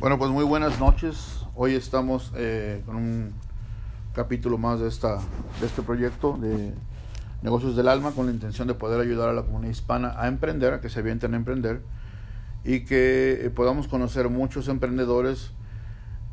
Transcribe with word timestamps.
Bueno, 0.00 0.16
pues 0.16 0.30
muy 0.30 0.44
buenas 0.44 0.80
noches. 0.80 1.44
Hoy 1.54 1.74
estamos 1.74 2.32
eh, 2.34 2.82
con 2.86 2.96
un 2.96 3.34
capítulo 4.14 4.56
más 4.56 4.80
de, 4.80 4.88
esta, 4.88 5.18
de 5.60 5.66
este 5.66 5.82
proyecto 5.82 6.38
de 6.40 6.72
Negocios 7.42 7.76
del 7.76 7.86
Alma 7.86 8.12
con 8.12 8.24
la 8.24 8.32
intención 8.32 8.66
de 8.66 8.72
poder 8.72 8.98
ayudar 8.98 9.28
a 9.28 9.34
la 9.34 9.42
comunidad 9.42 9.72
hispana 9.72 10.14
a 10.16 10.26
emprender, 10.26 10.72
a 10.72 10.80
que 10.80 10.88
se 10.88 11.00
avienten 11.00 11.34
a 11.34 11.36
emprender 11.36 11.82
y 12.64 12.86
que 12.86 13.44
eh, 13.44 13.50
podamos 13.50 13.88
conocer 13.88 14.30
muchos 14.30 14.68
emprendedores 14.68 15.50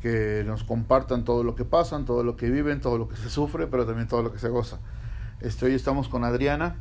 que 0.00 0.44
nos 0.46 0.64
compartan 0.64 1.26
todo 1.26 1.44
lo 1.44 1.54
que 1.54 1.66
pasan, 1.66 2.06
todo 2.06 2.24
lo 2.24 2.36
que 2.36 2.48
viven, 2.48 2.80
todo 2.80 2.96
lo 2.96 3.06
que 3.06 3.16
se 3.16 3.28
sufre, 3.28 3.66
pero 3.66 3.84
también 3.84 4.08
todo 4.08 4.22
lo 4.22 4.32
que 4.32 4.38
se 4.38 4.48
goza. 4.48 4.78
Este, 5.42 5.66
hoy 5.66 5.74
estamos 5.74 6.08
con 6.08 6.24
Adriana, 6.24 6.76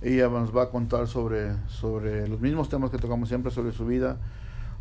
ella 0.00 0.28
nos 0.28 0.56
va 0.56 0.64
a 0.64 0.70
contar 0.70 1.06
sobre, 1.06 1.52
sobre 1.68 2.26
los 2.26 2.40
mismos 2.40 2.68
temas 2.68 2.90
que 2.90 2.98
tocamos 2.98 3.28
siempre, 3.28 3.52
sobre 3.52 3.70
su 3.70 3.86
vida, 3.86 4.18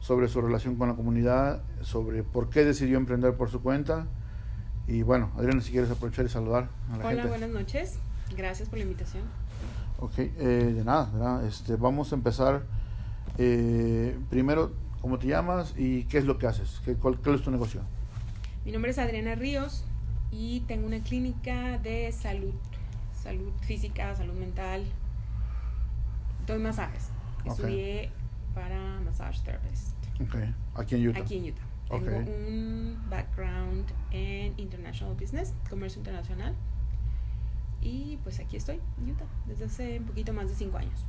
sobre 0.01 0.27
su 0.27 0.41
relación 0.41 0.75
con 0.75 0.89
la 0.89 0.95
comunidad, 0.95 1.61
sobre 1.81 2.23
por 2.23 2.49
qué 2.49 2.65
decidió 2.65 2.97
emprender 2.97 3.35
por 3.35 3.49
su 3.49 3.61
cuenta. 3.61 4.07
Y 4.87 5.03
bueno, 5.03 5.31
Adriana, 5.37 5.61
si 5.61 5.71
quieres 5.71 5.89
aprovechar 5.91 6.25
y 6.25 6.29
saludar 6.29 6.69
a 6.91 6.97
la 6.97 7.07
Hola, 7.07 7.25
buenas 7.27 7.51
noches. 7.51 7.99
Gracias 8.35 8.67
por 8.67 8.79
la 8.79 8.83
invitación. 8.83 9.23
Ok, 9.99 10.17
eh, 10.17 10.73
de 10.75 10.83
nada, 10.83 11.09
¿verdad? 11.13 11.45
Este, 11.45 11.75
vamos 11.75 12.11
a 12.11 12.15
empezar. 12.15 12.63
Eh, 13.37 14.17
primero, 14.29 14.73
¿cómo 15.01 15.19
te 15.19 15.27
llamas 15.27 15.75
y 15.77 16.05
qué 16.05 16.17
es 16.17 16.25
lo 16.25 16.39
que 16.39 16.47
haces? 16.47 16.81
¿Qué, 16.83 16.95
cuál, 16.95 17.19
es 17.23 17.43
tu 17.43 17.51
negocio? 17.51 17.81
Mi 18.65 18.71
nombre 18.71 18.91
es 18.91 18.97
Adriana 18.97 19.35
Ríos 19.35 19.85
y 20.31 20.61
tengo 20.61 20.87
una 20.87 20.99
clínica 20.99 21.77
de 21.77 22.11
salud, 22.11 22.53
salud 23.13 23.51
física, 23.61 24.15
salud 24.15 24.33
mental. 24.33 24.83
Doy 26.47 26.57
masajes. 26.57 27.09
Estudié 27.45 28.11
para 28.53 28.99
massage 29.01 29.39
therapist. 29.43 30.00
Okay. 30.27 30.55
Aquí 30.75 30.95
en 30.95 31.09
Utah. 31.09 31.19
Aquí 31.19 31.37
en 31.37 31.45
Utah. 31.45 31.61
Tengo 31.89 32.17
un 32.17 32.97
background 33.09 33.85
en 34.11 34.57
international 34.57 35.15
business, 35.19 35.53
comercio 35.69 35.99
internacional. 35.99 36.55
Y 37.81 38.17
pues 38.23 38.39
aquí 38.39 38.57
estoy, 38.57 38.79
en 38.99 39.11
Utah, 39.11 39.25
desde 39.47 39.65
hace 39.65 39.99
un 39.99 40.05
poquito 40.05 40.33
más 40.33 40.47
de 40.47 40.55
cinco 40.55 40.77
años. 40.77 41.05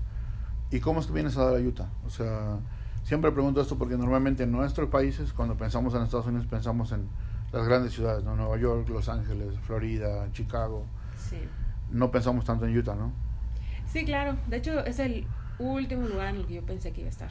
¿Y 0.70 0.80
cómo 0.80 1.00
es 1.00 1.06
que 1.06 1.12
vienes 1.12 1.36
a 1.36 1.44
dar 1.44 1.56
a 1.56 1.60
Utah? 1.60 1.88
O 2.06 2.10
sea, 2.10 2.58
siempre 3.04 3.30
pregunto 3.30 3.60
esto 3.60 3.76
porque 3.76 3.96
normalmente 3.96 4.44
en 4.44 4.52
nuestros 4.52 4.88
países, 4.88 5.32
cuando 5.32 5.56
pensamos 5.56 5.94
en 5.94 6.02
Estados 6.02 6.26
Unidos, 6.26 6.46
pensamos 6.46 6.92
en 6.92 7.08
las 7.52 7.68
grandes 7.68 7.92
ciudades, 7.92 8.24
¿no? 8.24 8.34
Nueva 8.34 8.56
York, 8.56 8.88
Los 8.88 9.08
Ángeles, 9.10 9.58
Florida, 9.60 10.32
Chicago. 10.32 10.86
Sí. 11.18 11.36
No 11.90 12.10
pensamos 12.10 12.46
tanto 12.46 12.64
en 12.64 12.76
Utah, 12.76 12.94
¿no? 12.94 13.12
Sí, 13.86 14.06
claro. 14.06 14.38
De 14.48 14.56
hecho, 14.56 14.82
es 14.86 14.98
el 14.98 15.26
último 15.58 16.08
lugar 16.08 16.28
en 16.28 16.36
el 16.36 16.46
que 16.46 16.54
yo 16.54 16.62
pensé 16.64 16.92
que 16.92 17.02
iba 17.02 17.08
a 17.08 17.10
estar. 17.10 17.30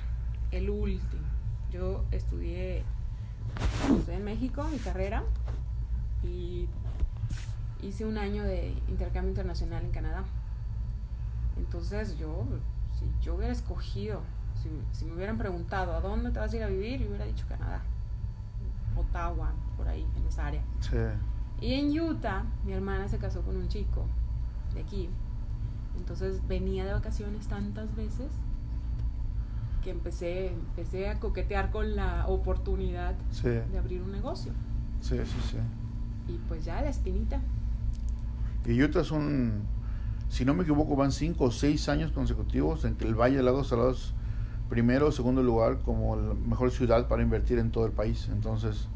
El 0.52 0.70
último. 0.70 1.24
Yo 1.72 2.04
estudié, 2.12 2.84
en 4.08 4.24
México, 4.24 4.64
mi 4.72 4.78
carrera, 4.78 5.24
y 6.24 6.68
hice 7.82 8.06
un 8.06 8.18
año 8.18 8.44
de 8.44 8.76
intercambio 8.88 9.30
internacional 9.30 9.84
en 9.84 9.92
Canadá. 9.92 10.24
Entonces 11.58 12.18
yo, 12.18 12.46
si 12.98 13.06
yo 13.22 13.36
hubiera 13.36 13.54
escogido, 13.54 14.22
si, 14.62 14.70
si, 14.92 15.06
me 15.06 15.14
hubieran 15.14 15.38
preguntado 15.38 15.94
a 15.94 16.02
dónde 16.02 16.32
te 16.32 16.40
vas 16.40 16.54
a 16.54 16.56
ir 16.58 16.64
a 16.64 16.68
vivir, 16.68 17.02
yo 17.02 17.08
hubiera 17.08 17.26
dicho 17.26 17.46
Canadá, 17.48 17.82
Ottawa, 18.96 19.54
por 19.78 19.88
ahí, 19.88 20.06
en 20.18 20.28
esa 20.28 20.48
área. 20.48 20.64
Sí. 20.82 20.98
Y 21.62 21.74
en 21.76 22.00
Utah, 22.00 22.44
mi 22.66 22.74
hermana 22.74 23.08
se 23.08 23.18
casó 23.18 23.42
con 23.44 23.56
un 23.56 23.68
chico 23.68 24.06
de 24.74 24.82
aquí, 24.82 25.10
entonces 25.98 26.46
venía 26.48 26.86
de 26.86 26.94
vacaciones 26.94 27.48
tantas 27.48 27.96
veces 27.96 28.32
que 29.84 29.90
empecé, 29.90 30.48
empecé 30.48 31.10
a 31.10 31.20
coquetear 31.20 31.72
con 31.72 31.96
la 31.96 32.28
oportunidad 32.28 33.16
de 33.44 33.78
abrir 33.78 34.02
un 34.02 34.12
negocio. 34.12 34.52
Sí, 35.02 35.18
sí, 35.18 35.38
sí. 35.50 35.58
Y 36.28 36.38
pues 36.48 36.64
ya 36.64 36.82
la 36.82 36.90
espinita. 36.90 37.42
Y 38.66 38.82
Utah 38.82 39.02
es 39.02 39.12
un, 39.12 39.64
si 40.30 40.46
no 40.46 40.54
me 40.54 40.64
equivoco, 40.64 40.96
van 40.96 41.12
cinco 41.12 41.46
o 41.46 41.52
seis 41.52 41.90
años 41.90 42.12
consecutivos 42.12 42.86
en 42.86 42.96
que 42.96 43.06
el 43.06 43.16
Valle 43.16 43.38
de 43.38 43.44
Lagos 43.44 43.68
Salados 43.68 44.14
primero 44.70 45.08
o 45.08 45.12
segundo 45.12 45.44
lugar 45.44 45.80
como 45.80 46.16
la 46.16 46.34
mejor 46.34 46.72
ciudad 46.72 47.08
para 47.08 47.24
invertir 47.24 47.60
en 47.60 47.72
todo 47.72 47.86
el 47.86 47.92
país. 47.92 48.30
Entonces, 48.32 48.88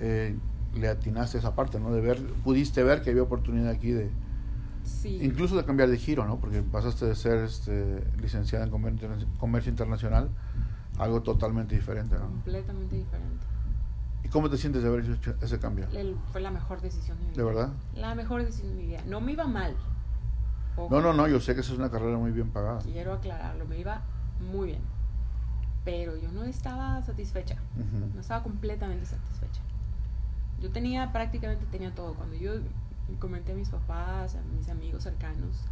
eh, 0.00 0.36
le 0.74 0.88
atinaste 0.88 1.38
esa 1.38 1.54
parte, 1.54 1.78
¿no? 1.78 1.92
De 1.92 2.00
ver, 2.00 2.20
pudiste 2.42 2.82
ver 2.82 3.02
que 3.02 3.10
había 3.10 3.22
oportunidad 3.22 3.68
aquí 3.68 3.90
de, 3.90 4.10
Incluso 5.04 5.56
de 5.56 5.64
cambiar 5.64 5.88
de 5.88 5.98
giro, 5.98 6.26
¿no? 6.26 6.38
Porque 6.38 6.62
pasaste 6.62 7.06
de 7.06 7.14
ser 7.14 7.44
este, 7.44 8.04
licenciada 8.20 8.64
en 8.64 8.70
comercio, 8.70 9.70
internacional 9.70 10.30
a 10.98 11.04
algo 11.04 11.22
totalmente 11.22 11.74
diferente, 11.74 12.16
¿no? 12.16 12.26
Completamente 12.26 12.96
diferente. 12.96 13.46
¿Y 14.24 14.28
cómo 14.28 14.50
te 14.50 14.56
sientes 14.56 14.82
de 14.82 14.88
haber 14.88 15.04
hecho 15.04 15.34
ese 15.40 15.58
cambio? 15.58 15.86
fue 16.32 16.40
la 16.40 16.50
mejor 16.50 16.80
decisión 16.80 17.18
de 17.18 17.24
mi 17.24 17.30
vida. 17.30 17.42
¿De 17.42 17.48
verdad? 17.48 17.72
La 17.94 18.14
mejor 18.14 18.44
decisión 18.44 18.76
de 18.76 18.82
mi 18.82 18.86
vida. 18.88 19.00
No 19.06 19.20
me 19.20 19.32
iba 19.32 19.46
mal. 19.46 19.74
No, 20.76 21.00
no, 21.00 21.12
no, 21.12 21.28
yo 21.28 21.40
sé 21.40 21.54
que 21.54 21.60
esa 21.60 21.72
es 21.72 21.78
una 21.78 21.90
carrera 21.90 22.16
muy 22.16 22.30
bien 22.30 22.50
pagada. 22.50 22.80
Quiero 22.80 23.12
aclararlo, 23.12 23.66
me 23.66 23.78
iba 23.78 24.02
muy 24.52 24.68
bien. 24.68 24.82
Pero 25.84 26.16
yo 26.16 26.30
no 26.32 26.44
estaba 26.44 27.02
satisfecha. 27.02 27.56
No 28.14 28.20
estaba 28.20 28.42
completamente 28.42 29.06
satisfecha. 29.06 29.60
Yo 30.60 30.70
tenía, 30.70 31.10
prácticamente 31.12 31.64
tenía 31.70 31.94
todo. 31.94 32.14
Cuando 32.14 32.36
yo 32.36 32.52
comenté 33.18 33.52
a 33.52 33.54
mis 33.54 33.68
papás, 33.68 34.36
a 34.36 34.42
mis 34.56 34.68
amigos 34.68 35.02
cercanos, 35.02 35.64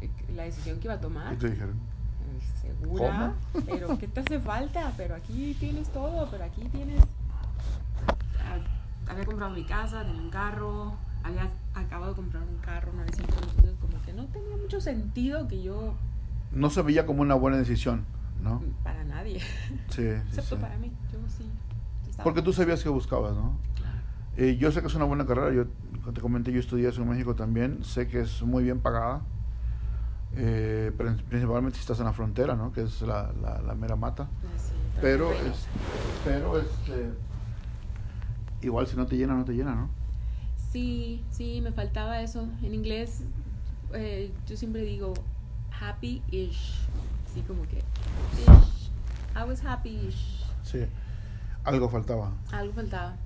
eh, 0.00 0.10
la 0.34 0.44
decisión 0.44 0.78
que 0.78 0.86
iba 0.86 0.94
a 0.94 1.00
tomar. 1.00 1.32
¿Y 1.34 1.36
te 1.36 1.50
dijeron? 1.50 1.76
Eh, 1.76 2.40
segura, 2.60 3.34
pero 3.66 3.98
¿qué 3.98 4.08
te 4.08 4.20
hace 4.20 4.40
falta? 4.40 4.92
Pero 4.96 5.14
aquí 5.14 5.56
tienes 5.58 5.88
todo, 5.92 6.28
pero 6.30 6.44
aquí 6.44 6.62
tienes... 6.68 7.02
Ah, 8.40 8.58
había 9.10 9.24
comprado 9.24 9.54
mi 9.54 9.64
casa, 9.64 10.04
tenía 10.04 10.22
un 10.22 10.30
carro, 10.30 10.94
había 11.22 11.50
acabado 11.74 12.12
de 12.12 12.16
comprar 12.16 12.42
un 12.42 12.58
carro 12.58 12.92
nuevecito, 12.92 13.34
entonces 13.34 13.74
como 13.80 14.02
que 14.02 14.12
no 14.12 14.26
tenía 14.26 14.56
mucho 14.56 14.80
sentido 14.80 15.48
que 15.48 15.62
yo... 15.62 15.94
No 16.52 16.70
se 16.70 16.82
veía 16.82 17.06
como 17.06 17.22
una 17.22 17.34
buena 17.34 17.56
decisión, 17.56 18.04
¿no? 18.42 18.62
Para 18.82 19.04
nadie. 19.04 19.40
Sí, 19.88 20.02
Excepto 20.02 20.58
para 20.58 20.76
mí, 20.78 20.92
yo 21.12 21.18
sí. 21.28 21.50
Porque 22.22 22.42
tú 22.42 22.52
sabías 22.52 22.82
que 22.82 22.88
buscabas, 22.88 23.34
¿no? 23.34 23.56
Eh, 24.40 24.56
yo 24.56 24.70
sé 24.70 24.80
que 24.80 24.86
es 24.86 24.94
una 24.94 25.04
buena 25.04 25.26
carrera, 25.26 25.52
yo 25.52 25.66
te 26.12 26.20
comenté, 26.20 26.52
yo 26.52 26.60
estudié 26.60 26.88
eso 26.88 27.02
en 27.02 27.08
México 27.08 27.34
también, 27.34 27.82
sé 27.82 28.06
que 28.06 28.20
es 28.20 28.40
muy 28.42 28.62
bien 28.62 28.78
pagada, 28.78 29.22
eh, 30.36 30.92
principalmente 31.28 31.76
si 31.76 31.80
estás 31.80 31.98
en 31.98 32.04
la 32.04 32.12
frontera, 32.12 32.54
¿no? 32.54 32.72
Que 32.72 32.82
es 32.82 33.02
la, 33.02 33.32
la, 33.32 33.74
mera 33.74 33.96
mata. 33.96 34.28
Ah, 34.30 34.98
pero, 35.00 35.32
es, 35.32 35.66
pero 36.24 36.60
este, 36.60 37.10
igual 38.62 38.86
si 38.86 38.96
no 38.96 39.06
te 39.06 39.16
llena, 39.16 39.34
no 39.34 39.44
te 39.44 39.54
llena, 39.54 39.74
¿no? 39.74 39.90
Sí, 40.70 41.24
sí, 41.30 41.60
me 41.60 41.72
faltaba 41.72 42.22
eso. 42.22 42.46
En 42.62 42.74
inglés 42.74 43.24
eh, 43.92 44.32
yo 44.46 44.56
siempre 44.56 44.82
digo 44.82 45.14
happy-ish, 45.80 46.86
así 47.26 47.40
como 47.42 47.62
que 47.62 47.78
ish. 47.78 48.90
I 49.34 49.48
was 49.48 49.64
happy-ish. 49.64 50.44
Sí, 50.62 50.86
algo 51.64 51.88
faltaba. 51.88 52.30
Algo 52.52 52.72
faltaba. 52.72 53.16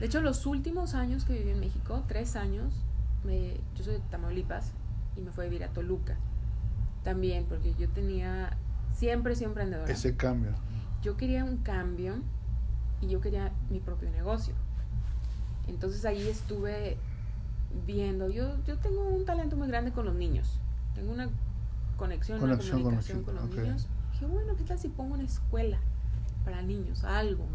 De 0.00 0.06
hecho, 0.06 0.20
los 0.20 0.46
últimos 0.46 0.94
años 0.94 1.24
que 1.24 1.32
viví 1.32 1.50
en 1.50 1.60
México, 1.60 2.04
tres 2.06 2.36
años, 2.36 2.72
me, 3.24 3.54
yo 3.74 3.84
soy 3.84 3.94
de 3.94 4.00
Tamaulipas 4.10 4.72
y 5.16 5.22
me 5.22 5.32
fui 5.32 5.44
a 5.44 5.48
vivir 5.48 5.64
a 5.64 5.68
Toluca. 5.68 6.16
También, 7.02 7.46
porque 7.48 7.74
yo 7.74 7.88
tenía, 7.88 8.56
siempre 8.94 9.34
siempre 9.34 9.64
emprendedora. 9.64 9.92
Ese 9.92 10.16
cambio. 10.16 10.52
Yo 11.02 11.16
quería 11.16 11.44
un 11.44 11.58
cambio 11.58 12.22
y 13.00 13.08
yo 13.08 13.20
quería 13.20 13.52
mi 13.70 13.80
propio 13.80 14.10
negocio. 14.10 14.54
Entonces 15.66 16.04
ahí 16.04 16.28
estuve 16.28 16.96
viendo, 17.86 18.28
yo, 18.28 18.62
yo 18.64 18.78
tengo 18.78 19.02
un 19.08 19.24
talento 19.24 19.56
muy 19.56 19.68
grande 19.68 19.92
con 19.92 20.06
los 20.06 20.14
niños. 20.14 20.60
Tengo 20.94 21.12
una 21.12 21.28
conexión, 21.96 22.42
una 22.42 22.56
comunicación 22.56 23.24
con, 23.24 23.34
los 23.34 23.50
niños. 23.50 23.88
Dije, 24.12 24.26
bueno, 24.26 24.54
¿qué 24.56 24.64
tal 24.64 24.78
si 24.78 24.88
pongo 24.88 25.14
una 25.14 25.24
escuela 25.24 25.78
para 26.44 26.62
niños? 26.62 27.04
Algo 27.04 27.46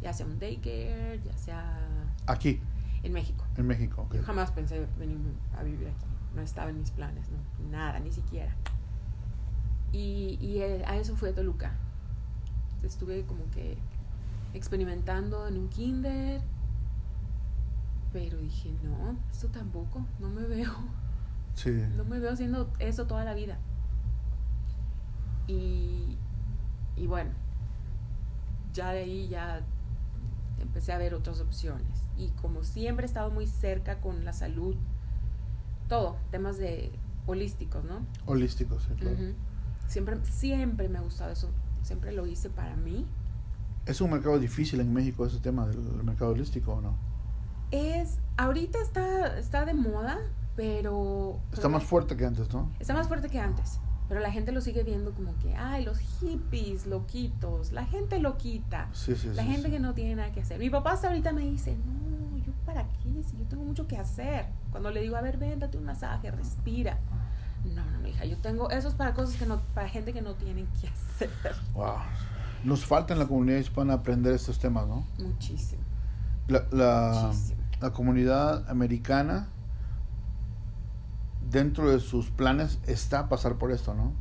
ya 0.00 0.12
sea 0.12 0.26
un 0.26 0.38
daycare, 0.38 1.20
ya 1.24 1.36
sea... 1.36 1.78
Aquí. 2.26 2.60
En 3.02 3.12
México. 3.12 3.44
En 3.56 3.66
México, 3.66 4.08
Yo 4.12 4.22
jamás 4.22 4.50
pensé 4.50 4.86
venir 4.98 5.18
a 5.56 5.62
vivir 5.62 5.88
aquí. 5.88 6.06
No 6.34 6.42
estaba 6.42 6.70
en 6.70 6.78
mis 6.78 6.90
planes, 6.90 7.26
no, 7.30 7.70
nada, 7.70 7.98
ni 8.00 8.12
siquiera. 8.12 8.54
Y, 9.92 10.38
y 10.40 10.58
eh, 10.60 10.84
a 10.86 10.96
eso 10.96 11.16
fui 11.16 11.30
a 11.30 11.34
Toluca. 11.34 11.72
Estuve 12.82 13.24
como 13.24 13.48
que 13.50 13.78
experimentando 14.54 15.46
en 15.48 15.58
un 15.58 15.68
kinder, 15.68 16.40
pero 18.12 18.38
dije, 18.38 18.72
no, 18.82 19.16
esto 19.30 19.48
tampoco, 19.48 20.04
no 20.18 20.28
me 20.28 20.42
veo. 20.42 20.72
Sí. 21.54 21.72
No 21.96 22.04
me 22.04 22.18
veo 22.20 22.32
haciendo 22.32 22.70
eso 22.78 23.06
toda 23.06 23.24
la 23.24 23.34
vida. 23.34 23.58
Y, 25.46 26.16
y 26.96 27.06
bueno, 27.06 27.30
ya 28.72 28.92
de 28.92 29.00
ahí 29.00 29.28
ya 29.28 29.62
empecé 30.60 30.92
a 30.92 30.98
ver 30.98 31.14
otras 31.14 31.40
opciones. 31.40 32.04
Y 32.16 32.30
como 32.30 32.64
siempre 32.64 33.04
he 33.04 33.08
estado 33.08 33.30
muy 33.30 33.46
cerca 33.46 34.00
con 34.00 34.24
la 34.24 34.32
salud, 34.32 34.76
todo, 35.88 36.16
temas 36.30 36.58
de 36.58 36.92
holísticos, 37.26 37.84
¿no? 37.84 38.06
Holísticos, 38.26 38.82
sí, 38.84 38.94
claro. 38.94 39.16
Siempre, 39.86 40.18
siempre 40.24 40.88
me 40.88 40.98
ha 40.98 41.00
gustado 41.00 41.30
eso, 41.30 41.50
siempre 41.82 42.12
lo 42.12 42.26
hice 42.26 42.50
para 42.50 42.76
mí. 42.76 43.06
¿Es 43.86 44.00
un 44.00 44.10
mercado 44.10 44.38
difícil 44.38 44.80
en 44.80 44.92
México 44.92 45.24
ese 45.24 45.40
tema 45.40 45.66
del 45.66 45.78
mercado 46.04 46.32
holístico 46.32 46.74
o 46.74 46.80
no? 46.80 46.96
Es, 47.70 48.18
ahorita 48.36 48.78
está, 48.80 49.38
está 49.38 49.64
de 49.64 49.74
moda, 49.74 50.18
pero... 50.56 51.40
Está 51.52 51.68
más 51.68 51.84
fuerte 51.84 52.16
que 52.16 52.26
antes, 52.26 52.52
¿no? 52.52 52.70
Está 52.80 52.92
más 52.92 53.08
fuerte 53.08 53.28
que 53.28 53.40
antes, 53.40 53.80
pero 54.08 54.20
la 54.20 54.30
gente 54.32 54.52
lo 54.52 54.60
sigue 54.60 54.82
viendo 54.84 55.12
como 55.12 55.36
que, 55.38 55.54
ay, 55.54 55.84
los 55.84 55.98
hippies, 55.98 56.86
loquitos, 56.86 57.72
la 57.72 57.84
gente 57.84 58.18
loquita, 58.18 58.88
Sí, 58.92 59.14
sí, 59.16 59.28
la 59.34 59.42
sí, 59.42 59.48
gente 59.48 59.70
que 59.70 59.78
no 59.80 59.94
tiene 59.94 60.16
nada 60.16 60.32
que 60.32 60.40
hacer. 60.40 60.58
Mi 60.58 60.70
papá 60.70 60.92
hasta 60.92 61.08
ahorita 61.08 61.32
me 61.32 61.42
dice, 61.42 61.76
no, 61.76 62.38
yo 62.38 62.52
para 62.64 62.84
qué, 62.84 63.22
si 63.22 63.36
yo 63.36 63.44
tengo 63.48 63.64
mucho 63.64 63.86
que 63.86 63.96
hacer. 63.98 64.46
Cuando 64.70 64.90
le 64.90 65.02
digo, 65.02 65.16
a 65.16 65.20
ver, 65.20 65.36
ven, 65.36 65.58
date 65.58 65.76
un 65.78 65.84
masaje, 65.84 66.30
respira. 66.30 66.98
No, 67.74 67.84
no, 68.00 68.08
hija, 68.08 68.24
yo 68.24 68.36
tengo, 68.38 68.70
eso 68.70 68.88
es 68.88 68.94
para 68.94 69.12
cosas 69.14 69.36
que 69.36 69.44
no, 69.44 69.60
para 69.74 69.88
gente 69.88 70.12
que 70.12 70.22
no 70.22 70.34
tienen 70.34 70.66
que 70.80 70.88
hacer. 70.88 71.30
Wow. 71.74 71.96
Nos 72.64 72.84
falta 72.86 73.12
en 73.12 73.18
la 73.20 73.26
comunidad 73.26 73.58
hispana 73.58 73.94
aprender 73.94 74.32
estos 74.32 74.58
temas, 74.58 74.86
¿no? 74.88 75.06
Muchísimo, 75.18 75.82
La, 76.48 76.64
la, 76.72 77.22
muchísimo. 77.26 77.60
la 77.80 77.90
comunidad 77.92 78.68
americana, 78.70 79.48
dentro 81.50 81.90
de 81.90 82.00
sus 82.00 82.30
planes, 82.30 82.78
está 82.86 83.28
pasar 83.28 83.56
por 83.56 83.70
esto, 83.72 83.94
¿no? 83.94 84.12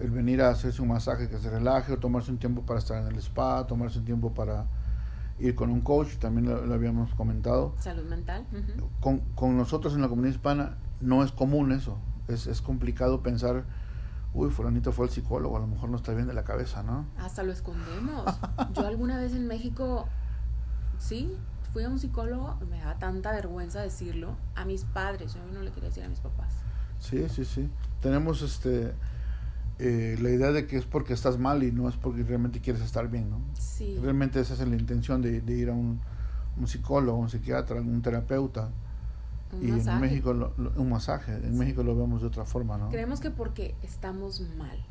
El 0.00 0.10
venir 0.10 0.42
a 0.42 0.50
hacerse 0.50 0.80
un 0.82 0.88
masaje 0.88 1.28
que 1.28 1.38
se 1.38 1.50
relaje, 1.50 1.92
o 1.92 1.98
tomarse 1.98 2.30
un 2.30 2.38
tiempo 2.38 2.62
para 2.62 2.78
estar 2.78 3.02
en 3.02 3.08
el 3.08 3.16
spa, 3.18 3.66
tomarse 3.66 3.98
un 3.98 4.04
tiempo 4.04 4.32
para 4.32 4.66
ir 5.38 5.54
con 5.54 5.70
un 5.70 5.80
coach, 5.80 6.16
también 6.18 6.48
lo, 6.48 6.64
lo 6.64 6.74
habíamos 6.74 7.14
comentado. 7.14 7.74
Salud 7.78 8.04
mental. 8.04 8.46
ujú. 8.52 8.88
Con, 9.00 9.18
con 9.34 9.56
nosotros 9.56 9.94
en 9.94 10.02
la 10.02 10.08
comunidad 10.08 10.34
hispana 10.34 10.78
no 11.00 11.22
es 11.22 11.32
común 11.32 11.72
eso. 11.72 11.98
Es, 12.28 12.46
es 12.46 12.60
complicado 12.60 13.22
pensar, 13.22 13.64
uy, 14.34 14.50
fulanito 14.50 14.92
fue 14.92 15.06
al 15.06 15.10
psicólogo, 15.10 15.56
a 15.56 15.60
lo 15.60 15.66
mejor 15.66 15.90
no 15.90 15.96
está 15.96 16.12
bien 16.12 16.26
de 16.26 16.34
la 16.34 16.44
cabeza, 16.44 16.82
¿no? 16.82 17.06
Hasta 17.18 17.42
lo 17.42 17.52
escondemos. 17.52 18.24
Yo 18.74 18.86
alguna 18.86 19.16
vez 19.18 19.32
en 19.32 19.46
México, 19.46 20.06
sí, 20.98 21.36
fui 21.78 21.84
a 21.84 21.88
un 21.90 22.00
psicólogo, 22.00 22.56
me 22.68 22.78
daba 22.80 22.98
tanta 22.98 23.30
vergüenza 23.30 23.80
decirlo 23.80 24.34
a 24.56 24.64
mis 24.64 24.84
padres, 24.84 25.34
yo 25.34 25.40
no 25.54 25.62
le 25.62 25.70
quería 25.70 25.90
decir 25.90 26.02
a 26.02 26.08
mis 26.08 26.18
papás. 26.18 26.52
Sí, 26.98 27.24
sí, 27.28 27.44
sí. 27.44 27.70
Tenemos 28.02 28.42
este 28.42 28.94
eh, 29.78 30.18
la 30.20 30.30
idea 30.30 30.50
de 30.50 30.66
que 30.66 30.76
es 30.76 30.84
porque 30.86 31.12
estás 31.12 31.38
mal 31.38 31.62
y 31.62 31.70
no 31.70 31.88
es 31.88 31.94
porque 31.94 32.24
realmente 32.24 32.60
quieres 32.60 32.82
estar 32.82 33.08
bien, 33.08 33.30
¿no? 33.30 33.40
Sí, 33.54 33.96
Realmente 34.02 34.40
esa 34.40 34.54
es 34.54 34.68
la 34.68 34.74
intención 34.74 35.22
de, 35.22 35.40
de 35.40 35.54
ir 35.56 35.68
a 35.70 35.72
un, 35.72 36.00
un 36.56 36.66
psicólogo, 36.66 37.16
un 37.16 37.28
psiquiatra, 37.30 37.80
un 37.80 38.02
terapeuta. 38.02 38.70
un 39.52 39.62
y 39.62 39.70
en. 39.70 40.00
México, 40.00 40.32
lo- 40.34 40.52
lo- 40.58 40.72
un 40.82 40.90
masaje. 40.90 41.32
En 41.36 41.52
Sí. 41.52 41.58
México 41.60 41.84
lo 41.84 41.94
vemos 41.96 42.22
de 42.22 42.26
otra 42.26 42.44
forma, 42.44 42.76
¿no? 42.76 42.88
Creemos 42.88 43.20
que 43.20 43.30
porque 43.30 43.76
estamos 43.84 44.40
mal. 44.58 44.84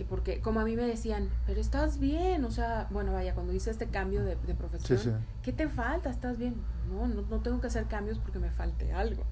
Que 0.00 0.06
porque, 0.06 0.40
como 0.40 0.60
a 0.60 0.64
mí 0.64 0.76
me 0.76 0.84
decían, 0.84 1.28
pero 1.44 1.60
estás 1.60 1.98
bien, 1.98 2.42
o 2.46 2.50
sea, 2.50 2.88
bueno, 2.90 3.12
vaya, 3.12 3.34
cuando 3.34 3.52
hice 3.52 3.70
este 3.70 3.88
cambio 3.88 4.24
de, 4.24 4.34
de 4.46 4.54
profesión, 4.54 4.98
Sí, 4.98 5.10
sí. 5.10 5.14
¿qué 5.42 5.52
te 5.52 5.68
falta? 5.68 6.08
¿Estás 6.08 6.38
bien? 6.38 6.54
No, 6.90 7.06
no, 7.06 7.20
no 7.20 7.40
tengo 7.40 7.60
que 7.60 7.66
hacer 7.66 7.84
cambios 7.84 8.18
porque 8.18 8.38
me 8.38 8.50
falte 8.50 8.94
algo. 8.94 9.24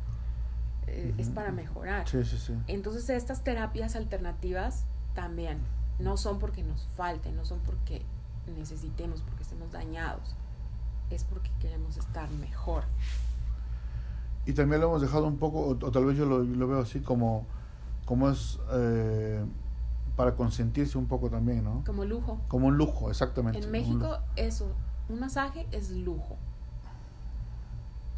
Eh, 0.86 1.14
Es 1.16 1.30
para 1.30 1.52
mejorar. 1.52 2.06
Sí. 2.06 2.18
Entonces 2.66 3.08
estas 3.08 3.42
terapias 3.44 3.96
alternativas 3.96 4.84
también 5.14 5.56
no 5.98 6.18
son 6.18 6.38
porque 6.38 6.62
nos 6.62 6.86
falten, 6.98 7.34
no 7.34 7.46
son 7.46 7.60
porque 7.60 8.02
necesitemos, 8.54 9.22
porque 9.22 9.44
estemos 9.44 9.72
dañados, 9.72 10.36
es 11.08 11.24
porque 11.24 11.50
queremos 11.60 11.96
estar 11.96 12.28
mejor. 12.32 12.84
Y 14.44 14.52
también 14.52 14.82
lo 14.82 14.88
hemos 14.88 15.00
dejado 15.00 15.28
un 15.28 15.38
poco, 15.38 15.60
o, 15.60 15.70
o 15.70 15.90
tal 15.90 16.04
vez 16.04 16.18
yo 16.18 16.26
lo, 16.26 16.42
lo 16.42 16.68
veo 16.68 16.80
así 16.80 17.00
como, 17.00 17.46
como 18.04 18.28
es 18.28 18.58
eh, 18.74 19.42
para 20.18 20.34
consentirse 20.34 20.98
un 20.98 21.06
poco 21.06 21.30
también, 21.30 21.62
¿no? 21.62 21.84
Como 21.86 22.04
lujo. 22.04 22.40
Como 22.48 22.66
un 22.66 22.76
lujo, 22.76 23.08
exactamente. 23.08 23.60
En 23.60 23.70
México 23.70 24.18
eso, 24.34 24.74
un 25.08 25.20
masaje 25.20 25.64
es 25.70 25.92
lujo. 25.92 26.36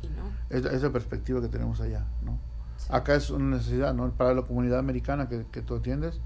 Y 0.03 0.07
no. 0.09 0.23
Es, 0.49 0.65
es 0.65 0.83
la 0.83 0.91
perspectiva 0.91 1.43
que 1.43 1.49
tenemos 1.49 1.79
allá, 1.83 2.07
¿no? 2.25 2.39
sí. 2.79 2.87
Acá 2.89 3.15
es 3.17 3.29
una 3.29 3.57
necesidad, 3.57 3.93
¿no? 3.93 4.11
Para 4.13 4.33
la 4.33 4.41
comunidad 4.43 4.79
americana 4.79 5.29
que, 5.29 5.45
que 5.53 5.61
tú 5.61 5.77
atiendes, 5.77 6.19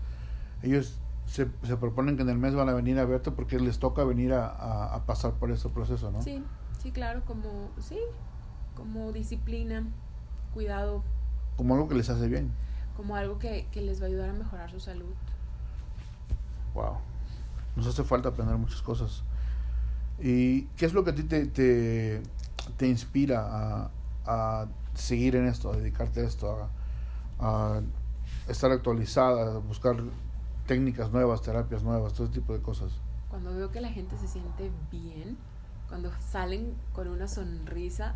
ellos 0.62 0.96
se, 1.26 1.48
se 1.64 1.76
proponen 1.76 2.14
que 2.16 2.22
en 2.22 2.28
el 2.28 2.38
mes 2.38 2.54
van 2.54 2.68
a 2.68 2.72
venir 2.72 2.96
a 3.00 3.04
verte 3.04 3.32
porque 3.32 3.58
les 3.58 3.80
toca 3.80 4.04
venir 4.04 4.32
a, 4.32 4.46
a- 4.46 4.94
a 4.94 5.06
pasar 5.06 5.32
por 5.32 5.50
ese 5.50 5.68
proceso, 5.70 6.12
¿no? 6.12 6.22
Sí, 6.22 6.40
sí, 6.80 6.92
claro, 6.92 7.22
como, 7.26 7.70
sí, 7.80 7.98
como 8.76 9.10
disciplina, 9.10 9.82
cuidado, 10.54 11.02
Como 11.56 11.74
algo 11.74 11.88
que 11.88 11.96
les 11.96 12.08
hace 12.10 12.28
bien. 12.28 12.52
como 12.96 13.16
algo 13.16 13.40
que, 13.40 13.66
que 13.72 13.80
les 13.82 14.00
va 14.00 14.04
a 14.04 14.08
ayudar 14.08 14.30
a 14.30 14.34
mejorar 14.34 14.70
su 14.70 14.78
salud. 14.78 15.10
Wow. 16.74 16.98
Nos 17.76 17.86
hace 17.86 18.04
falta 18.04 18.28
aprender 18.28 18.56
muchas 18.56 18.82
cosas. 18.82 19.22
¿Y 20.20 20.62
qué 20.76 20.86
es 20.86 20.92
lo 20.92 21.02
que 21.04 21.10
a 21.10 21.14
ti 21.14 21.24
te, 21.24 21.46
te, 21.46 22.22
te 22.76 22.86
inspira 22.86 23.46
a, 23.50 23.90
a 24.26 24.66
seguir 24.94 25.36
en 25.36 25.46
esto, 25.46 25.72
a 25.72 25.76
dedicarte 25.76 26.20
a 26.20 26.24
esto, 26.24 26.68
a, 27.40 27.76
a 27.76 27.80
estar 28.48 28.70
actualizada, 28.70 29.56
a 29.56 29.58
buscar 29.58 29.96
técnicas 30.66 31.10
nuevas, 31.10 31.42
terapias 31.42 31.82
nuevas, 31.82 32.12
todo 32.12 32.24
ese 32.24 32.34
tipo 32.34 32.52
de 32.52 32.60
cosas? 32.60 32.92
Cuando 33.28 33.52
veo 33.54 33.70
que 33.70 33.80
la 33.80 33.88
gente 33.88 34.16
se 34.16 34.28
siente 34.28 34.70
bien, 34.92 35.36
cuando 35.88 36.10
salen 36.20 36.74
con 36.92 37.08
una 37.08 37.26
sonrisa, 37.26 38.14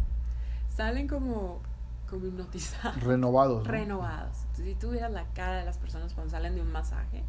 salen 0.69 1.08
como, 1.08 1.60
como 2.08 2.26
hipnotizados, 2.26 3.02
Renovados. 3.02 3.64
¿no? 3.64 3.70
renovados. 3.70 4.37
Si 4.55 4.75
tú 4.76 4.90
vieras 4.90 5.10
la 5.10 5.25
cara 5.34 5.56
de 5.58 5.64
las 5.64 5.78
personas 5.78 6.14
cuando 6.14 6.31
salen 6.31 6.55
de 6.55 6.62
un 6.62 6.70
masaje, 6.70 7.25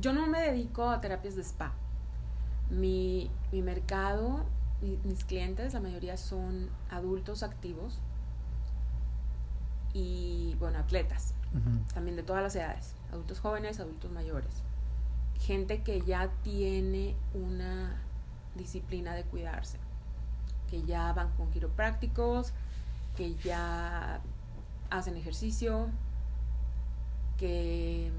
yo 0.00 0.12
no 0.12 0.26
me 0.26 0.40
dedico 0.40 0.88
a 0.90 1.00
terapias 1.00 1.36
de 1.36 1.42
spa. 1.42 1.72
Mi, 2.70 3.30
mi 3.52 3.62
mercado, 3.62 4.44
mi- 4.80 4.98
mis 5.04 5.24
clientes, 5.24 5.74
la 5.74 5.80
mayoría 5.80 6.16
son 6.16 6.68
adultos 6.90 7.42
activos 7.42 7.98
y, 9.92 10.56
bueno, 10.58 10.78
atletas 10.78 11.34
también 11.94 12.16
de 12.16 12.24
todas 12.24 12.42
las 12.42 12.56
edades, 12.56 12.94
adultos 13.12 13.38
jóvenes, 13.38 13.78
adultos 13.78 14.10
mayores, 14.10 14.50
gente 15.40 15.82
que 15.82 16.00
ya 16.00 16.28
tiene 16.42 17.14
una 17.32 17.94
disciplina 18.56 19.14
de 19.14 19.22
cuidarse, 19.22 19.78
que 20.68 20.82
ya 20.82 21.12
van 21.12 21.30
con 21.36 21.48
quiroprácticos, 21.52 22.52
que 23.16 23.36
ya 23.36 24.20
hacen 24.90 25.16
ejercicio, 25.16 25.86
que 27.38 28.10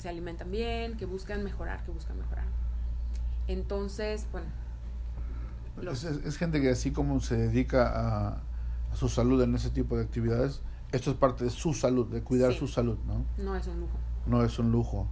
se 0.00 0.08
alimentan 0.08 0.50
bien, 0.50 0.96
que 0.96 1.04
buscan 1.06 1.44
mejorar, 1.44 1.84
que 1.84 1.90
buscan 1.92 2.18
mejorar. 2.18 2.46
Entonces, 3.46 4.26
bueno, 4.32 4.46
los- 5.80 6.04
Es, 6.04 6.16
es- 6.18 6.24
es 6.26 6.36
gente 6.36 6.60
que 6.60 6.70
así 6.70 6.92
como 6.92 7.20
se 7.20 7.36
dedica 7.36 7.88
a, 7.88 8.28
a 8.92 8.96
su 8.96 9.08
salud 9.08 9.40
en 9.42 9.54
ese 9.54 9.70
tipo 9.70 9.96
de 9.96 10.02
actividades, 10.04 10.62
esto 10.92 11.10
es 11.10 11.16
parte 11.16 11.44
de 11.44 11.50
su 11.50 11.72
salud, 11.74 12.06
de 12.08 12.22
cuidar 12.22 12.52
Sí. 12.52 12.58
su 12.60 12.68
salud, 12.68 12.98
¿no? 13.06 13.24
no 13.42 13.56
es 13.56 13.66
un 13.66 13.80
lujo. 13.80 13.98
No 14.26 14.42
es 14.44 14.58
un 14.58 14.70
lujo, 14.72 15.06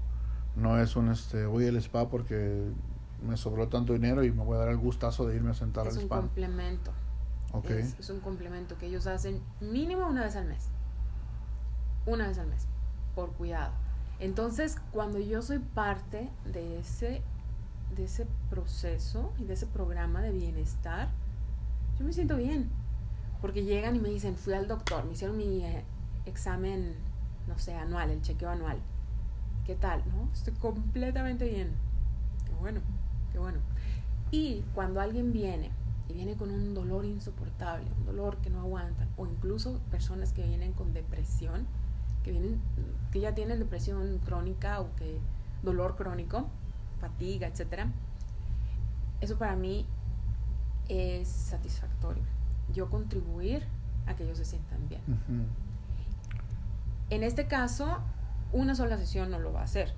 no 0.56 0.78
es 0.78 0.96
un 0.96 1.10
este 1.10 1.46
voy 1.46 1.66
al 1.66 1.76
spa 1.76 2.08
porque 2.08 2.70
me 3.26 3.36
sobró 3.36 3.68
tanto 3.68 3.92
dinero 3.94 4.22
y 4.24 4.30
me 4.32 4.44
voy 4.44 4.56
a 4.56 4.58
dar 4.60 4.68
el 4.68 4.76
gustazo 4.76 5.26
de 5.26 5.36
irme 5.36 5.50
a 5.50 5.54
sentar 5.54 5.86
Es 5.86 5.94
al 5.94 5.98
un 6.00 6.04
spa. 6.04 6.16
complemento. 6.18 6.92
Ok. 7.52 7.70
Es, 7.70 7.98
es 7.98 8.10
un 8.10 8.20
complemento 8.20 8.76
que 8.76 8.86
ellos 8.86 9.06
hacen 9.06 9.40
mínimo 9.60 10.06
una 10.06 10.24
vez 10.24 10.36
al 10.36 10.46
mes. 10.46 10.68
Una 12.06 12.28
vez 12.28 12.38
al 12.38 12.46
mes, 12.48 12.66
por 13.14 13.32
cuidado. 13.32 13.72
Entonces, 14.20 14.76
cuando 14.92 15.18
yo 15.20 15.42
soy 15.42 15.60
parte 15.60 16.28
de 16.52 16.80
ese, 16.80 17.22
de 17.94 18.04
ese 18.04 18.26
proceso 18.50 19.32
y 19.38 19.44
de 19.44 19.54
ese 19.54 19.66
programa 19.66 20.20
de 20.20 20.32
bienestar, 20.32 21.08
yo 21.98 22.04
me 22.04 22.12
siento 22.12 22.36
bien. 22.36 22.68
Porque 23.40 23.64
llegan 23.64 23.94
y 23.94 24.00
me 24.00 24.08
dicen, 24.08 24.36
fui 24.36 24.54
al 24.54 24.66
doctor, 24.66 25.04
me 25.04 25.12
hicieron 25.12 25.36
mi 25.36 25.64
eh, 25.64 25.84
examen, 26.26 26.96
no 27.46 27.56
sé, 27.58 27.74
anual, 27.74 28.10
el 28.10 28.20
chequeo 28.20 28.50
anual. 28.50 28.78
¿Qué 29.64 29.76
tal? 29.76 30.02
¿No? 30.08 30.28
Estoy 30.32 30.54
completamente 30.54 31.44
bien. 31.48 31.70
Qué 32.44 32.52
bueno, 32.54 32.80
qué 33.30 33.38
bueno. 33.38 33.58
Y 34.32 34.64
cuando 34.74 35.00
alguien 35.00 35.32
viene 35.32 35.70
y 36.08 36.14
viene 36.14 36.34
con 36.34 36.50
un 36.50 36.74
dolor 36.74 37.04
insoportable, 37.04 37.86
un 37.98 38.06
dolor 38.06 38.38
que 38.38 38.50
no 38.50 38.60
aguantan, 38.60 39.08
o 39.16 39.26
incluso 39.26 39.78
personas 39.90 40.32
que 40.32 40.42
vienen 40.42 40.72
con 40.72 40.92
depresión, 40.92 41.66
que 42.22 42.32
vienen, 42.32 42.60
que 43.12 43.20
ya 43.20 43.34
tienen 43.34 43.58
depresión 43.58 44.18
crónica 44.24 44.80
o 44.80 44.94
que 44.96 45.18
dolor 45.62 45.96
crónico, 45.96 46.48
fatiga, 47.00 47.46
etcétera, 47.46 47.90
eso 49.20 49.36
para 49.38 49.56
mí 49.56 49.86
es 50.88 51.28
satisfactorio. 51.28 52.22
Yo 52.72 52.88
contribuir 52.90 53.64
a 54.06 54.14
que 54.14 54.24
ellos 54.24 54.38
se 54.38 54.44
sientan 54.44 54.88
bien. 54.88 55.02
Ujú. 55.06 55.44
En 57.10 57.22
este 57.22 57.46
caso, 57.46 57.98
una 58.52 58.74
sola 58.74 58.96
sesión 58.98 59.30
no 59.30 59.38
lo 59.38 59.52
va 59.52 59.60
a 59.60 59.64
hacer. 59.64 59.94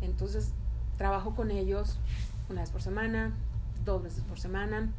Entonces, 0.00 0.52
trabajo 0.96 1.34
con 1.34 1.50
ellos 1.50 1.98
una 2.48 2.60
vez 2.60 2.70
por 2.70 2.82
semana, 2.82 3.32
dos 3.84 4.02
veces 4.02 4.22
por 4.24 4.38
semana, 4.38 4.90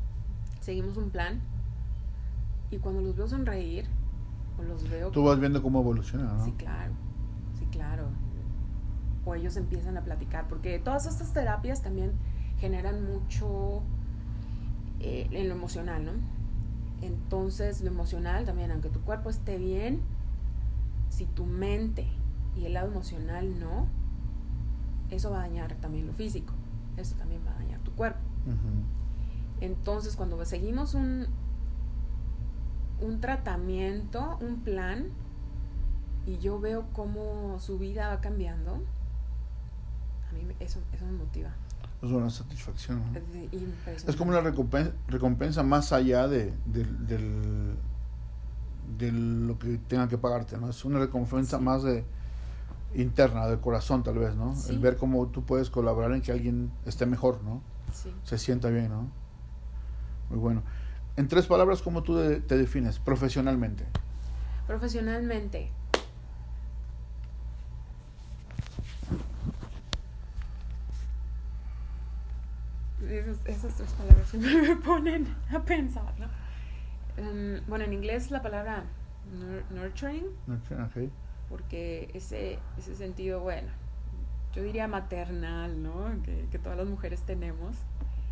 seguimos 0.60 0.98
un 0.98 1.10
plan 1.10 1.40
y 2.72 2.78
cuando 2.78 3.02
los 3.02 3.16
veo 3.16 3.28
sonreír 3.28 3.88
o 4.60 4.64
los 4.64 4.90
veo... 4.90 5.12
Tú 5.12 5.24
vas 5.24 5.40
viendo 5.40 5.62
cómo 5.62 5.82
evoluciona, 5.82 6.34
¿no? 6.34 6.46
Sí, 6.46 6.52
claro, 6.54 6.94
sí, 7.58 7.66
claro. 7.72 8.08
O 9.26 9.36
ellos 9.36 9.58
empiezan 9.58 9.98
a 9.98 10.02
platicar, 10.02 10.48
porque 10.48 10.80
todas 10.80 11.06
estas 11.06 11.34
terapias 11.34 11.82
también 11.82 12.14
generan 12.60 13.04
mucho 13.04 13.82
eh, 15.00 15.28
en 15.32 15.50
lo 15.50 15.56
emocional, 15.56 16.06
¿no? 16.06 16.12
Entonces, 17.02 17.82
lo 17.82 17.92
emocional 17.92 18.46
también, 18.46 18.72
aunque 18.72 18.90
tu 18.90 19.02
cuerpo 19.02 19.30
esté 19.30 19.58
bien, 19.58 20.02
si 21.10 21.26
tu 21.26 21.46
mente 21.46 22.08
y 22.56 22.66
el 22.66 22.74
lado 22.74 22.92
emocional 22.92 23.60
no, 23.60 23.88
eso 25.12 25.32
va 25.32 25.38
a 25.38 25.42
dañar 25.42 25.76
también 25.76 26.08
lo 26.08 26.14
físico, 26.14 26.54
eso 26.98 27.16
también 27.16 27.42
va 27.46 27.52
a 27.52 27.56
dañar 27.56 27.80
tu 27.82 27.92
cuerpo. 27.92 28.20
Entonces, 29.62 30.16
cuando 30.16 30.44
seguimos 30.46 30.94
un, 30.94 31.28
un 33.02 33.20
tratamiento, 33.22 34.38
un 34.42 34.62
plan, 34.62 35.08
y 36.26 36.38
yo 36.40 36.60
veo 36.60 36.86
cómo 36.94 37.60
su 37.60 37.78
vida 37.78 38.10
va 38.10 38.22
cambiando, 38.22 38.82
a 40.30 40.34
mí 40.34 40.42
eso, 40.60 40.80
eso 40.94 41.06
me 41.06 41.14
motiva. 41.14 41.50
Es 42.02 42.12
una 42.12 42.30
satisfacción. 42.30 43.02
Es, 44.06 44.16
como 44.16 44.32
una 44.32 44.42
recompensa, 44.42 44.92
recompensa 45.08 45.64
más 45.64 45.92
allá 45.94 46.28
de, 46.28 46.54
de, 46.66 47.20
lo 49.12 49.58
que 49.58 49.80
tenga 49.88 50.08
que 50.08 50.18
pagarte, 50.18 50.58
¿no? 50.58 50.70
Es 50.70 50.86
una 50.86 51.00
recompensa 51.00 51.60
más 51.60 51.82
de 51.84 52.06
interna, 52.94 53.48
del 53.48 53.60
corazón 53.60 54.04
tal 54.04 54.20
vez, 54.20 54.36
¿no? 54.36 54.54
El 54.70 54.78
ver 54.80 54.98
cómo 54.98 55.28
tú 55.28 55.44
puedes 55.44 55.72
colaborar 55.72 56.12
en 56.12 56.22
que 56.22 56.32
alguien 56.32 56.72
esté 56.86 57.08
mejor, 57.08 57.42
¿no? 57.44 57.62
Se 58.24 58.38
sienta 58.38 58.70
bien, 58.70 58.90
¿no? 58.90 59.08
Muy 60.30 60.40
bueno. 60.40 60.62
En 61.18 61.28
tres 61.28 61.48
palabras, 61.48 61.82
¿cómo 61.82 62.04
tú 62.04 62.16
te 62.42 62.58
defines 62.58 63.00
profesionalmente? 63.00 63.86
Profesionalmente. 64.68 65.72
Esas, 73.46 73.74
tres 73.74 73.92
palabras 73.94 74.34
me 74.36 74.76
ponen 74.76 75.28
a 75.52 75.60
pensar, 75.64 76.14
¿no? 76.20 76.28
Em, 77.18 77.62
bueno, 77.68 77.86
en 77.86 77.94
inglés 77.94 78.30
la 78.30 78.44
palabra 78.44 78.84
nurturing. 79.72 80.28
Nurturing, 80.46 81.12
Porque 81.50 82.12
ese, 82.14 82.60
ese 82.78 82.96
sentido, 82.96 83.40
bueno, 83.40 83.70
yo 84.54 84.62
diría 84.62 84.88
maternal, 84.88 85.82
¿no? 85.82 86.22
Que, 86.22 86.46
que 86.52 86.60
todas 86.60 86.78
las 86.78 86.88
mujeres 86.88 87.24
tenemos. 87.24 87.76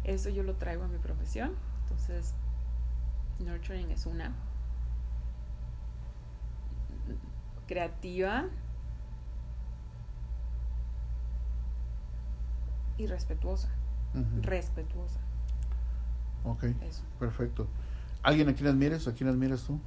Eso 0.04 0.30
yo 0.30 0.44
lo 0.44 0.54
traigo 0.54 0.84
a 0.84 0.88
mi 0.88 1.00
profesión. 1.00 1.54
Entonces, 1.84 2.36
nurturing 3.40 3.92
es 3.92 4.06
una. 4.06 4.34
Creativa. 7.68 8.46
Y 12.98 13.08
respetuosa. 13.08 13.70
Respetuosa. 14.42 15.20
Ok. 16.46 16.66
Perfecto. 17.20 17.68
¿Alguien 18.24 18.50
a 18.50 18.54
quien 18.54 18.68
admires? 18.68 19.08
¿A 19.08 19.14
quién 19.14 19.30
admiras 19.30 19.64
tú? 19.64 19.80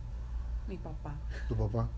Mi 0.68 0.76
papá. 0.76 1.14
Tu 1.48 1.56
papá. 1.56 1.88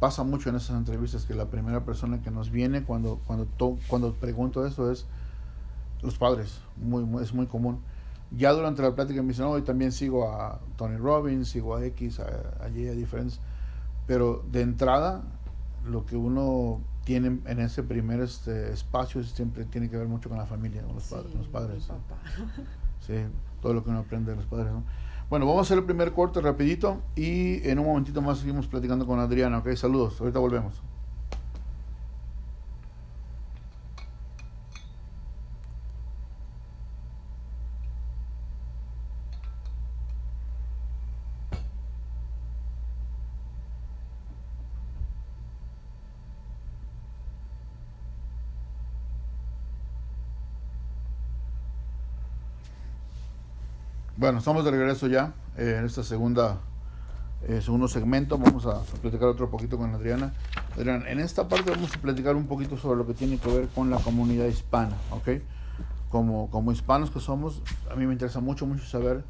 Pasa 0.00 0.24
mucho 0.24 0.48
en 0.48 0.56
esas 0.56 0.76
entrevistas 0.76 1.26
que 1.26 1.34
la 1.34 1.46
primera 1.46 1.84
persona 1.84 2.22
que 2.22 2.30
nos 2.30 2.50
viene 2.50 2.84
cuando, 2.84 3.20
cuando, 3.26 3.46
cuando 3.88 4.14
pregunto 4.14 4.66
eso 4.66 4.90
es 4.90 5.06
los 6.02 6.16
padres. 6.16 6.60
Muy, 6.76 7.22
es 7.22 7.34
muy 7.34 7.46
común 7.46 7.82
ya 8.30 8.52
durante 8.52 8.82
la 8.82 8.94
plática 8.94 9.22
me 9.22 9.28
dicen, 9.28 9.44
no, 9.44 9.62
también 9.62 9.92
sigo 9.92 10.30
a 10.30 10.60
Tony 10.76 10.96
Robbins, 10.96 11.48
sigo 11.48 11.76
a 11.76 11.84
X, 11.84 12.20
a, 12.20 12.64
a 12.64 12.68
Y, 12.68 12.88
a 12.88 12.92
diferentes. 12.92 13.40
Pero 14.06 14.44
de 14.50 14.62
entrada, 14.62 15.22
lo 15.84 16.06
que 16.06 16.16
uno 16.16 16.80
tiene 17.04 17.38
en 17.46 17.60
ese 17.60 17.84
primer 17.84 18.20
este, 18.20 18.72
espacio 18.72 19.22
siempre 19.22 19.64
tiene 19.64 19.88
que 19.88 19.96
ver 19.96 20.08
mucho 20.08 20.28
con 20.28 20.38
la 20.38 20.46
familia, 20.46 20.82
con 20.82 20.94
los, 20.96 21.04
padres, 21.04 21.34
los 21.34 21.48
padres. 21.48 21.88
Sí. 23.06 23.14
todo 23.62 23.72
lo 23.72 23.84
que 23.84 23.90
uno 23.90 24.00
aprende 24.00 24.32
de 24.32 24.36
los 24.36 24.46
padres. 24.46 24.72
Bueno, 25.30 25.46
vamos 25.46 25.60
a 25.60 25.62
hacer 25.62 25.78
el 25.78 25.84
primer 25.84 26.12
corte 26.12 26.40
rapidito 26.40 27.02
y 27.14 27.68
en 27.68 27.78
un 27.78 27.86
momentito 27.86 28.20
más 28.20 28.38
seguimos 28.38 28.66
platicando 28.66 29.06
con 29.06 29.20
Adriana, 29.20 29.58
¿ok? 29.58 29.72
Saludos, 29.74 30.20
ahorita 30.20 30.40
volvemos. 30.40 30.82
Bueno, 54.18 54.38
estamos 54.38 54.64
de 54.64 54.70
regreso 54.70 55.08
ya 55.08 55.34
eh, 55.58 55.76
en 55.78 55.84
esta 55.84 56.02
segunda 56.02 56.58
eh, 57.46 57.60
segundo 57.60 57.86
segmento. 57.86 58.38
Vamos 58.38 58.64
a, 58.64 58.80
platicar 59.02 59.28
otro 59.28 59.50
poquito 59.50 59.76
con 59.76 59.94
Adriana. 59.94 60.32
Adriana, 60.74 61.10
en 61.10 61.20
esta 61.20 61.48
parte 61.48 61.70
vamos 61.70 61.94
a 61.94 62.00
platicar 62.00 62.34
un 62.34 62.46
poquito 62.46 62.78
sobre 62.78 62.96
lo 62.96 63.06
que 63.06 63.12
tiene 63.12 63.36
que 63.36 63.50
ver 63.50 63.68
con 63.68 63.90
la 63.90 63.98
comunidad 63.98 64.46
hispana, 64.46 64.96
¿ok? 65.10 65.42
Como, 66.08 66.50
como 66.50 66.72
hispanos 66.72 67.10
que 67.10 67.20
somos, 67.20 67.60
a 67.90 67.94
mí 67.94 68.06
me 68.06 68.14
interesa 68.14 68.40
mucho, 68.40 68.64
mucho 68.64 68.86
saber, 68.86 69.22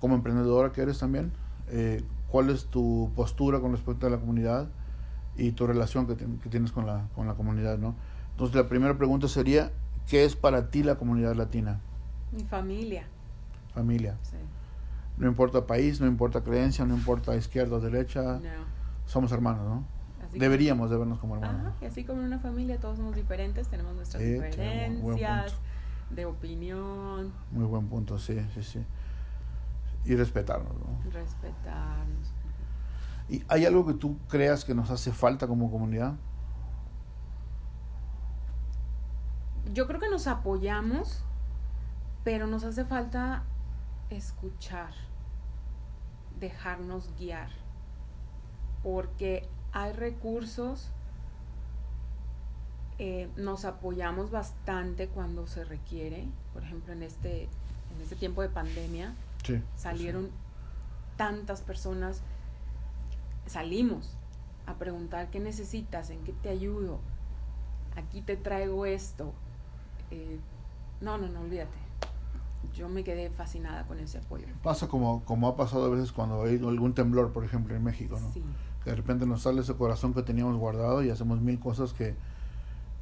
como 0.00 0.16
emprendedora 0.16 0.70
que 0.70 0.82
eres 0.82 0.98
también, 0.98 1.32
eh, 1.70 2.04
cuál 2.28 2.50
es 2.50 2.66
tu 2.66 3.10
postura 3.16 3.58
con 3.60 3.72
respecto 3.72 4.06
a 4.06 4.10
la 4.10 4.18
comunidad 4.18 4.68
y 5.34 5.52
tu 5.52 5.66
relación 5.66 6.06
que, 6.06 6.14
que 6.14 6.50
tienes 6.50 6.72
con 6.72 6.84
la, 6.84 7.08
con 7.14 7.26
la 7.26 7.36
comunidad, 7.36 7.78
¿no? 7.78 7.94
Entonces, 8.32 8.54
la 8.54 8.68
primera 8.68 8.98
pregunta 8.98 9.28
sería, 9.28 9.72
¿qué 10.06 10.26
es 10.26 10.36
para 10.36 10.68
ti 10.68 10.82
la 10.82 10.96
comunidad 10.96 11.34
latina? 11.34 11.80
Mi 12.32 12.44
familia 12.44 13.06
familia. 13.74 14.16
No 15.16 15.28
importa 15.28 15.66
país, 15.66 16.00
no 16.00 16.06
importa 16.06 16.42
creencia, 16.42 16.84
no 16.84 16.94
importa 16.94 17.36
izquierda 17.36 17.76
o 17.76 17.80
derecha. 17.80 18.40
Somos 19.06 19.32
hermanos, 19.32 19.66
¿no? 19.66 19.84
Deberíamos 20.32 20.90
de 20.90 20.96
vernos 20.96 21.18
como 21.18 21.36
hermanos. 21.36 21.60
Ajá, 21.60 21.74
y 21.80 21.84
así 21.84 22.04
como 22.04 22.20
en 22.20 22.26
una 22.26 22.38
familia 22.38 22.80
todos 22.80 22.96
somos 22.96 23.14
diferentes, 23.14 23.68
tenemos 23.68 23.94
nuestras 23.94 24.22
diferencias 24.22 25.54
de 26.10 26.26
opinión. 26.26 27.32
Muy 27.52 27.64
buen 27.64 27.88
punto, 27.88 28.18
sí, 28.18 28.40
sí, 28.54 28.62
sí. 28.62 28.84
Y 30.04 30.16
respetarnos, 30.16 30.72
¿no? 30.72 31.10
Respetarnos. 31.12 32.32
¿Y 33.28 33.44
hay 33.48 33.64
algo 33.64 33.86
que 33.86 33.94
tú 33.94 34.18
creas 34.28 34.64
que 34.64 34.74
nos 34.74 34.90
hace 34.90 35.12
falta 35.12 35.46
como 35.46 35.70
comunidad? 35.70 36.14
Yo 39.72 39.86
creo 39.86 39.98
que 39.98 40.10
nos 40.10 40.26
apoyamos, 40.26 41.24
pero 42.22 42.46
nos 42.46 42.64
hace 42.64 42.84
falta 42.84 43.44
escuchar, 44.16 44.92
dejarnos 46.40 47.10
guiar, 47.18 47.50
porque 48.82 49.48
hay 49.72 49.92
recursos, 49.92 50.90
eh, 52.98 53.28
nos 53.36 53.64
apoyamos 53.64 54.30
bastante 54.30 55.08
cuando 55.08 55.46
se 55.46 55.64
requiere, 55.64 56.26
por 56.52 56.62
ejemplo 56.62 56.92
en 56.92 57.02
este, 57.02 57.44
en 57.44 58.00
este 58.02 58.16
tiempo 58.16 58.42
de 58.42 58.48
pandemia, 58.48 59.14
salieron 59.76 60.30
tantas 61.16 61.60
personas, 61.60 62.22
salimos 63.46 64.16
a 64.66 64.74
preguntar 64.74 65.30
qué 65.30 65.40
necesitas, 65.40 66.10
en 66.10 66.22
qué 66.24 66.32
te 66.32 66.48
ayudo, 66.48 67.00
aquí 67.96 68.22
te 68.22 68.36
traigo 68.36 68.86
esto. 68.86 69.32
Eh, 70.10 70.38
no, 71.00 71.18
no, 71.18 71.28
no, 71.28 71.40
olvídate 71.40 71.83
yo 72.72 72.88
me 72.88 73.04
quedé 73.04 73.30
fascinada 73.30 73.86
con 73.86 73.98
ese 73.98 74.18
apoyo. 74.18 74.46
Pasa 74.62 74.88
como, 74.88 75.24
como 75.24 75.48
ha 75.48 75.56
pasado 75.56 75.86
a 75.86 75.88
veces 75.88 76.12
cuando 76.12 76.44
hay 76.44 76.56
algún 76.56 76.94
temblor, 76.94 77.32
por 77.32 77.44
ejemplo, 77.44 77.74
en 77.74 77.82
México, 77.82 78.18
¿no? 78.20 78.32
Que 78.82 78.90
de 78.90 78.96
repente 78.96 79.26
nos 79.26 79.42
sale 79.42 79.60
ese 79.60 79.74
corazón 79.74 80.14
que 80.14 80.22
teníamos 80.22 80.56
guardado 80.56 81.02
y 81.02 81.10
hacemos 81.10 81.40
mil 81.40 81.58
cosas 81.58 81.92
que, 81.92 82.14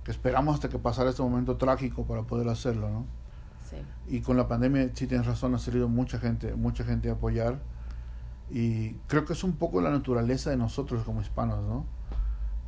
que 0.04 0.11
esperamos 0.11 0.54
hasta 0.54 0.69
que 0.69 0.78
pasara 0.78 1.11
este 1.11 1.23
momento 1.23 1.57
trágico 1.57 2.04
para 2.04 2.23
poder 2.23 2.49
hacerlo, 2.49 2.90
¿no? 2.90 3.07
Sí. 3.69 3.76
Y 4.09 4.21
con 4.21 4.37
la 4.37 4.49
pandemia, 4.49 4.90
sí 4.95 5.07
tienes 5.07 5.26
razón, 5.26 5.54
ha 5.54 5.59
salido 5.59 5.88
mucha 5.88 6.19
gente, 6.19 6.54
mucha 6.54 6.85
gente 6.85 7.09
a 7.09 7.12
apoyar. 7.12 7.61
Y 8.50 8.95
creo 9.07 9.25
que 9.25 9.33
es 9.33 9.45
un 9.45 9.54
poco 9.54 9.81
la 9.81 9.90
naturaleza 9.90 10.50
de 10.50 10.57
nosotros 10.57 11.04
como 11.04 11.21
hispanos, 11.23 11.64
¿no? 11.64 11.87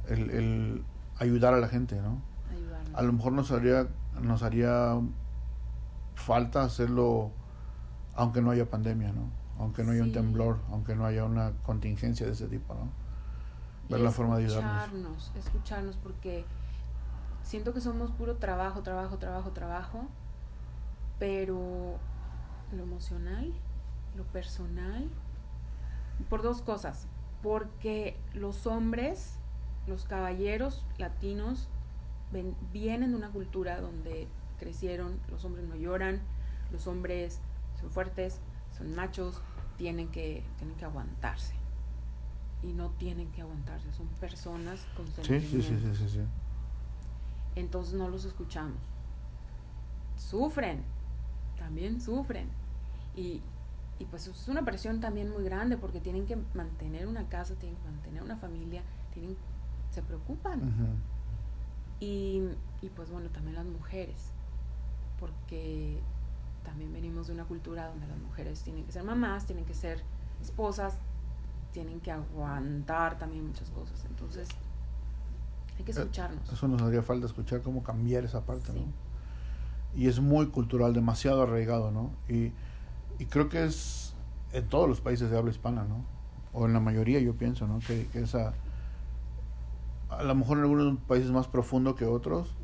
El, 0.08 0.30
el 0.30 0.84
ayudar 1.18 1.54
a 1.54 1.58
la 1.58 1.68
gente, 1.68 2.00
¿no? 2.00 2.22
A 2.94 3.02
lo 3.02 3.12
mejor 3.12 3.32
nos 3.32 3.50
haría, 3.50 3.88
nos 4.22 4.42
haría 4.42 4.96
falta 6.14 6.62
hacerlo 6.62 7.32
aunque 8.14 8.40
no 8.42 8.50
haya 8.50 8.70
pandemia, 8.70 9.12
¿no? 9.12 9.30
Aunque 9.58 9.84
no 9.84 9.92
haya 9.92 10.02
un 10.02 10.12
temblor, 10.12 10.58
aunque 10.70 10.94
no 10.94 11.04
haya 11.04 11.24
una 11.24 11.52
contingencia 11.62 12.26
de 12.26 12.32
ese 12.32 12.48
tipo, 12.48 12.74
¿no? 12.74 12.88
Ver 13.88 14.00
la 14.00 14.10
forma 14.10 14.36
de 14.38 14.44
ayudarnos. 14.44 14.82
Escucharnos, 14.82 15.32
escucharnos, 15.36 15.96
porque 15.96 16.44
siento 17.42 17.72
que 17.74 17.80
somos 17.80 18.10
puro 18.10 18.36
trabajo, 18.36 18.82
trabajo, 18.82 19.18
trabajo, 19.18 19.50
trabajo, 19.50 20.06
pero 21.18 21.98
lo 22.72 22.82
emocional, 22.82 23.52
lo 24.16 24.24
personal, 24.24 25.08
por 26.28 26.42
dos 26.42 26.62
cosas, 26.62 27.06
porque 27.42 28.16
los 28.32 28.66
hombres, 28.66 29.38
los 29.86 30.04
caballeros 30.04 30.86
latinos, 30.98 31.68
vienen 32.72 33.10
de 33.10 33.16
una 33.16 33.30
cultura 33.30 33.80
donde 33.80 34.26
crecieron, 34.64 35.20
los 35.28 35.44
hombres 35.44 35.66
no 35.66 35.76
lloran, 35.76 36.22
los 36.72 36.86
hombres 36.86 37.38
son 37.78 37.90
fuertes, 37.90 38.40
son 38.76 38.94
machos, 38.94 39.42
tienen 39.76 40.08
que, 40.08 40.42
tienen 40.56 40.74
que 40.76 40.86
aguantarse. 40.86 41.52
Y 42.62 42.72
no 42.72 42.88
tienen 42.92 43.30
que 43.32 43.42
aguantarse, 43.42 43.92
son 43.92 44.06
personas 44.18 44.86
con 44.96 45.06
Sí, 45.06 45.38
sí, 45.38 45.60
sí, 45.60 45.62
sí, 45.62 45.94
sí, 45.94 46.08
sí. 46.08 46.20
Entonces 47.56 47.92
no 47.92 48.08
los 48.08 48.24
escuchamos. 48.24 48.78
Sufren, 50.16 50.82
también 51.58 52.00
sufren. 52.00 52.48
Y, 53.14 53.42
y 53.98 54.06
pues 54.06 54.26
es 54.26 54.48
una 54.48 54.64
presión 54.64 55.00
también 55.00 55.30
muy 55.30 55.44
grande 55.44 55.76
porque 55.76 56.00
tienen 56.00 56.24
que 56.24 56.38
mantener 56.54 57.06
una 57.06 57.28
casa, 57.28 57.54
tienen 57.56 57.76
que 57.76 57.84
mantener 57.84 58.22
una 58.22 58.36
familia, 58.36 58.82
tienen, 59.12 59.36
se 59.90 60.00
preocupan. 60.00 60.72
Y, 62.00 62.42
y 62.80 62.88
pues 62.88 63.10
bueno, 63.10 63.28
también 63.28 63.56
las 63.56 63.66
mujeres, 63.66 64.32
porque 65.24 65.98
también 66.64 66.92
venimos 66.92 67.28
de 67.28 67.32
una 67.32 67.44
cultura 67.44 67.88
donde 67.88 68.06
las 68.06 68.18
mujeres 68.18 68.62
tienen 68.62 68.84
que 68.84 68.92
ser 68.92 69.04
mamás, 69.04 69.46
tienen 69.46 69.64
que 69.64 69.72
ser 69.74 70.02
esposas, 70.42 70.98
tienen 71.72 72.00
que 72.00 72.10
aguantar 72.12 73.18
también 73.18 73.46
muchas 73.46 73.70
cosas. 73.70 74.04
Entonces, 74.04 74.48
hay 75.78 75.84
que 75.84 75.92
Eh, 75.92 75.94
escucharnos. 75.94 76.52
Eso 76.52 76.68
nos 76.68 76.82
haría 76.82 77.02
falta 77.02 77.24
escuchar 77.26 77.62
cómo 77.62 77.82
cambiar 77.82 78.24
esa 78.24 78.44
parte, 78.44 78.72
Sí. 78.72 78.78
¿no? 78.78 78.86
Y 79.98 80.08
es 80.08 80.20
muy 80.20 80.48
cultural, 80.48 80.92
demasiado 80.92 81.42
arraigado, 81.42 81.90
¿no? 81.90 82.10
Y, 82.28 82.52
y 83.18 83.26
creo 83.26 83.48
que 83.48 83.64
es 83.64 84.14
en 84.52 84.68
todos 84.68 84.88
los 84.88 85.00
países 85.00 85.30
de 85.30 85.38
habla 85.38 85.50
hispana, 85.52 85.84
¿no? 85.84 86.04
O 86.52 86.66
en 86.66 86.72
la 86.74 86.80
mayoría, 86.80 87.18
yo 87.20 87.34
pienso, 87.34 87.66
¿no? 87.66 87.78
Que, 87.80 88.06
que 88.12 88.20
esa. 88.20 88.52
A 90.10 90.22
lo 90.22 90.34
mejor 90.34 90.58
en 90.58 90.64
algunos 90.64 90.98
países 91.08 91.30
más 91.30 91.48
profundo 91.48 91.94
que 91.96 92.04
otros, 92.04 92.54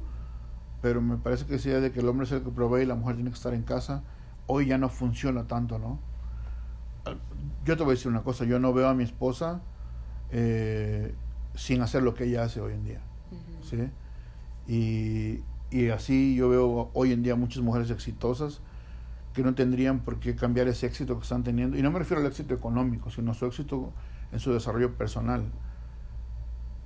pero 0.81 1.01
me 1.01 1.17
parece 1.17 1.47
que 1.47 1.57
esa 1.57 1.69
idea 1.69 1.81
de 1.81 1.93
que 1.93 2.01
el 2.01 2.09
hombre 2.09 2.27
es 2.27 2.33
el 2.33 2.43
que 2.43 2.51
provee 2.51 2.83
y 2.83 2.87
la 2.87 2.95
mujer 2.95 3.17
tiene 3.17 3.31
que 3.31 3.37
estar 3.37 3.55
en 3.55 3.63
casa, 3.63 4.03
hoy 4.47 4.67
ya 4.67 4.79
no 4.79 4.89
funciona 4.89 5.47
tanto, 5.47 5.79
¿no? 5.79 5.99
Yo 7.65 7.77
te 7.77 7.83
voy 7.83 7.93
a 7.93 7.95
decir 7.95 8.11
una 8.11 8.23
cosa, 8.23 8.45
yo 8.45 8.59
no 8.59 8.73
veo 8.73 8.89
a 8.89 8.95
mi 8.95 9.05
esposa 9.05 9.61
eh, 10.31 11.15
sin 11.55 11.83
hacer 11.83 12.03
lo 12.03 12.15
que 12.15 12.25
ella 12.25 12.45
hace 12.45 12.61
hoy 12.61 12.73
en 12.73 12.85
día. 12.85 13.01
¿sí? 13.63 13.91
Y, 14.67 15.43
y 15.71 15.89
así 15.91 16.35
yo 16.35 16.49
veo 16.49 16.91
hoy 16.95 17.13
en 17.13 17.23
día 17.23 17.37
muchas 17.37 17.63
mujeres 17.63 17.91
exitosas 17.91 18.61
que 19.35 19.43
no 19.43 19.55
tendrían 19.55 20.01
por 20.01 20.19
qué 20.19 20.35
cambiar 20.35 20.69
ese 20.69 20.87
éxito 20.87 21.17
que 21.17 21.23
están 21.23 21.43
teniendo. 21.43 21.79
Y 21.79 21.83
no 21.83 21.91
me 21.91 21.99
refiero 21.99 22.21
al 22.21 22.27
éxito 22.27 22.55
económico, 22.55 23.11
sino 23.11 23.35
su 23.35 23.47
éxito 23.47 23.93
en 24.33 24.41
su 24.41 24.53
desarrollo 24.53 24.97
personal. 24.97 25.45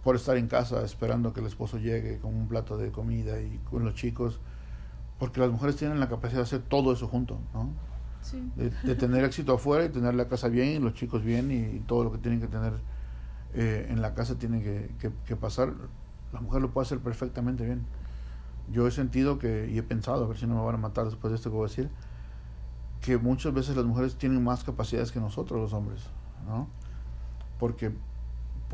Por 0.04 0.16
estar 0.16 0.37
en 0.37 0.46
casa 0.49 0.84
esperando 0.84 1.32
que 1.32 1.40
el 1.40 1.46
esposo 1.46 1.78
llegue 1.78 2.18
con 2.20 2.34
un 2.34 2.46
plato 2.46 2.76
de 2.76 2.92
comida 2.92 3.40
y 3.40 3.58
con 3.70 3.84
los 3.84 3.94
chicos. 3.94 4.38
Porque 5.18 5.40
las 5.40 5.50
mujeres 5.50 5.76
tienen 5.76 5.99
la 5.99 6.08
capacidad 6.08 6.40
de 6.40 6.44
hacer 6.44 6.61
todo 6.62 6.92
eso 6.92 7.08
junto, 7.08 7.38
¿no? 7.54 7.70
Sí. 8.20 8.50
de, 8.56 8.70
de 8.70 8.94
tener 8.94 9.23
éxito 9.25 9.52
afuera 9.52 9.84
y 9.84 9.90
tener 9.90 10.14
la 10.14 10.28
casa 10.28 10.49
bien 10.49 10.68
y 10.68 10.78
los 10.78 10.94
chicos 10.94 11.23
bien 11.23 11.50
y, 11.50 11.80
todo 11.80 12.04
lo 12.04 12.12
que 12.12 12.16
tienen 12.18 12.40
que 12.40 12.46
tener 12.46 12.73
eh, 13.52 13.87
en 13.90 14.00
la 14.00 14.14
casa 14.14 14.37
tiene 14.38 14.62
que, 14.62 14.90
que- 14.99 15.12
que 15.26 15.37
pasar. 15.37 15.75
La 16.32 16.40
mujer 16.40 16.62
lo 16.62 16.70
puede 16.70 16.87
hacer 16.87 17.00
perfectamente 17.00 17.64
bien. 17.64 17.84
Yo 18.73 18.87
he 18.87 18.90
sentido 18.90 19.38
que, 19.38 19.68
y 19.70 19.76
he 19.78 19.82
pensado, 19.82 20.25
a 20.25 20.28
ver 20.28 20.38
si 20.38 20.46
no 20.46 20.54
me 20.54 20.64
van 20.64 20.75
a 20.75 20.78
matar 20.78 21.04
después 21.04 21.30
de 21.30 21.37
esto 21.37 21.50
que 21.50 21.56
voy 21.56 21.66
a 21.66 21.68
decir, 21.68 21.90
que 23.02 23.18
muchas 23.18 23.52
veces 23.52 23.76
las 23.76 23.84
mujeres 23.84 24.16
tienen 24.16 24.42
más 24.42 24.64
capacidades 24.64 25.12
que 25.12 25.20
nosotros 25.20 25.61
los 25.61 25.73
hombres, 25.75 26.00
¿no? 26.46 26.66
Porque, 27.58 27.92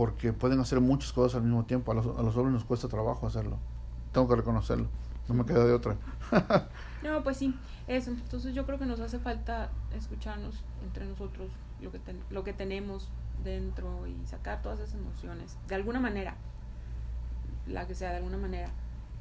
porque 0.01 0.33
pueden 0.33 0.59
hacer 0.61 0.81
muchas 0.81 1.13
cosas 1.13 1.37
al 1.37 1.43
mismo 1.43 1.67
tiempo. 1.67 1.93
A 1.93 1.95
los, 1.95 2.07
a 2.07 2.23
los 2.23 2.35
hombres 2.35 2.55
nos 2.55 2.65
cuesta 2.65 2.89
trabajo 2.89 3.27
hacerlo. 3.27 3.59
Tengo 4.13 4.27
que 4.29 4.35
reconocerlo. 4.37 4.87
No 5.29 5.35
me 5.35 5.45
queda 5.45 5.67
de 5.67 5.75
otra. 5.75 5.95
No, 7.03 7.23
pues 7.23 7.37
sí, 7.37 7.55
eso. 7.87 8.11
Entonces 8.11 8.55
yo 8.55 8.65
creo 8.65 8.79
que 8.79 8.87
nos 8.87 8.99
hace 9.01 9.19
falta 9.19 9.69
escucharnos 9.95 10.65
entre 10.83 11.05
nosotros 11.07 11.51
lo 11.83 11.93
que, 11.93 11.99
ten- 11.99 12.23
lo 12.31 12.45
que 12.45 12.55
tenemos 12.55 13.11
dentro 13.45 14.07
y 14.07 14.17
sacar 14.27 14.63
todas 14.63 14.81
esas 14.81 14.95
emociones. 14.95 15.59
De 15.69 15.75
alguna 15.75 16.01
manera, 16.01 16.35
la 17.67 17.87
que 17.87 17.95
sea, 17.95 18.11
de 18.11 18.17
alguna 18.17 18.39
manera, 18.39 18.71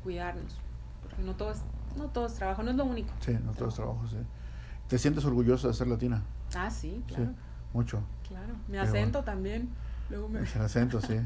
cuidarnos. 0.04 0.58
Porque 1.04 1.22
no 1.24 1.36
todo 1.36 1.52
es, 1.52 1.62
no 1.98 2.06
todo 2.06 2.26
es 2.28 2.36
trabajo, 2.36 2.64
no 2.64 2.72
es 2.72 2.78
lo 2.78 2.86
único. 2.86 3.12
Sí, 3.20 3.38
no 3.46 3.52
todo 3.52 3.68
es 3.68 3.76
trabajo, 3.76 4.08
sí. 4.10 4.18
¿Te 4.88 4.98
sientes 4.98 5.26
orgullosa 5.26 5.68
de 5.68 5.74
ser 5.74 5.88
latina? 5.88 6.22
Ah, 6.56 6.70
sí, 6.70 7.04
claro, 7.08 7.26
Sí, 7.26 7.32
mucho. 7.74 8.00
claro. 8.28 8.54
Mi 8.70 8.78
acento 8.78 9.24
también. 9.26 9.70
Luego 10.10 10.30
me... 10.30 10.42
Es 10.42 10.56
el 10.56 10.62
acento, 10.62 11.02
sí. 11.02 11.20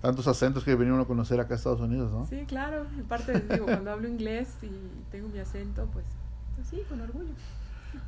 Tantos 0.00 0.26
acentos 0.26 0.64
que 0.64 0.74
uno 0.74 1.00
a 1.00 1.06
conocer 1.06 1.38
acá 1.38 1.54
a 1.54 1.56
Estados 1.56 1.80
Unidos, 1.80 2.10
¿no? 2.10 2.26
Sí, 2.26 2.44
claro. 2.46 2.86
En 2.98 3.04
parte, 3.04 3.38
digo, 3.38 3.66
cuando 3.66 3.92
hablo 3.92 4.08
inglés 4.08 4.48
y 4.62 4.70
tengo 5.12 5.28
mi 5.28 5.38
acento, 5.38 5.86
pues, 5.92 6.04
pues 6.56 6.66
sí, 6.66 6.82
con 6.88 7.00
orgullo. 7.00 7.30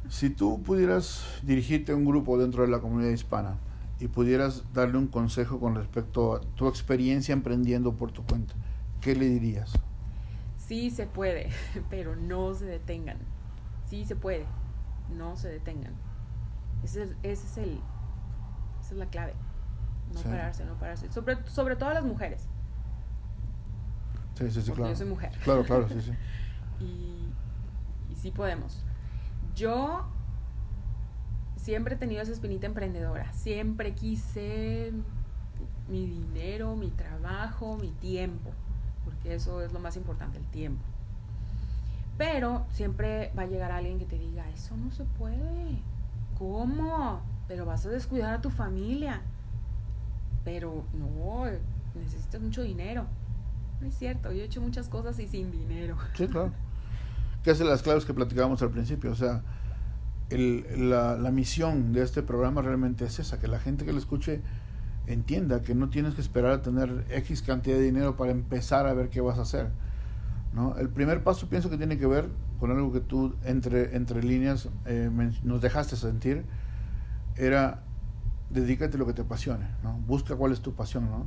Si 0.08 0.30
tú 0.30 0.62
pudieras 0.62 1.24
dirigirte 1.42 1.92
a 1.92 1.94
un 1.94 2.04
grupo 2.04 2.36
dentro 2.36 2.62
de 2.62 2.68
la 2.68 2.80
comunidad 2.80 3.10
hispana 3.10 3.58
y 4.00 4.08
pudieras 4.08 4.64
darle 4.72 4.98
un 4.98 5.06
consejo 5.06 5.60
con 5.60 5.76
respecto 5.76 6.34
a 6.34 6.40
tu 6.40 6.66
experiencia 6.66 7.32
emprendiendo 7.32 7.94
por 7.94 8.10
tu 8.10 8.24
cuenta, 8.24 8.54
¿qué 9.00 9.14
le 9.14 9.26
dirías? 9.26 9.72
Sí 10.56 10.90
se 10.90 11.06
puede, 11.06 11.50
pero 11.90 12.16
no 12.16 12.54
se 12.54 12.64
detengan. 12.64 13.18
Sí 13.88 14.04
se 14.04 14.16
puede, 14.16 14.46
no 15.16 15.36
se 15.36 15.48
detengan. 15.48 15.92
Ese 16.82 17.04
es, 17.04 17.10
ese 17.22 17.46
es 17.46 17.58
el, 17.58 17.80
esa 18.80 18.94
es 18.94 18.98
la 18.98 19.06
clave. 19.06 19.34
No 20.14 20.20
Sí. 20.20 20.28
pararse, 20.28 20.64
no 20.64 20.74
pararse. 20.74 21.10
Sobre, 21.12 21.44
sobre 21.46 21.76
todo 21.76 21.92
las 21.92 22.04
mujeres. 22.04 22.48
Sí, 24.34 24.50
sí, 24.50 24.62
sí, 24.62 24.70
Porque 24.70 24.74
claro. 24.82 24.92
yo 24.92 24.96
soy 24.96 25.06
mujer. 25.08 25.32
Claro, 25.44 25.64
claro, 25.64 25.88
sí, 25.88 26.00
sí. 26.00 26.12
Y, 26.80 27.28
y 28.12 28.16
sí 28.16 28.30
podemos. 28.32 28.84
Yo 29.54 30.06
siempre 31.56 31.94
he 31.94 31.98
tenido 31.98 32.20
esa 32.22 32.32
espinita 32.32 32.66
emprendedora. 32.66 33.32
Siempre 33.32 33.94
quise 33.94 34.92
mi 35.88 36.06
dinero, 36.06 36.74
mi 36.74 36.90
trabajo, 36.90 37.76
mi 37.76 37.90
tiempo. 37.92 38.50
Porque 39.04 39.34
eso 39.34 39.62
es 39.62 39.72
lo 39.72 39.78
más 39.80 39.96
importante, 39.96 40.38
el 40.38 40.44
tiempo. 40.46 40.82
Pero 42.18 42.66
siempre 42.70 43.32
va 43.38 43.42
a 43.42 43.46
llegar 43.46 43.70
alguien 43.72 43.98
que 43.98 44.06
te 44.06 44.18
diga, 44.18 44.48
eso 44.50 44.76
no 44.76 44.90
se 44.90 45.04
puede. 45.04 45.80
¿Cómo? 46.38 47.20
Pero 47.46 47.66
vas 47.66 47.86
a 47.86 47.90
descuidar 47.90 48.34
a 48.34 48.40
tu 48.40 48.50
familia. 48.50 49.20
Pero 50.44 50.84
no, 50.92 51.44
necesitas 51.94 52.40
mucho 52.40 52.62
dinero. 52.62 53.06
No 53.80 53.86
es 53.88 53.94
cierto, 53.96 54.32
yo 54.32 54.42
he 54.42 54.44
hecho 54.44 54.60
muchas 54.60 54.88
cosas 54.88 55.18
y 55.18 55.26
sin 55.26 55.50
dinero. 55.50 55.96
Sí, 56.14 56.26
claro. 56.28 56.52
Que 57.42 57.50
es 57.50 57.60
las 57.60 57.82
claves 57.82 58.04
que 58.04 58.14
platicábamos 58.14 58.62
al 58.62 58.70
principio. 58.70 59.10
O 59.12 59.14
sea, 59.14 59.42
el- 60.30 60.88
la, 60.90 61.16
la 61.16 61.30
misión 61.30 61.92
de 61.92 62.02
este 62.02 62.22
programa 62.22 62.62
realmente 62.62 63.04
es 63.04 63.18
esa, 63.18 63.38
que 63.40 63.48
la 63.48 63.58
gente 63.58 63.84
que 63.84 63.92
lo 63.92 63.98
escuche 63.98 64.40
entienda 65.06 65.60
que 65.60 65.74
no 65.74 65.90
tienes 65.90 66.14
que 66.14 66.22
esperar 66.22 66.52
a 66.52 66.62
tener 66.62 67.04
X 67.10 67.42
cantidad 67.42 67.76
de 67.76 67.82
dinero 67.82 68.16
para 68.16 68.32
empezar 68.32 68.86
a 68.86 68.94
ver 68.94 69.10
qué 69.10 69.20
vas 69.20 69.38
a 69.38 69.42
hacer. 69.42 69.68
¿no? 70.54 70.76
El 70.78 70.88
primer 70.88 71.22
paso 71.22 71.48
pienso 71.48 71.68
que 71.68 71.76
tiene 71.76 71.98
que 71.98 72.06
ver 72.06 72.28
con 72.58 72.70
algo 72.70 72.92
que 72.92 73.00
tú 73.00 73.34
entre, 73.44 73.96
entre 73.96 74.22
líneas 74.22 74.68
eh, 74.86 75.10
nos 75.42 75.60
dejaste 75.60 75.96
sentir, 75.96 76.44
era 77.36 77.82
dedícate 78.54 78.96
a 78.96 78.98
lo 78.98 79.06
que 79.06 79.12
te 79.12 79.22
apasione, 79.22 79.66
¿no? 79.82 79.92
busca 80.06 80.34
cuál 80.36 80.52
es 80.52 80.60
tu 80.60 80.72
pasión. 80.74 81.10
¿no? 81.10 81.26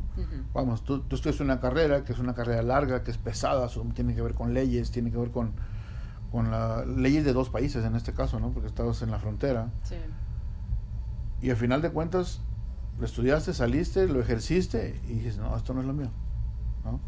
Vamos, 0.53 0.83
tú, 0.83 1.01
tú 1.01 1.15
estudias 1.15 1.39
una 1.41 1.59
carrera 1.59 2.03
que 2.03 2.13
es 2.13 2.19
una 2.19 2.33
carrera 2.33 2.61
larga, 2.63 3.03
que 3.03 3.11
es 3.11 3.17
pesada, 3.17 3.67
son- 3.69 3.91
tiene 3.91 4.15
que 4.15 4.21
ver 4.21 4.33
con 4.33 4.53
leyes, 4.53 4.89
tiene 4.91 5.11
que 5.11 5.17
ver 5.17 5.31
con, 5.31 5.51
con 6.31 6.49
las 6.51 6.87
leyes 6.87 7.23
de 7.25 7.33
dos 7.33 7.49
países 7.49 7.85
en 7.85 7.95
este 7.95 8.13
caso, 8.13 8.39
¿no? 8.39 8.49
Porque 8.51 8.67
estabas 8.67 9.01
en 9.01 9.11
la 9.11 9.19
frontera. 9.19 9.69
Sí. 9.83 9.95
Y 11.41 11.49
al 11.51 11.57
final 11.57 11.81
de 11.81 11.91
cuentas, 11.91 12.41
lo 12.99 13.05
estudiaste, 13.05 13.53
saliste, 13.53 14.07
lo 14.07 14.19
ejerciste 14.19 14.99
y 15.07 15.13
dices, 15.19 15.37
no, 15.37 15.55
esto 15.55 15.73
no 15.73 15.81
es 15.81 15.85
lo 15.87 15.93
mío. 15.93 16.09
¿no? 16.83 16.99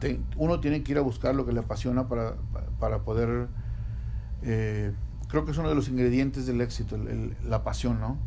Te- 0.00 0.20
uno 0.36 0.60
tiene 0.60 0.82
que 0.82 0.92
ir 0.92 0.98
a 0.98 1.02
buscar 1.02 1.34
lo 1.34 1.46
que 1.46 1.52
le 1.52 1.60
apasiona 1.60 2.08
para, 2.08 2.34
para 2.80 2.98
poder... 3.04 3.48
eh, 4.42 4.92
creo 5.28 5.44
que 5.44 5.52
es 5.52 5.58
uno 5.58 5.68
de 5.70 5.74
los 5.74 5.88
ingredientes 5.88 6.46
del 6.46 6.60
éxito, 6.60 6.96
el- 6.96 7.08
el- 7.08 7.36
la 7.48 7.62
pasión, 7.64 8.00
¿no? 8.00 8.18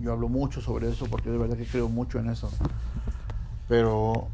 Yo 0.00 0.12
hablo 0.12 0.28
mucho 0.28 0.60
sobre 0.60 0.88
eso 0.88 1.06
porque 1.06 1.30
de 1.30 1.38
verdad 1.38 1.56
que 1.56 1.66
creo 1.66 1.88
mucho 1.88 2.18
en 2.18 2.30
eso. 2.30 2.50
Pero... 3.68 4.28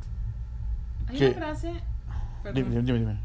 Hay 1.08 1.22
una 1.22 1.34
frase. 1.34 1.72
dime, 2.54 2.82
dime. 2.82 2.98
dime. 2.98 3.20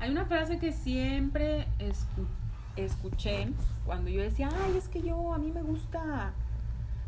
Hay 0.00 0.10
una 0.10 0.24
frase 0.24 0.58
que 0.58 0.72
siempre 0.72 1.66
escu- 1.78 2.26
escuché 2.76 3.48
cuando 3.84 4.10
yo 4.10 4.22
decía, 4.22 4.48
ay, 4.64 4.76
es 4.76 4.88
que 4.88 5.02
yo, 5.02 5.34
a 5.34 5.38
mí 5.38 5.52
me 5.52 5.62
gusta, 5.62 6.32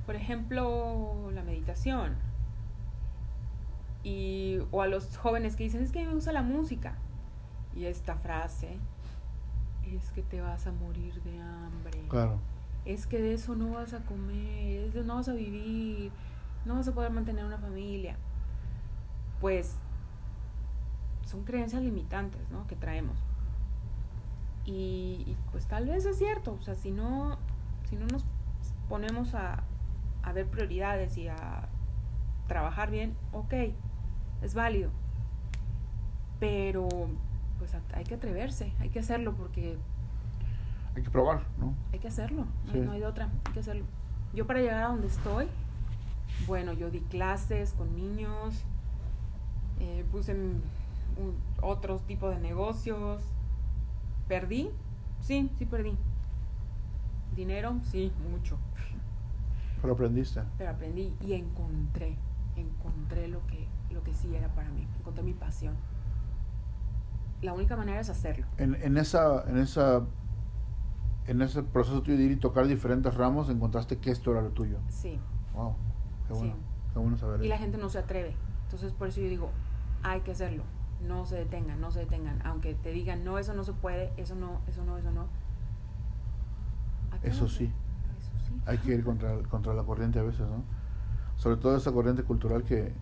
por 0.06 0.14
ejemplo, 0.14 1.30
la 1.32 1.42
meditación. 1.42 2.14
Y, 4.04 4.58
o 4.72 4.82
a 4.82 4.86
los 4.88 5.16
jóvenes 5.16 5.56
que 5.56 5.64
dicen, 5.64 5.82
es 5.82 5.92
que 5.92 6.00
a 6.00 6.02
mí 6.02 6.08
me 6.08 6.14
gusta 6.14 6.32
la 6.32 6.42
música. 6.42 6.94
Y 7.74 7.84
esta 7.86 8.16
frase, 8.16 8.76
es 9.86 10.10
que 10.10 10.22
te 10.22 10.40
vas 10.40 10.66
a 10.66 10.72
morir 10.72 11.22
de 11.22 11.40
hambre. 11.40 12.02
Claro. 12.08 12.38
Es 12.84 13.06
que 13.06 13.18
de 13.18 13.34
eso 13.34 13.54
no 13.54 13.72
vas 13.72 13.94
a 13.94 14.00
comer, 14.00 14.84
es 14.84 14.94
de 14.94 15.04
no 15.04 15.16
vas 15.16 15.28
a 15.28 15.34
vivir, 15.34 16.10
no 16.64 16.74
vas 16.74 16.88
a 16.88 16.92
poder 16.92 17.10
mantener 17.10 17.44
una 17.44 17.58
familia. 17.58 18.16
Pues 19.40 19.76
son 21.24 21.44
creencias 21.44 21.82
limitantes, 21.82 22.50
¿no? 22.50 22.66
Que 22.66 22.76
traemos. 22.76 23.18
Y, 24.64 25.36
pues 25.50 25.66
tal 25.66 25.86
vez 25.86 26.04
es 26.04 26.18
cierto, 26.18 26.52
o 26.52 26.60
sea, 26.60 26.76
si 26.76 26.90
no, 26.90 27.38
si 27.88 27.96
no 27.96 28.06
nos 28.06 28.24
ponemos 28.88 29.34
a, 29.34 29.64
a 30.22 30.32
ver 30.32 30.46
prioridades 30.46 31.16
y 31.18 31.28
a 31.28 31.68
trabajar 32.46 32.90
bien, 32.90 33.16
ok, 33.32 33.54
es 34.42 34.54
válido. 34.54 34.90
Pero 36.38 36.88
pues 37.58 37.74
hay 37.94 38.04
que 38.04 38.14
atreverse, 38.14 38.72
hay 38.80 38.88
que 38.90 38.98
hacerlo 38.98 39.34
porque... 39.34 39.78
Hay 40.94 41.02
que 41.02 41.10
probar, 41.10 41.42
¿no? 41.58 41.74
Hay 41.92 41.98
que 41.98 42.08
hacerlo, 42.08 42.46
no, 42.66 42.82
no 42.82 42.92
hay 42.92 43.00
de 43.00 43.06
otra, 43.06 43.30
hay 43.46 43.52
que 43.52 43.60
hacerlo. 43.60 43.84
Yo 44.34 44.46
para 44.46 44.60
llegar 44.60 44.82
a 44.82 44.88
donde 44.88 45.06
estoy, 45.06 45.48
bueno, 46.46 46.72
yo 46.72 46.90
di 46.90 47.00
clases 47.00 47.72
con 47.72 47.94
niños, 47.94 48.64
eh, 49.80 50.04
puse 50.10 50.36
otros 51.60 52.02
tipos 52.06 52.34
de 52.34 52.40
negocios, 52.40 53.22
perdí, 54.28 54.70
sí, 55.20 55.50
sí 55.58 55.66
perdí. 55.66 55.96
Dinero, 57.34 57.78
sí, 57.82 58.12
mucho. 58.30 58.58
Pero 59.80 59.94
aprendiste. 59.94 60.42
Pero 60.58 60.70
aprendí 60.70 61.14
y 61.20 61.32
encontré, 61.32 62.16
encontré 62.56 63.28
lo 63.28 63.44
que, 63.46 63.66
lo 63.90 64.02
que 64.02 64.12
sí 64.14 64.34
era 64.34 64.48
para 64.48 64.70
mí, 64.70 64.86
encontré 64.98 65.22
mi 65.22 65.32
pasión. 65.32 65.74
La 67.40 67.52
única 67.52 67.76
manera 67.76 68.00
es 68.00 68.08
hacerlo. 68.08 68.46
En, 68.58 68.76
en 68.76 68.96
esa, 68.96 69.42
en 69.48 69.58
esa, 69.58 70.04
en 71.26 71.42
ese 71.42 71.62
proceso 71.62 72.02
tuyo 72.02 72.16
de 72.16 72.24
ir 72.24 72.32
y 72.32 72.36
tocar 72.36 72.66
diferentes 72.66 73.14
ramos, 73.14 73.48
encontraste 73.48 73.98
que 73.98 74.10
esto 74.10 74.32
era 74.32 74.42
lo 74.42 74.50
tuyo. 74.50 74.78
Sí. 74.88 75.18
Wow, 75.54 75.74
qué 76.26 76.32
bueno, 76.34 76.54
qué 76.92 76.98
bueno 76.98 77.16
saber. 77.16 77.44
Y 77.44 77.48
la 77.48 77.58
gente 77.58 77.78
no 77.78 77.88
se 77.88 77.98
atreve. 77.98 78.34
Entonces 78.64 78.92
por 78.92 79.08
eso 79.08 79.20
yo 79.20 79.28
digo, 79.28 79.50
hay 80.02 80.20
que 80.20 80.32
hacerlo. 80.32 80.64
No 81.06 81.26
se 81.26 81.36
detengan, 81.36 81.80
no 81.80 81.90
se 81.90 82.00
detengan. 82.00 82.40
Aunque 82.44 82.74
te 82.74 82.90
digan, 82.90 83.24
no, 83.24 83.38
eso 83.38 83.54
no 83.54 83.64
se 83.64 83.72
puede, 83.72 84.12
eso 84.16 84.34
no, 84.34 84.60
eso 84.68 84.84
no, 84.84 84.98
eso 84.98 85.10
no. 85.10 85.26
Eso 87.22 87.48
sí. 87.48 87.72
Hay 88.66 88.78
que 88.78 88.94
ir 88.94 89.04
contra, 89.04 89.36
contra 89.48 89.74
la 89.74 89.82
corriente 89.82 90.18
a 90.18 90.22
veces, 90.22 90.40
¿no? 90.40 90.62
Sobre 91.36 91.56
todo 91.56 91.76
esa 91.76 91.92
corriente 91.92 92.22
cultural 92.22 92.62
que, 92.62 92.92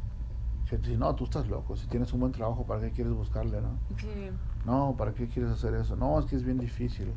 que 0.68 0.78
dice, 0.78 0.96
no, 0.96 1.14
tú 1.14 1.24
estás 1.24 1.48
loco, 1.48 1.76
si 1.76 1.86
tienes 1.88 2.12
un 2.12 2.20
buen 2.20 2.32
trabajo, 2.32 2.64
¿para 2.64 2.80
qué 2.80 2.90
quieres 2.90 3.12
buscarle, 3.12 3.60
no? 3.60 3.78
Sí. 3.98 4.30
No, 4.64 4.94
¿para 4.96 5.12
qué 5.12 5.28
quieres 5.28 5.50
hacer 5.50 5.74
eso? 5.74 5.96
No, 5.96 6.18
es 6.18 6.26
que 6.26 6.36
es 6.36 6.42
bien 6.42 6.58
difícil. 6.58 7.12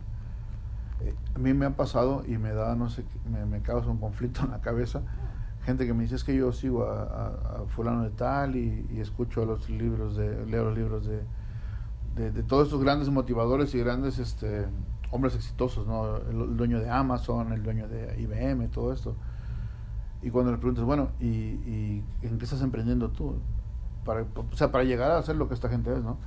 Eh, 1.04 1.14
a 1.36 1.40
mí 1.40 1.54
me 1.54 1.66
ha 1.66 1.76
pasado 1.76 2.24
y 2.28 2.38
me 2.38 2.54
da, 2.54 2.76
no 2.76 2.90
sé, 2.90 3.04
me, 3.30 3.46
me 3.46 3.62
causa 3.62 3.90
un 3.90 3.98
conflicto 3.98 4.42
en 4.44 4.52
la 4.52 4.62
cabeza. 4.62 5.02
Gente 5.66 5.86
que 5.86 5.94
me 5.94 6.04
dice, 6.04 6.16
es 6.16 6.24
que 6.24 6.36
yo 6.36 6.52
sigo 6.52 6.84
a, 6.84 7.64
fulano 7.68 8.04
de 8.04 8.10
tal 8.10 8.56
y, 8.56 8.86
y, 8.92 9.00
escucho 9.00 9.46
los 9.46 9.70
libros, 9.70 10.18
de, 10.18 10.46
leo 10.46 10.66
los 10.66 10.78
libros 10.78 11.06
de, 11.06 12.32
de, 12.32 12.44
todos 12.44 12.68
estos 12.68 12.84
grandes 12.84 13.10
motivadores 13.10 13.74
y 13.74 13.80
grandes 13.80 14.20
este, 14.20 14.66
hombres 15.12 15.36
exitosos, 15.36 15.88
¿no? 15.88 16.18
El, 16.18 16.58
dueño 16.58 16.80
de 16.80 16.90
Amazon, 16.90 17.54
el 17.54 17.64
dueño 17.64 17.88
de 17.88 18.20
IBM, 18.22 18.68
todo 18.70 18.92
esto. 18.92 19.16
Y 20.22 20.30
cuando 20.32 20.52
le 20.52 20.58
preguntas, 20.58 20.84
bueno, 20.84 21.10
¿y, 21.20 21.28
y 21.28 22.04
en 22.22 22.38
qué 22.38 22.44
estás 22.44 22.62
emprendiendo 22.62 23.10
tú? 23.10 23.36
Para, 24.04 24.24
o 24.36 24.56
sea, 24.56 24.70
para 24.70 24.84
llegar 24.84 25.12
a 25.12 25.18
hacer 25.18 25.38
lo 25.38 25.48
que 25.48 25.54
esta 25.54 25.70
gente 25.70 25.94
es, 25.94 26.04
¿no? 26.04 26.18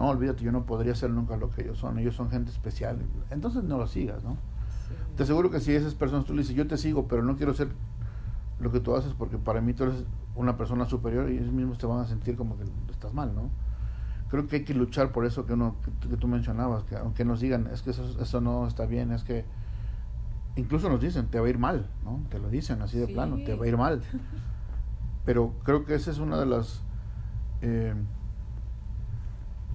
No, 0.00 0.08
olvídate, 0.08 0.42
yo 0.42 0.50
no 0.50 0.66
podría 0.66 0.96
ser 0.96 1.10
nunca 1.10 1.36
lo 1.36 1.50
que 1.50 1.62
ellos 1.62 1.78
son. 1.78 1.98
Ellos 2.00 2.16
son 2.16 2.30
gente 2.30 2.50
especial. 2.50 2.98
Entonces 3.30 3.62
no 3.62 3.78
lo 3.78 3.86
sigas, 3.86 4.24
¿no? 4.24 4.36
Te 5.16 5.22
aseguro 5.22 5.50
que 5.50 5.60
si 5.60 5.72
esas 5.72 5.94
personas 5.94 6.24
tú 6.24 6.34
le 6.34 6.40
dices, 6.40 6.56
yo 6.56 6.66
te 6.66 6.76
sigo, 6.76 7.06
pero 7.06 7.22
no 7.22 7.36
quiero 7.36 7.54
ser 7.54 7.68
lo 8.58 8.72
que 8.72 8.80
tú 8.80 8.96
haces 8.96 9.14
porque 9.14 9.38
para 9.38 9.60
mí 9.60 9.72
tú 9.72 9.84
eres 9.84 10.04
una 10.34 10.56
persona 10.56 10.84
superior 10.86 11.30
y 11.30 11.36
ellos 11.36 11.52
mismos 11.52 11.78
te 11.78 11.86
van 11.86 12.00
a 12.00 12.06
sentir 12.06 12.36
como 12.36 12.56
que 12.56 12.64
estás 12.90 13.14
mal, 13.14 13.32
¿no? 13.34 13.50
creo 14.30 14.46
que 14.46 14.56
hay 14.56 14.64
que 14.64 14.74
luchar 14.74 15.10
por 15.12 15.26
eso 15.26 15.44
que 15.44 15.54
uno 15.54 15.76
que, 16.08 16.16
tú 16.16 16.28
mencionabas, 16.28 16.84
que 16.84 16.96
aunque 16.96 17.24
nos 17.24 17.40
digan, 17.40 17.66
es 17.72 17.82
que 17.82 17.90
eso, 17.90 18.04
eso 18.20 18.40
no 18.40 18.66
está 18.66 18.86
bien, 18.86 19.10
es 19.12 19.24
que 19.24 19.44
incluso 20.56 20.88
nos 20.88 21.00
dicen, 21.00 21.26
te 21.26 21.40
va 21.40 21.46
a 21.46 21.50
ir 21.50 21.58
mal, 21.58 21.90
¿no? 22.04 22.20
Te 22.30 22.38
lo 22.38 22.48
dicen 22.48 22.80
así 22.80 22.98
de 22.98 23.08
plano, 23.08 23.38
te 23.44 23.54
va 23.54 23.64
a 23.64 23.68
ir 23.68 23.76
mal. 23.76 24.02
Pero 25.24 25.52
creo 25.64 25.84
que 25.84 25.94
esa 25.94 26.10
es 26.12 26.18
una 26.18 26.38
de 26.38 26.46
las 26.46 26.82
eh, 27.60 27.94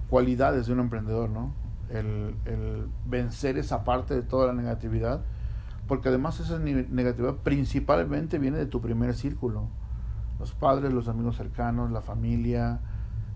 cualidades 0.08 0.66
de 0.66 0.72
un 0.72 0.80
emprendedor, 0.80 1.30
¿no? 1.30 1.52
El, 1.90 2.34
el, 2.46 2.88
vencer 3.06 3.58
esa 3.58 3.84
parte 3.84 4.14
de 4.14 4.22
toda 4.22 4.48
la 4.48 4.52
negatividad, 4.52 5.22
porque 5.86 6.08
además 6.08 6.40
esa 6.40 6.58
negatividad 6.58 7.36
principalmente 7.36 8.38
viene 8.38 8.58
de 8.58 8.66
tu 8.66 8.80
primer 8.80 9.14
círculo, 9.14 9.68
los 10.38 10.52
padres, 10.52 10.92
los 10.92 11.08
amigos 11.08 11.36
cercanos, 11.36 11.90
la 11.90 12.02
familia, 12.02 12.80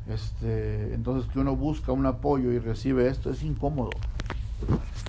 este, 0.08 0.94
entonces 0.94 1.30
que 1.30 1.38
uno 1.38 1.54
busca 1.54 1.92
un 1.92 2.06
apoyo 2.06 2.50
y 2.50 2.58
recibe 2.58 3.08
esto 3.08 3.30
es 3.30 3.42
incómodo. 3.42 3.90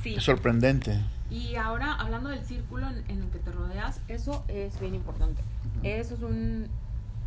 Sí. 0.04 0.16
Es 0.16 0.24
sorprendente. 0.24 1.02
Y 1.30 1.56
ahora, 1.56 1.94
hablando 1.94 2.30
del 2.30 2.44
círculo 2.46 2.88
en, 2.90 3.22
el 3.22 3.30
que 3.30 3.40
te 3.40 3.52
rodeas, 3.52 4.02
eso 4.08 4.44
es 4.48 4.80
bien 4.80 4.96
importante. 4.96 5.42
Eso 5.82 6.14
es 6.16 6.22
un 6.22 6.68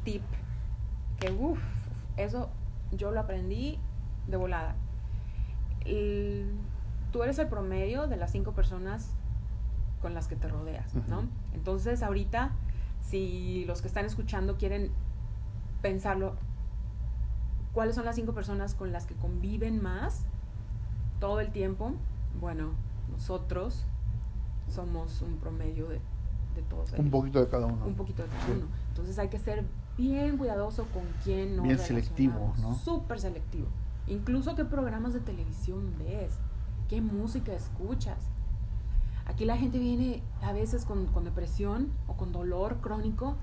tip 0.05 0.23
que, 1.19 1.33
uff, 1.33 1.59
eso 2.17 2.51
yo 2.93 3.11
lo 3.11 3.21
aprendí 3.21 3.79
de 4.27 4.37
volada. 4.37 4.75
tú 7.13 7.23
eres 7.23 7.39
el 7.39 7.49
promedio 7.49 8.07
de 8.07 8.17
las 8.17 8.33
cinco 8.33 8.53
personas 8.53 9.11
con 10.01 10.15
las 10.15 10.29
que 10.29 10.37
te 10.37 10.49
rodeas, 10.49 10.95
¿no? 11.09 11.25
Entonces, 11.55 12.03
ahorita, 12.03 12.53
si 13.01 13.65
los 13.67 13.81
que 13.81 13.89
están 13.89 14.05
escuchando 14.05 14.57
quieren 14.57 14.91
pensarlo, 15.81 16.37
¿Cuáles 17.75 17.97
son 17.97 18.05
las 18.05 18.15
cinco 18.15 18.33
personas 18.33 18.75
con 18.75 18.93
las 18.93 19.05
que 19.05 19.15
conviven 19.17 19.83
más 19.83 20.25
todo 21.19 21.41
el 21.41 21.51
tiempo? 21.51 21.93
Bueno, 22.41 22.71
nosotros 23.11 23.85
somos 24.69 25.21
un 25.23 25.39
promedio 25.39 25.89
de, 25.89 26.01
de 26.55 26.63
todos 26.71 26.93
ellos. 26.93 27.01
Un 27.01 27.11
poquito 27.11 27.41
de 27.41 27.49
cada 27.49 27.67
uno. 27.67 27.85
Un 27.85 27.95
poquito 27.95 28.23
de 28.23 28.29
cada 28.29 28.47
uno. 28.47 28.67
Entonces 28.91 29.19
hay 29.19 29.29
que 29.29 29.41
ser 29.41 29.65
bien 29.99 30.39
cuidadoso 30.39 30.85
con 30.95 31.03
quién 31.25 31.57
no 31.57 31.65
Bien 31.65 31.79
selectivo, 31.79 32.55
¿no? 32.63 32.77
Súper 32.77 33.19
selectivo. 33.19 33.67
Incluso 34.07 34.55
qué 34.55 34.65
programas 34.65 35.13
de 35.13 35.21
televisión 35.21 35.95
ves, 35.99 36.39
qué 36.89 37.01
música 37.01 37.53
escuchas. 37.53 38.29
Aquí 39.27 39.45
la 39.45 39.57
gente 39.57 39.79
viene 39.79 40.23
a 40.43 40.53
veces 40.53 40.85
con, 40.85 41.07
con 41.07 41.25
depresión 41.25 41.91
o 42.07 42.15
con 42.17 42.33
dolor 42.33 42.81
crónico 42.81 43.37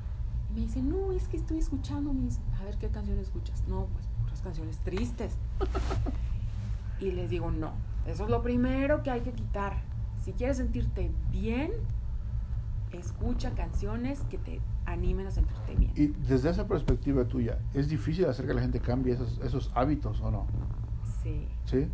y 0.52 0.54
me 0.54 0.62
dice, 0.62 0.82
no, 0.82 1.12
es 1.12 1.28
que 1.28 1.38
estoy 1.38 1.58
escuchando 1.58 2.14
mis... 2.14 2.40
A 2.60 2.66
ver, 2.66 2.78
¿qué 2.78 2.90
canción 2.90 3.18
escuchas? 3.18 3.68
No, 3.68 3.88
pues 3.88 4.06
canciones 4.42 4.78
tristes. 4.80 5.38
y 7.00 7.12
les 7.12 7.30
digo, 7.30 7.52
no, 7.52 7.72
eso 8.06 8.26
es 8.26 8.30
lo 8.30 8.42
primero 8.42 9.04
que 9.04 9.12
hay 9.12 9.22
que 9.22 9.32
quitar. 9.32 9.82
Si 10.24 10.34
quieres 10.34 10.58
sentirte 10.58 11.12
bien, 11.32 11.72
escucha 12.98 13.52
canciones 13.52 14.22
que 14.30 14.38
te 14.38 14.62
animen 14.86 15.28
a 15.28 15.32
sentirte 15.32 15.76
bien. 15.76 15.92
Y 15.96 16.08
desde 16.08 16.50
esa 16.50 16.68
perspectiva 16.68 17.26
tuya, 17.26 17.60
¿es 17.74 17.90
difícil 17.90 18.26
hacer 18.26 18.48
que 18.48 18.54
la 18.54 18.62
gente 18.62 18.80
cambie 18.80 19.14
esos, 19.14 19.40
esos 19.44 19.72
hábitos 19.74 20.22
o 20.22 20.32
no? 20.32 20.48
Sí. 21.24 21.48
¿Sí? 21.66 21.88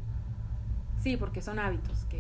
Sí, 0.98 1.16
porque 1.18 1.42
son 1.42 1.60
hábitos 1.60 2.06
que, 2.06 2.18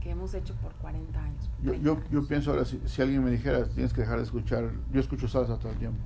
que, 0.00 0.10
hemos 0.10 0.34
hecho 0.34 0.54
por 0.56 0.74
40 0.74 1.20
años. 1.20 1.50
yo, 1.62 1.72
yo, 1.74 1.98
yo, 2.10 2.26
pienso 2.28 2.50
ahora, 2.50 2.66
si, 2.66 2.80
si, 2.84 3.00
alguien 3.00 3.24
me 3.24 3.30
dijera, 3.30 3.66
tienes 3.66 3.92
que 3.94 4.02
dejar 4.02 4.18
de 4.18 4.24
escuchar, 4.24 4.70
yo 4.92 5.00
escucho 5.00 5.26
salsa 5.26 5.58
todo 5.58 5.72
el 5.72 5.78
tiempo, 5.78 5.98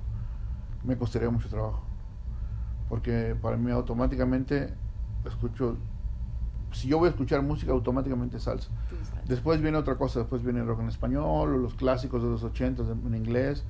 me 0.83 0.97
costaría 0.97 1.29
mucho 1.29 1.49
trabajo 1.49 1.83
porque 2.91 3.37
para 3.41 3.55
mí 3.55 3.71
automáticamente 3.71 4.73
escucho, 5.25 5.77
si 6.71 6.87
yo 6.87 6.97
voy 6.97 7.07
a 7.07 7.09
escuchar 7.11 7.41
música, 7.41 7.71
automáticamente 7.71 8.39
salsa. 8.39 8.69
Después 9.27 9.61
viene 9.61 9.77
otra 9.77 9.95
cosa, 9.95 10.19
después 10.19 10.43
viene 10.43 10.63
rock 10.63 10.81
en 10.81 10.87
español 10.87 11.23
o 11.25 11.57
los 11.57 11.75
clásicos 11.75 12.23
de 12.23 12.29
los 12.29 12.43
80 12.43 12.83
en 12.83 13.15
inglés, 13.15 13.65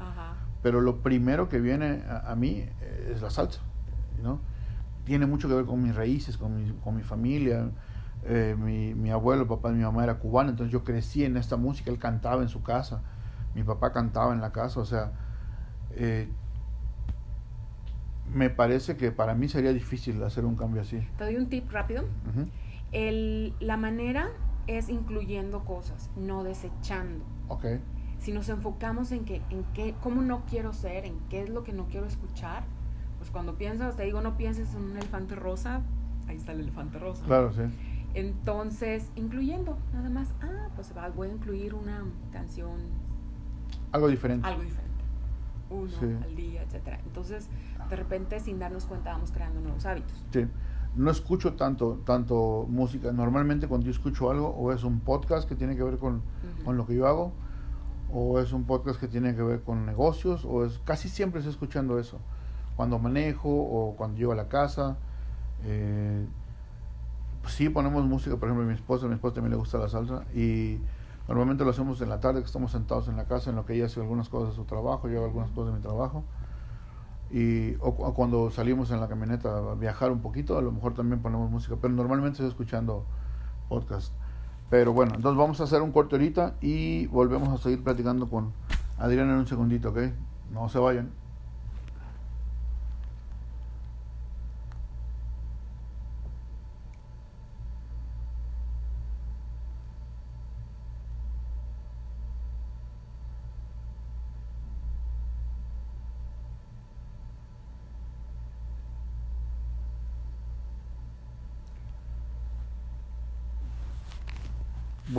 pero 0.62 0.82
lo 0.82 1.02
primero 1.02 1.50
que 1.50 1.60
viene 1.60 2.04
a, 2.08 2.36
mí 2.36 2.66
es 3.10 3.22
la 3.22 3.30
salsa, 3.30 3.62
¿no? 4.22 4.40
Tiene 5.06 5.26
mucho 5.26 5.48
que 5.48 5.56
ver 5.56 5.66
con 5.66 5.82
mis 5.82 5.96
raíces, 5.96 6.38
con 6.38 6.56
mi, 6.56 6.72
con 6.84 6.96
mi 6.96 7.04
familia. 7.04 7.72
Eh, 8.24 8.56
mi, 8.58 8.94
mi 8.94 9.10
abuelo, 9.10 9.44
el 9.44 9.48
papá 9.48 9.70
de 9.70 9.78
mi 9.78 9.84
mamá 9.84 10.04
era 10.04 10.20
cubano, 10.20 10.52
entonces 10.52 10.72
yo 10.72 10.84
crecí 10.84 11.26
en 11.26 11.38
esta 11.38 11.58
música, 11.58 11.90
él 11.90 11.98
cantaba 11.98 12.44
en 12.44 12.50
su 12.50 12.62
casa, 12.62 13.02
mi 13.56 13.64
papá 13.64 13.92
cantaba 13.92 14.32
en 14.32 14.42
la 14.42 14.52
casa, 14.52 14.80
o 14.80 14.86
sea, 14.86 15.12
eh, 15.96 16.30
me 18.34 18.50
parece 18.50 18.96
que 18.96 19.12
para 19.12 19.36
mí 19.36 19.48
sería 19.48 19.74
difícil 19.74 20.24
hacer 20.24 20.46
un 20.46 20.56
cambio 20.56 20.82
así. 20.82 21.06
Te 21.18 21.26
doy 21.26 21.36
un 21.36 21.50
tip 21.50 21.70
rápido. 21.72 22.06
El, 22.92 23.54
la 23.60 23.78
manera 23.78 24.30
es 24.68 24.90
incluyendo 24.90 25.64
cosas, 25.66 26.10
no 26.16 26.44
desechando. 26.44 27.24
Ok. 27.48 27.66
Si 28.20 28.32
nos 28.32 28.50
enfocamos 28.50 29.12
en 29.12 29.26
que, 29.26 29.42
en 29.50 29.64
qué, 29.74 29.96
cómo 30.02 30.22
no 30.22 30.44
quiero 30.46 30.74
ser, 30.74 31.06
en 31.06 31.18
qué 31.30 31.42
es 31.42 31.50
lo 31.50 31.64
que 31.64 31.74
no 31.74 31.86
quiero 31.86 32.06
escuchar, 32.06 32.64
pues 33.18 33.32
cuando 33.32 33.56
piensas, 33.56 33.96
te 33.96 34.04
digo, 34.04 34.22
no 34.22 34.38
pienses 34.38 34.74
en 34.76 34.84
un 34.84 34.98
elefante 34.98 35.36
rosa, 35.36 35.82
ahí 36.28 36.38
está 36.38 36.52
el 36.52 36.62
elefante 36.62 37.00
rosa. 37.00 37.26
Claro, 37.26 37.52
sí. 37.54 37.62
Entonces, 38.14 39.10
incluyendo, 39.16 39.78
nada 39.94 40.10
más, 40.10 40.34
ah, 40.42 40.68
pues 40.76 40.94
voy 41.16 41.30
a 41.30 41.32
incluir 41.32 41.74
una 41.74 42.04
canción. 42.32 42.80
Algo 43.92 44.08
diferente. 44.08 44.48
Algo 44.48 44.62
diferente. 44.64 44.92
Uno 45.70 46.24
al 46.24 46.36
día, 46.36 46.64
etcétera. 46.64 47.00
Entonces, 47.06 47.48
de 47.90 47.96
repente 47.96 48.40
sin 48.40 48.60
darnos 48.60 48.86
cuenta 48.86 49.14
vamos 49.14 49.32
creando 49.32 49.62
nuevos 49.62 49.86
hábitos. 49.86 50.26
Sí. 50.32 50.46
No 50.96 51.12
escucho 51.12 51.54
tanto, 51.54 52.02
tanto 52.06 52.66
música. 52.70 53.12
Normalmente 53.12 53.68
cuando 53.68 53.86
yo 53.86 53.92
escucho 53.92 54.30
algo, 54.30 54.50
o 54.50 54.72
es 54.72 54.84
un 54.84 55.00
podcast 55.00 55.48
que 55.48 55.56
tiene 55.56 55.76
que 55.76 55.84
ver 55.84 55.98
con, 55.98 56.22
con 56.66 56.78
lo 56.78 56.86
que 56.86 56.96
yo 56.96 57.08
hago, 57.08 57.32
o 58.14 58.40
es 58.40 58.52
un 58.52 58.66
podcast 58.66 59.00
que 59.00 59.08
tiene 59.08 59.36
que 59.36 59.42
ver 59.42 59.62
con 59.62 59.86
negocios, 59.86 60.46
o 60.46 60.66
es 60.66 60.80
casi 60.84 61.10
siempre 61.10 61.40
estoy 61.40 61.52
escuchando 61.52 62.00
eso. 62.00 62.20
Cuando 62.76 63.00
manejo 63.00 63.50
o 63.50 63.96
cuando 63.96 64.18
llego 64.18 64.32
a 64.32 64.36
la 64.36 64.48
casa. 64.48 64.98
Eh, 65.64 66.26
pues 67.42 67.54
sí 67.56 67.70
ponemos 67.70 68.06
música, 68.06 68.36
por 68.38 68.50
ejemplo, 68.50 68.66
mi 68.66 68.74
esposa, 68.74 69.06
a 69.06 69.10
mi 69.10 69.16
esposa 69.16 69.36
también 69.36 69.52
le 69.52 69.58
gusta 69.58 69.78
la 69.78 69.90
salsa 69.90 70.26
y 70.36 70.80
normalmente 71.28 71.64
lo 71.64 71.72
hacemos 71.72 72.00
en 72.02 72.10
la 72.10 72.20
tarde 72.20 72.42
que 72.42 72.46
estamos 72.46 72.72
sentados 72.72 73.08
en 73.08 73.18
la 73.18 73.26
casa 73.26 73.50
en 73.50 73.56
lo 73.56 73.66
que 73.66 73.74
ella 73.74 73.86
hace 73.86 74.00
algunas 74.00 74.30
cosas 74.30 74.50
de 74.50 74.56
su 74.56 74.66
trabajo, 74.66 75.10
yo 75.10 75.18
hago 75.18 75.26
algunas 75.26 75.50
cosas 75.52 75.74
de 75.74 75.78
mi 75.78 75.82
trabajo 75.82 76.24
y 77.32 77.76
o, 77.80 77.94
cuando 78.14 78.52
salimos 78.52 78.92
en 78.92 79.00
la 79.00 79.08
camioneta 79.08 79.58
a 79.58 79.76
viajar 79.76 80.12
un 80.12 80.22
poquito, 80.22 80.58
a 80.58 80.62
lo 80.62 80.72
mejor 80.72 80.94
también 80.94 81.22
ponemos 81.22 81.50
música, 81.50 81.76
pero 81.82 81.94
normalmente 81.94 82.38
estoy 82.38 82.50
escuchando 82.50 83.06
podcast. 83.70 84.14
Pero 84.70 84.94
bueno, 84.94 85.16
entonces 85.16 85.38
vamos 85.38 85.60
a 85.62 85.66
hacer 85.66 85.82
un 85.82 85.92
corte 85.92 86.16
ahorita 86.16 86.56
y 86.62 87.08
volvemos 87.08 87.50
a 87.50 87.58
seguir 87.58 87.84
platicando 87.84 88.30
con 88.30 88.54
Adrián 88.98 89.30
en 89.30 89.36
un 89.36 89.48
segundito, 89.48 89.90
¿ok? 89.90 90.00
No 90.52 90.70
se 90.70 90.80
vayan. 90.80 91.21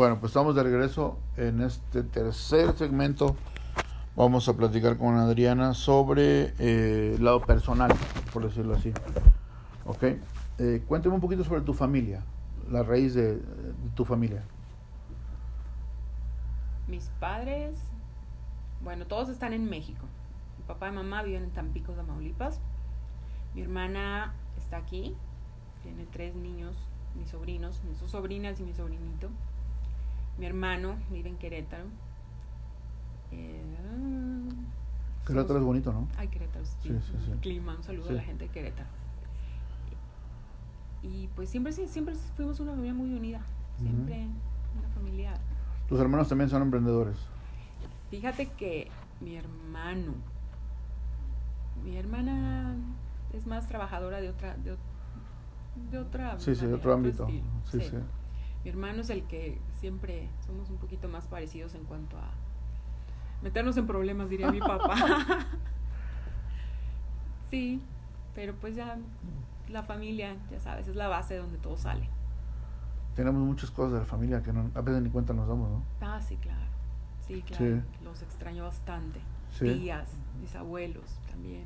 Bueno, 0.02 0.18
pues 0.18 0.30
estamos 0.30 0.56
de 0.56 0.64
regreso 0.64 1.16
en 1.36 1.60
este 1.60 2.02
tercer 2.02 2.72
segmento. 2.72 3.36
Vamos 4.16 4.48
a 4.48 4.56
platicar 4.56 4.98
con 4.98 5.14
Adriana 5.14 5.74
sobre 5.74 6.54
eh, 6.58 7.16
lado 7.20 7.40
personal, 7.42 7.92
por 8.32 8.44
decirlo 8.44 8.74
así. 8.74 8.92
¿Ok? 9.86 10.02
Eh, 10.58 10.82
cuéntame 10.88 11.14
un 11.14 11.20
poquito 11.20 11.44
sobre 11.44 11.60
tu 11.60 11.72
familia, 11.72 12.24
la 12.68 12.82
raíz 12.82 13.14
de, 13.14 13.40
tu 13.94 14.04
familia. 14.04 14.42
Mis 16.88 17.08
padres, 17.20 17.78
bueno, 18.82 19.06
todos 19.06 19.28
están 19.28 19.52
en 19.52 19.70
México. 19.70 20.04
Mi 20.58 20.64
papá 20.64 20.88
y 20.88 20.90
mamá 20.90 21.22
viven 21.22 21.44
en 21.44 21.50
Tampico, 21.52 21.92
Tamaulipas. 21.92 22.60
Mi 23.54 23.62
hermana 23.62 24.34
está 24.56 24.78
aquí, 24.78 25.14
tiene 25.84 26.08
tres 26.10 26.34
niños, 26.34 26.74
mis 27.14 27.28
sobrinos, 27.28 27.80
mis 27.88 28.00
dos 28.00 28.10
sobrinas 28.10 28.58
y 28.58 28.64
mi 28.64 28.72
sobrinito. 28.72 29.28
Mi 30.42 30.48
hermano 30.48 30.96
vive 31.08 31.28
en 31.28 31.36
Querétaro. 31.36 31.84
Eh, 33.30 33.62
Querétaro 35.24 35.60
es 35.60 35.64
bonito, 35.64 35.92
¿no? 35.92 36.08
Ay, 36.18 36.26
Querétaro, 36.26 36.66
sí. 36.66 36.88
sí, 36.88 36.98
sí, 37.00 37.30
Clima, 37.40 37.76
un 37.76 37.82
saludo 37.84 38.10
a 38.10 38.14
la 38.14 38.22
gente 38.22 38.46
de 38.46 38.50
Querétaro. 38.50 38.88
Y 41.00 41.28
pues 41.36 41.48
siempre, 41.48 41.72
siempre 41.72 42.16
fuimos 42.34 42.58
una 42.58 42.72
familia 42.72 42.92
muy 42.92 43.14
unida. 43.14 43.40
Siempre 43.78 44.26
una 44.76 44.88
familia. 44.88 45.34
¿Tus 45.88 46.00
hermanos 46.00 46.28
también 46.28 46.50
son 46.50 46.62
emprendedores? 46.62 47.18
Fíjate 48.10 48.48
que 48.48 48.90
mi 49.20 49.36
hermano, 49.36 50.14
mi 51.84 51.96
hermana 51.96 52.74
es 53.32 53.46
más 53.46 53.68
trabajadora 53.68 54.20
de 54.20 54.30
otra, 54.30 54.56
de, 54.56 54.76
de 55.92 55.98
otra. 55.98 56.36
Sí, 56.40 56.56
sí, 56.56 56.66
de 56.66 56.74
otro 56.74 56.94
ámbito. 56.94 57.28
sí. 57.70 57.80
sí. 57.80 57.96
Mi 58.64 58.70
hermano 58.70 59.00
es 59.00 59.10
el 59.10 59.24
que 59.24 59.58
siempre 59.80 60.28
somos 60.46 60.70
un 60.70 60.76
poquito 60.76 61.08
más 61.08 61.26
parecidos 61.26 61.74
en 61.74 61.84
cuanto 61.84 62.16
a 62.16 62.30
meternos 63.42 63.76
en 63.76 63.86
problemas, 63.86 64.30
diría 64.30 64.50
mi 64.52 64.60
papá. 64.60 64.94
sí, 67.50 67.82
pero 68.34 68.54
pues 68.54 68.76
ya 68.76 68.98
la 69.68 69.82
familia, 69.82 70.36
ya 70.50 70.60
sabes, 70.60 70.86
es 70.86 70.96
la 70.96 71.08
base 71.08 71.36
donde 71.36 71.58
todo 71.58 71.76
sale. 71.76 72.08
Tenemos 73.16 73.42
muchas 73.42 73.70
cosas 73.70 73.92
de 73.92 73.98
la 73.98 74.04
familia 74.04 74.42
que 74.42 74.52
no, 74.52 74.70
a 74.74 74.80
veces 74.80 75.02
ni 75.02 75.10
cuenta 75.10 75.34
nos 75.34 75.48
damos, 75.48 75.68
¿no? 75.68 75.82
Ah, 76.00 76.20
sí, 76.20 76.36
claro. 76.36 76.62
Sí, 77.26 77.42
claro. 77.42 77.82
Los 78.02 78.22
extraño 78.22 78.64
bastante. 78.64 79.20
Tías, 79.58 80.08
mis 80.40 80.54
abuelos 80.54 81.18
también. 81.30 81.64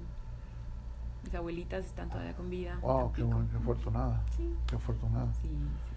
Mis 1.22 1.34
abuelitas 1.34 1.84
están 1.84 2.08
todavía 2.08 2.34
con 2.34 2.50
vida. 2.50 2.78
Wow, 2.82 3.12
qué, 3.12 3.22
qué 3.22 3.56
afortunada. 3.56 4.22
Sí. 4.36 4.54
Qué 4.66 4.76
afortunada. 4.76 5.32
Sí, 5.34 5.48
sí. 5.48 5.95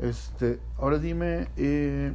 Este, 0.00 0.58
ahora 0.78 0.98
dime, 0.98 1.48
eh, 1.56 2.14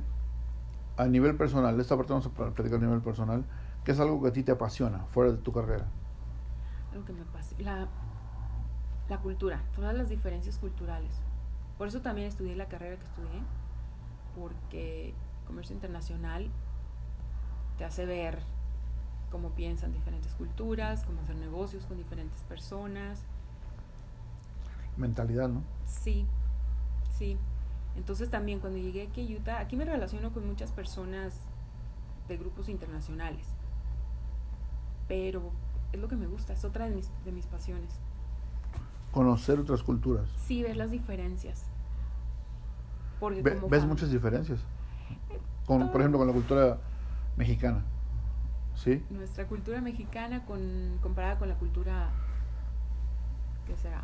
a 0.98 1.06
nivel 1.06 1.36
personal, 1.36 1.80
esta 1.80 1.96
parte 1.96 2.14
vamos 2.14 2.26
a 2.26 2.30
platicar 2.32 2.80
a 2.80 2.82
nivel 2.82 3.02
personal, 3.02 3.46
¿qué 3.84 3.92
es 3.92 4.00
algo 4.00 4.22
que 4.24 4.30
a 4.30 4.34
ti 4.34 4.42
te 4.42 4.52
apasiona 4.52 5.06
fuera 5.06 5.32
de 5.32 5.38
tu 5.38 5.52
carrera? 5.52 5.86
Algo 6.92 7.06
que 7.06 7.14
me 7.14 7.22
apasiona, 7.22 7.88
la, 9.08 9.18
cultura, 9.20 9.62
todas 9.76 9.96
las 9.96 10.10
diferencias 10.10 10.58
culturales. 10.58 11.12
Por 11.78 11.88
eso 11.88 12.02
también 12.02 12.28
estudié 12.28 12.56
la 12.56 12.68
carrera 12.68 12.98
que 12.98 13.06
estudié, 13.06 13.42
porque 14.36 15.14
comercio 15.46 15.76
internacional 15.76 16.50
te 17.78 17.86
hace 17.86 18.08
ver 18.08 18.40
cómo 19.30 19.50
piensan 19.52 19.94
diferentes 19.94 20.34
culturas, 20.34 21.04
cómo 21.04 21.22
hacer 21.22 21.36
negocios 21.36 21.86
con 21.86 21.98
diferentes 21.98 22.42
personas. 22.44 23.22
Mentalidad, 24.98 25.50
¿no? 25.50 25.62
Sí, 25.86 26.26
sí. 27.16 27.38
Entonces 27.96 28.30
también 28.30 28.60
cuando 28.60 28.78
llegué 28.78 29.04
aquí 29.04 29.34
a 29.34 29.38
Utah, 29.38 29.60
aquí 29.60 29.76
me 29.76 29.86
relaciono 29.86 30.32
con 30.34 30.46
muchas 30.46 30.72
personas 30.72 31.40
de 32.28 32.38
grupos 32.38 32.70
internacionales. 32.70 33.48
Pero 35.08 35.52
es 35.94 36.00
lo 36.00 36.08
que 36.08 36.16
me 36.16 36.28
gusta, 36.28 36.54
es 36.54 36.66
otra 36.66 36.86
de 36.86 36.96
mis, 36.96 37.10
de 37.24 37.32
mis 37.32 37.46
pasiones. 37.46 38.00
Conocer 39.12 39.60
otras 39.60 39.82
culturas. 39.84 40.28
Sí, 40.46 40.62
ver 40.62 40.76
las 40.76 40.92
diferencias. 40.92 41.66
Porque 43.20 43.42
¿Ves 43.42 43.86
muchas 43.86 44.12
diferencias? 44.12 44.60
Con, 45.66 45.90
por 45.92 46.02
ejemplo, 46.02 46.20
con 46.20 46.28
la 46.28 46.34
cultura 46.34 46.78
mexicana. 47.38 47.84
¿Sí? 48.76 49.04
Nuestra 49.10 49.48
cultura 49.48 49.80
mexicana 49.80 50.46
con, 50.46 51.00
comparada 51.02 51.38
con 51.40 51.48
la 51.48 51.56
cultura, 51.56 52.10
¿qué 53.66 53.78
será? 53.78 54.04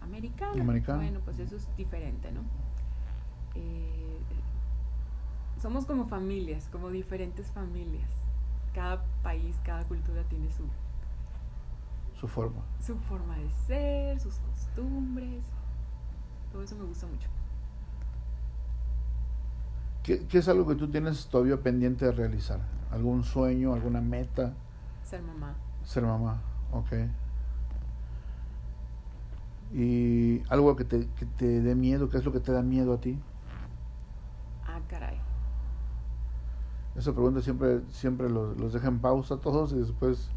Americana. 0.00 0.62
Americana. 0.62 1.02
Bueno, 1.02 1.20
pues 1.24 1.38
eso 1.38 1.56
es 1.56 1.68
diferente, 1.76 2.32
¿no? 2.32 2.40
Eh, 3.58 4.18
somos 5.60 5.86
como 5.86 6.06
familias, 6.06 6.68
como 6.70 6.90
diferentes 6.90 7.50
familias. 7.50 8.08
Cada 8.74 9.04
país, 9.22 9.56
cada 9.64 9.84
cultura 9.84 10.22
tiene 10.24 10.50
su... 10.52 10.64
Su 12.18 12.28
forma. 12.28 12.62
Su 12.80 12.96
forma 12.96 13.36
de 13.38 13.50
ser, 13.50 14.20
sus 14.20 14.38
costumbres. 14.38 15.44
Todo 16.52 16.62
eso 16.62 16.76
me 16.76 16.84
gusta 16.84 17.06
mucho. 17.06 17.28
¿Qué, 20.02 20.26
¿Qué, 20.26 20.38
es 20.38 20.48
algo 20.48 20.66
que 20.66 20.74
tú 20.74 20.88
tienes 20.88 21.26
todavía 21.26 21.60
pendiente 21.60 22.04
de 22.04 22.12
realizar? 22.12 22.60
¿Algún 22.90 23.22
sueño, 23.22 23.74
alguna 23.74 24.00
meta? 24.00 24.54
Ser 25.04 25.22
mamá. 25.22 25.54
Ser 25.84 26.04
mamá, 26.04 26.40
ok. 26.72 26.92
¿Y 29.72 30.42
algo 30.48 30.74
que 30.76 30.84
te, 30.84 31.06
que 31.18 31.26
te 31.26 31.60
dé 31.60 31.74
miedo? 31.74 32.08
¿Qué 32.08 32.18
es 32.18 32.24
lo 32.24 32.32
que 32.32 32.40
te 32.40 32.52
da 32.52 32.62
miedo 32.62 32.94
a 32.94 33.00
ti? 33.00 33.18
Caray. 34.88 35.20
Esa 36.96 37.12
pregunta 37.12 37.40
siempre, 37.40 37.82
siempre 37.90 38.28
los, 38.28 38.56
los 38.58 38.72
deja 38.72 38.88
en 38.88 38.98
pausa 38.98 39.34
a 39.34 39.38
todos 39.38 39.72
y 39.72 39.76
después 39.76 40.30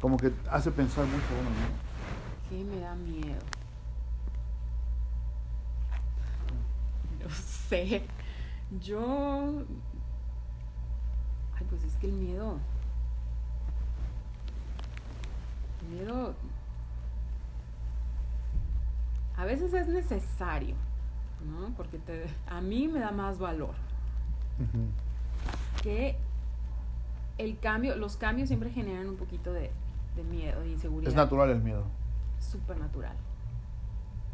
como 0.00 0.16
que 0.16 0.32
hace 0.50 0.70
pensar 0.70 1.04
mucho 1.04 1.26
uno, 1.38 1.50
¿no? 1.50 2.48
¿Qué 2.48 2.64
me 2.64 2.80
da 2.80 2.94
miedo? 2.94 3.40
No 7.22 7.28
sé. 7.30 8.06
Yo... 8.80 9.64
Ay, 11.54 11.66
pues 11.68 11.84
es 11.84 11.94
que 11.96 12.06
el 12.06 12.14
miedo... 12.14 12.58
El 15.82 15.88
miedo... 15.88 16.34
A 19.36 19.44
veces 19.44 19.74
es 19.74 19.88
necesario, 19.88 20.74
¿no? 21.46 21.74
Porque 21.76 21.98
te, 21.98 22.24
a 22.46 22.60
mí 22.60 22.88
me 22.88 23.00
da 23.00 23.10
más 23.12 23.38
valor 23.38 23.87
que 25.82 26.16
el 27.38 27.58
cambio, 27.58 27.96
los 27.96 28.16
cambios 28.16 28.48
siempre 28.48 28.70
generan 28.70 29.08
un 29.08 29.16
poquito 29.16 29.52
de, 29.52 29.70
miedo 30.30 30.64
y 30.66 30.72
inseguridad. 30.72 31.10
Es 31.10 31.14
natural 31.14 31.50
el 31.50 31.62
miedo. 31.62 31.84
Súper 32.40 32.76
natural. 32.78 33.14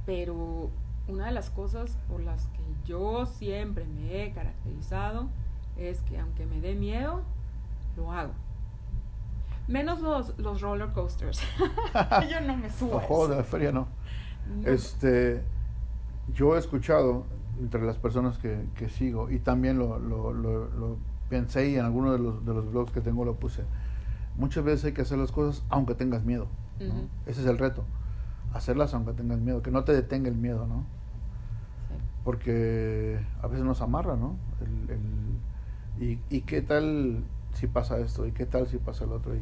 Pero 0.06 0.70
una 1.08 1.26
de 1.26 1.32
las 1.32 1.50
cosas 1.50 1.98
por 2.08 2.20
las 2.20 2.46
que 2.46 2.62
yo 2.87 3.26
siempre 3.26 3.84
me 3.84 4.24
he 4.24 4.32
caracterizado 4.32 5.28
es 5.76 6.00
que 6.00 6.18
aunque 6.18 6.46
me 6.46 6.62
dé 6.62 6.74
miedo, 6.74 7.22
lo 7.98 8.12
hago. 8.12 8.32
Menos 9.68 10.00
los, 10.00 10.38
los 10.38 10.62
roller 10.62 10.88
coasters. 10.92 11.42
yo 12.30 12.40
no 12.40 12.56
me 12.56 12.70
subo. 12.70 12.94
Los 12.94 13.04
juegos 13.04 13.30
de 13.30 13.37
la 13.37 13.44
feria 13.44 13.70
no. 13.70 13.87
No. 14.46 14.68
Este, 14.68 15.42
yo 16.32 16.56
he 16.56 16.58
escuchado 16.58 17.24
entre 17.60 17.82
las 17.82 17.96
personas 17.98 18.38
que, 18.38 18.64
que 18.76 18.88
sigo 18.88 19.30
y 19.30 19.38
también 19.38 19.78
lo, 19.78 19.98
lo, 19.98 20.32
lo, 20.32 20.68
lo 20.70 20.96
pensé 21.28 21.70
y 21.70 21.76
en 21.76 21.84
alguno 21.84 22.12
de 22.12 22.18
los, 22.18 22.44
de 22.44 22.52
los 22.54 22.70
blogs 22.70 22.92
que 22.92 23.00
tengo 23.00 23.24
lo 23.24 23.34
puse. 23.34 23.62
Muchas 24.36 24.64
veces 24.64 24.84
hay 24.86 24.92
que 24.92 25.02
hacer 25.02 25.18
las 25.18 25.30
cosas 25.32 25.62
aunque 25.70 25.94
tengas 25.94 26.24
miedo. 26.24 26.46
¿no? 26.80 26.86
Ese 27.26 27.40
es 27.42 27.46
el 27.46 27.58
reto. 27.58 27.84
Hacerlas 28.52 28.92
aunque 28.94 29.12
tengas 29.12 29.38
miedo, 29.38 29.62
que 29.62 29.70
no 29.70 29.84
te 29.84 29.92
detenga 29.92 30.28
el 30.28 30.36
miedo, 30.36 30.66
¿no? 30.66 30.80
Sí. 31.88 31.94
Porque 32.24 33.20
a 33.42 33.46
veces 33.46 33.64
nos 33.64 33.80
amarra, 33.80 34.16
¿no? 34.16 34.36
El, 34.60 34.90
el- 34.90 36.04
y, 36.10 36.18
¿Y 36.30 36.40
qué 36.42 36.60
tal 36.62 37.22
si 37.52 37.66
pasa 37.68 37.98
esto? 38.00 38.26
¿Y 38.26 38.32
qué 38.32 38.46
tal 38.46 38.66
si 38.66 38.78
pasa 38.78 39.04
el 39.04 39.12
otro? 39.12 39.32
Y 39.36 39.40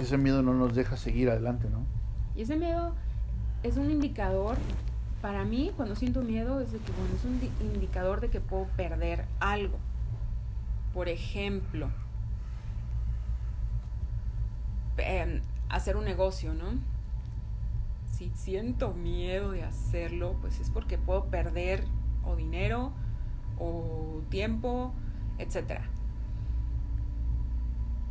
ese 0.00 0.16
miedo 0.18 0.42
no 0.42 0.54
nos 0.54 0.74
deja 0.74 0.96
seguir 0.96 1.28
adelante, 1.30 1.68
¿no? 1.70 1.80
Y 2.36 2.42
ese 2.42 2.56
miedo 2.56 2.92
es 3.62 3.76
un 3.76 3.90
indicador, 3.90 4.56
para 5.20 5.44
mí, 5.44 5.72
cuando 5.76 5.96
siento 5.96 6.22
miedo, 6.22 6.60
es 6.60 6.72
de 6.72 6.78
que, 6.78 6.92
bueno, 6.92 7.14
es 7.14 7.24
un 7.24 7.40
di- 7.40 7.50
indicador 7.60 8.20
de 8.20 8.30
que 8.30 8.40
puedo 8.40 8.66
perder 8.76 9.24
algo. 9.40 9.78
Por 10.94 11.08
ejemplo, 11.08 11.90
em, 14.98 15.40
hacer 15.68 15.96
un 15.96 16.04
negocio, 16.04 16.54
¿no? 16.54 16.78
Si 18.12 18.30
siento 18.34 18.94
miedo 18.94 19.50
de 19.50 19.62
hacerlo, 19.62 20.36
pues 20.40 20.58
es 20.60 20.70
porque 20.70 20.96
puedo 20.96 21.26
perder 21.26 21.84
o 22.24 22.34
dinero 22.36 22.92
o 23.58 24.22
tiempo, 24.30 24.92
etcétera. 25.38 25.82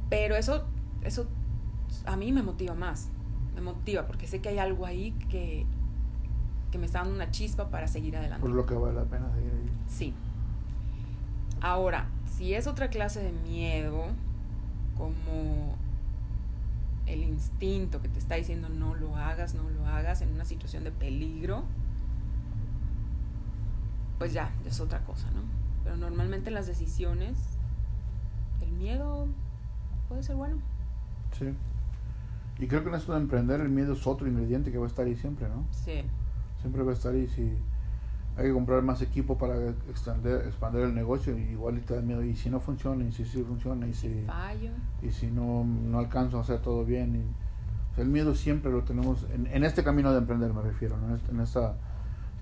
Pero 0.10 0.36
eso, 0.36 0.66
eso 1.04 1.28
a 2.06 2.16
mí 2.16 2.32
me 2.32 2.44
motiva 2.44 2.76
más. 2.76 3.10
Me 3.56 3.62
motiva 3.62 4.06
porque 4.08 4.28
sé 4.28 4.42
que 4.42 4.50
hay 4.50 4.60
algo 4.60 4.86
ahí 4.86 5.12
que, 5.30 5.66
que 6.76 6.80
me 6.80 6.88
está 6.88 7.00
dando 7.00 7.16
una 7.16 7.32
chispa 7.32 7.70
para 7.70 7.88
seguir 7.88 8.18
adelante. 8.18 8.42
Por 8.42 8.54
lo 8.54 8.66
que 8.66 8.74
vale 8.74 8.96
la 8.96 9.06
pena 9.06 9.32
seguir 9.34 9.50
ahí. 9.50 9.72
Sí. 9.88 10.14
Ahora, 11.62 12.10
si 12.26 12.54
es 12.54 12.68
otra 12.68 12.90
clase 12.90 13.24
de 13.24 13.32
miedo, 13.32 14.08
como 14.98 15.78
el 17.06 17.24
instinto 17.24 18.02
que 18.02 18.10
te 18.10 18.20
está 18.20 18.36
diciendo 18.36 18.68
no 18.68 18.94
lo 18.94 19.16
hagas, 19.16 19.56
no 19.56 19.70
lo 19.70 19.88
hagas 19.88 20.22
en 20.22 20.34
una 20.34 20.44
situación 20.44 20.84
de 20.84 20.92
peligro, 20.92 21.64
pues 24.18 24.34
ya, 24.34 24.52
es 24.66 24.82
otra 24.82 25.00
cosa, 25.06 25.32
¿no? 25.32 25.44
Pero 25.86 25.96
normalmente 25.96 26.52
las 26.52 26.68
decisiones, 26.68 27.38
el 28.60 28.72
miedo 28.74 29.28
puede 30.10 30.24
ser 30.24 30.36
bueno. 30.36 30.58
Sí. 31.40 31.54
Y 32.60 32.68
creo 32.68 32.84
que 32.84 32.90
en 32.90 32.96
esto 32.96 33.14
de 33.14 33.20
emprender 33.20 33.62
el 33.62 33.70
miedo 33.70 33.94
es 33.94 34.06
otro 34.06 34.28
ingrediente 34.28 34.74
que 34.74 34.78
va 34.78 34.84
a 34.84 34.90
estar 34.90 35.06
ahí 35.06 35.16
siempre, 35.16 35.48
¿no? 35.48 35.64
Sí. 35.72 36.04
Siempre 36.66 36.82
va 36.82 36.90
a 36.90 36.94
estar 36.96 37.14
ahí. 37.14 37.28
Si 37.28 37.44
hay 38.38 38.48
que 38.48 38.52
comprar 38.54 38.82
más 38.82 39.00
equipo 39.04 39.38
para 39.38 39.56
extender, 39.88 40.48
expandir 40.48 40.82
el 40.82 40.96
negocio, 40.96 41.38
y 41.38 41.44
igual 41.44 41.80
te 41.82 41.94
da 41.94 42.02
miedo. 42.02 42.24
Y 42.24 42.36
si 42.36 42.50
no 42.50 42.60
funciona, 42.60 43.04
y 43.04 43.12
si 43.12 43.24
sí 43.24 43.44
funciona, 43.44 43.86
y 43.88 43.94
si, 43.94 44.24
Fallo. 44.26 44.72
y 45.04 45.12
si 45.12 45.28
no, 45.28 45.64
no 45.64 46.00
alcanzo 46.00 46.40
a 46.40 46.42
hacer 46.42 46.60
todo 46.64 46.84
bien. 46.84 47.16
Y, 47.18 47.20
o 47.92 47.94
sea, 47.96 48.04
el 48.04 48.10
miedo 48.10 48.34
siempre 48.34 48.72
lo 48.72 48.82
tenemos, 48.84 49.28
en, 49.32 49.46
en 49.46 49.64
este 49.64 49.84
camino 49.84 50.12
de 50.12 50.18
emprender 50.18 50.52
me 50.56 50.64
refiero, 50.64 50.98
¿no? 50.98 51.10
En 51.10 51.16
esta- 51.18 51.32
en 51.32 51.40
esta, 51.40 51.76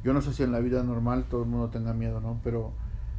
yo 0.05 0.13
no 0.13 0.21
sé 0.21 0.31
si 0.31 0.41
en 0.43 0.53
la 0.53 0.59
vida 0.59 0.81
normal 0.83 1.25
todo 1.25 1.43
el 1.43 1.49
mundo 1.49 1.67
tenga 1.69 1.93
miedo, 1.93 2.21
¿no? 2.21 2.39
Pero 2.45 2.71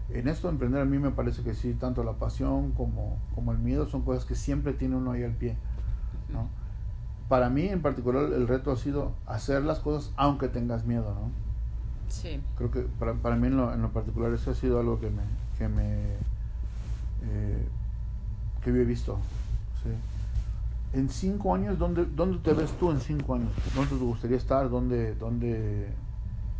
en 0.08 0.26
esto 0.26 0.48
de 0.48 0.52
emprender 0.54 0.80
a 0.80 0.86
mí 0.86 0.98
me 0.98 1.10
parece 1.10 1.42
que 1.42 1.52
sí, 1.52 1.74
tanto 1.74 2.02
la 2.02 2.14
pasión 2.14 2.72
como, 2.72 3.18
como 3.34 3.52
el 3.52 3.58
miedo 3.58 3.86
son 3.86 4.00
cosas 4.02 4.24
que 4.24 4.36
siempre 4.36 4.72
tiene 4.72 4.96
uno 4.96 5.12
ahí 5.12 5.22
al 5.22 5.32
pie, 5.32 5.58
¿no? 6.32 6.48
Para 7.28 7.48
mí 7.48 7.66
en 7.66 7.80
particular 7.82 8.24
el 8.24 8.46
reto 8.46 8.70
ha 8.70 8.76
sido 8.76 9.12
hacer 9.26 9.62
las 9.62 9.78
cosas 9.80 10.12
aunque 10.16 10.48
tengas 10.48 10.84
miedo, 10.84 11.14
¿no? 11.14 11.30
Sí. 12.08 12.40
Creo 12.56 12.70
que 12.70 12.82
para, 12.82 13.14
para 13.14 13.36
mí 13.36 13.46
en 13.46 13.56
lo, 13.56 13.72
en 13.72 13.82
lo 13.82 13.90
particular 13.90 14.32
eso 14.32 14.50
ha 14.50 14.54
sido 14.54 14.78
algo 14.78 15.00
que 15.00 15.10
me, 15.10 15.22
que 15.58 15.68
me 15.68 16.16
eh, 17.26 17.68
que 18.62 18.70
yo 18.70 18.76
he 18.76 18.84
visto. 18.84 19.18
¿sí? 19.82 19.90
En 20.98 21.08
cinco 21.08 21.54
años, 21.54 21.78
¿dónde, 21.78 22.04
¿dónde 22.04 22.38
te 22.38 22.52
ves 22.52 22.72
tú 22.78 22.90
en 22.90 23.00
cinco 23.00 23.34
años? 23.34 23.50
¿Dónde 23.74 23.90
te 23.90 24.04
gustaría 24.04 24.36
estar? 24.36 24.70
¿Dónde, 24.70 25.14
dónde, 25.14 25.88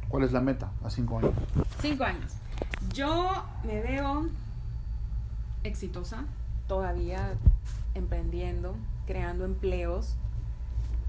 ¿Cuál 0.08 0.24
es 0.24 0.32
la 0.32 0.40
meta 0.40 0.72
a 0.82 0.90
cinco 0.90 1.18
años? 1.18 1.32
Cinco 1.80 2.04
años. 2.04 2.32
Yo 2.92 3.44
me 3.64 3.80
veo 3.80 4.26
exitosa, 5.62 6.24
todavía 6.66 7.34
emprendiendo, 7.94 8.74
creando 9.06 9.44
empleos. 9.44 10.16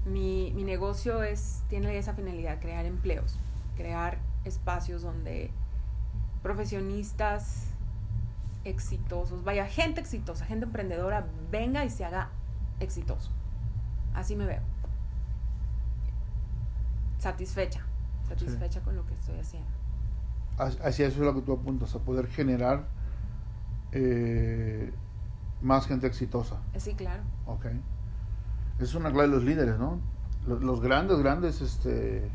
Mi, 0.06 0.52
mi 0.54 0.62
negocio 0.64 1.22
es, 1.22 1.62
tiene 1.68 1.98
esa 1.98 2.14
finalidad, 2.14 2.60
crear 2.60 2.86
empleos, 2.86 3.38
crear 3.76 4.18
espacios 4.44 5.02
donde 5.02 5.50
profesionistas 6.42 7.66
exitosos, 8.64 9.44
vaya, 9.44 9.66
gente 9.66 10.00
exitosa, 10.00 10.44
gente 10.44 10.66
emprendedora, 10.66 11.26
venga 11.50 11.84
y 11.84 11.90
se 11.90 12.04
haga 12.04 12.30
exitoso. 12.80 13.30
Así 14.14 14.36
me 14.36 14.46
veo. 14.46 14.62
Satisfecha, 17.18 17.84
satisfecha 18.28 18.80
con 18.82 18.96
lo 18.96 19.06
que 19.06 19.14
estoy 19.14 19.38
haciendo. 19.38 19.68
Hacia 20.58 20.84
hacia 20.84 21.06
eso 21.06 21.18
es 21.18 21.24
lo 21.24 21.34
que 21.34 21.42
tú 21.42 21.52
apuntas, 21.52 21.94
a 21.94 21.98
poder 21.98 22.28
generar 22.28 22.86
eh, 23.92 24.92
más 25.62 25.86
gente 25.86 26.06
exitosa. 26.06 26.60
Sí, 26.76 26.94
claro. 26.94 27.22
Ok. 27.46 27.66
Es 28.78 28.94
una 28.94 29.10
clave 29.10 29.28
de 29.28 29.34
los 29.34 29.44
líderes, 29.44 29.78
¿no? 29.78 29.98
Los, 30.46 30.62
los 30.62 30.80
grandes, 30.80 31.18
grandes, 31.18 31.60
este, 31.60 32.30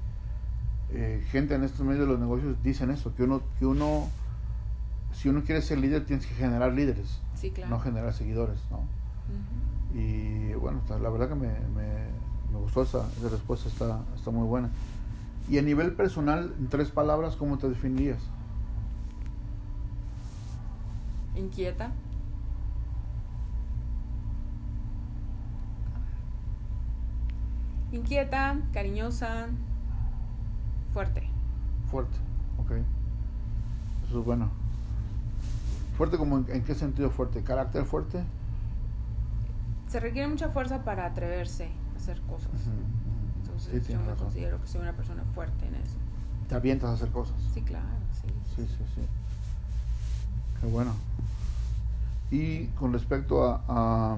eh, 0.92 1.24
gente 1.30 1.56
en 1.56 1.64
estos 1.64 1.82
medios 1.86 2.02
de 2.02 2.08
los 2.08 2.20
negocios 2.20 2.56
dicen 2.64 2.92
eso, 2.92 3.14
que 3.16 3.24
uno, 3.24 3.42
que 3.60 3.66
uno, 3.66 4.08
si 5.14 5.30
uno 5.30 5.44
quiere 5.44 5.62
ser 5.62 5.78
líder, 5.78 6.06
tienes 6.06 6.26
que 6.26 6.34
generar 6.34 6.74
líderes, 6.74 7.22
Sí, 7.36 7.52
claro. 7.52 7.70
no 7.70 7.80
generar 7.80 8.14
seguidores, 8.14 8.60
¿no? 8.70 8.80
Y 9.98 10.54
bueno, 10.54 10.82
la 10.90 11.10
verdad 11.10 11.30
que 11.30 11.36
me, 11.36 11.48
me, 11.48 12.06
me 12.52 12.60
gustó 12.60 12.82
esa, 12.84 13.08
esa 13.18 13.30
respuesta, 13.30 13.70
está, 13.70 14.02
está 14.16 14.32
muy 14.32 14.48
buena. 14.48 14.70
Y 15.50 15.58
a 15.58 15.62
nivel 15.62 15.94
personal, 15.94 16.54
en 16.60 16.68
tres 16.68 16.92
palabras, 16.92 17.36
¿cómo 17.36 17.58
te 17.58 17.70
definirías? 17.70 18.20
Inquieta. 21.36 21.92
Inquieta, 27.92 28.58
cariñosa, 28.74 29.48
fuerte. 30.94 31.24
Fuerte, 31.90 32.18
ok. 32.58 32.72
Eso 34.08 34.20
es 34.20 34.26
bueno. 34.26 34.50
Fuerte 35.98 36.18
como 36.18 36.38
en, 36.38 36.46
en 36.50 36.64
qué 36.64 36.74
sentido 36.74 37.10
fuerte? 37.10 37.44
¿Carácter 37.44 37.84
fuerte? 37.86 38.24
Se 39.90 40.00
requiere 40.00 40.28
mucha 40.30 40.50
fuerza 40.50 40.84
para 40.84 41.06
atreverse 41.06 41.70
a 41.94 41.98
hacer 41.98 42.22
cosas. 42.22 42.50
Entonces 43.42 43.86
Sí, 43.86 43.94
yo 43.94 44.00
me 44.00 44.06
razón. 44.08 44.26
considero 44.26 44.62
que 44.62 44.68
soy 44.68 44.82
una 44.82 44.94
persona 44.94 45.24
fuerte 45.36 45.68
en 45.68 45.76
eso. 45.76 45.98
Te 46.48 46.56
avientas 46.56 46.90
a 46.92 46.94
hacer 46.94 47.10
cosas. 47.10 47.36
Sí, 47.54 47.62
claro, 47.62 47.86
sí. 48.22 48.28
Sí, 48.56 48.68
sí, 48.68 48.84
sí. 48.96 49.02
Qué 50.62 50.68
bueno. 50.68 50.94
Y 52.32 52.68
con 52.68 52.94
respecto 52.94 53.46
a, 53.46 53.62
a 53.68 54.18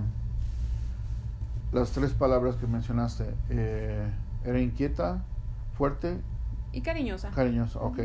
las 1.73 1.91
tres 1.91 2.11
palabras 2.13 2.55
que 2.55 2.67
mencionaste, 2.67 3.33
eh, 3.49 4.09
era 4.45 4.59
inquieta, 4.59 5.23
fuerte, 5.77 6.21
Y 6.71 6.81
cariñosa. 6.81 7.31
cariñosa, 7.31 7.79
ok. 7.79 7.99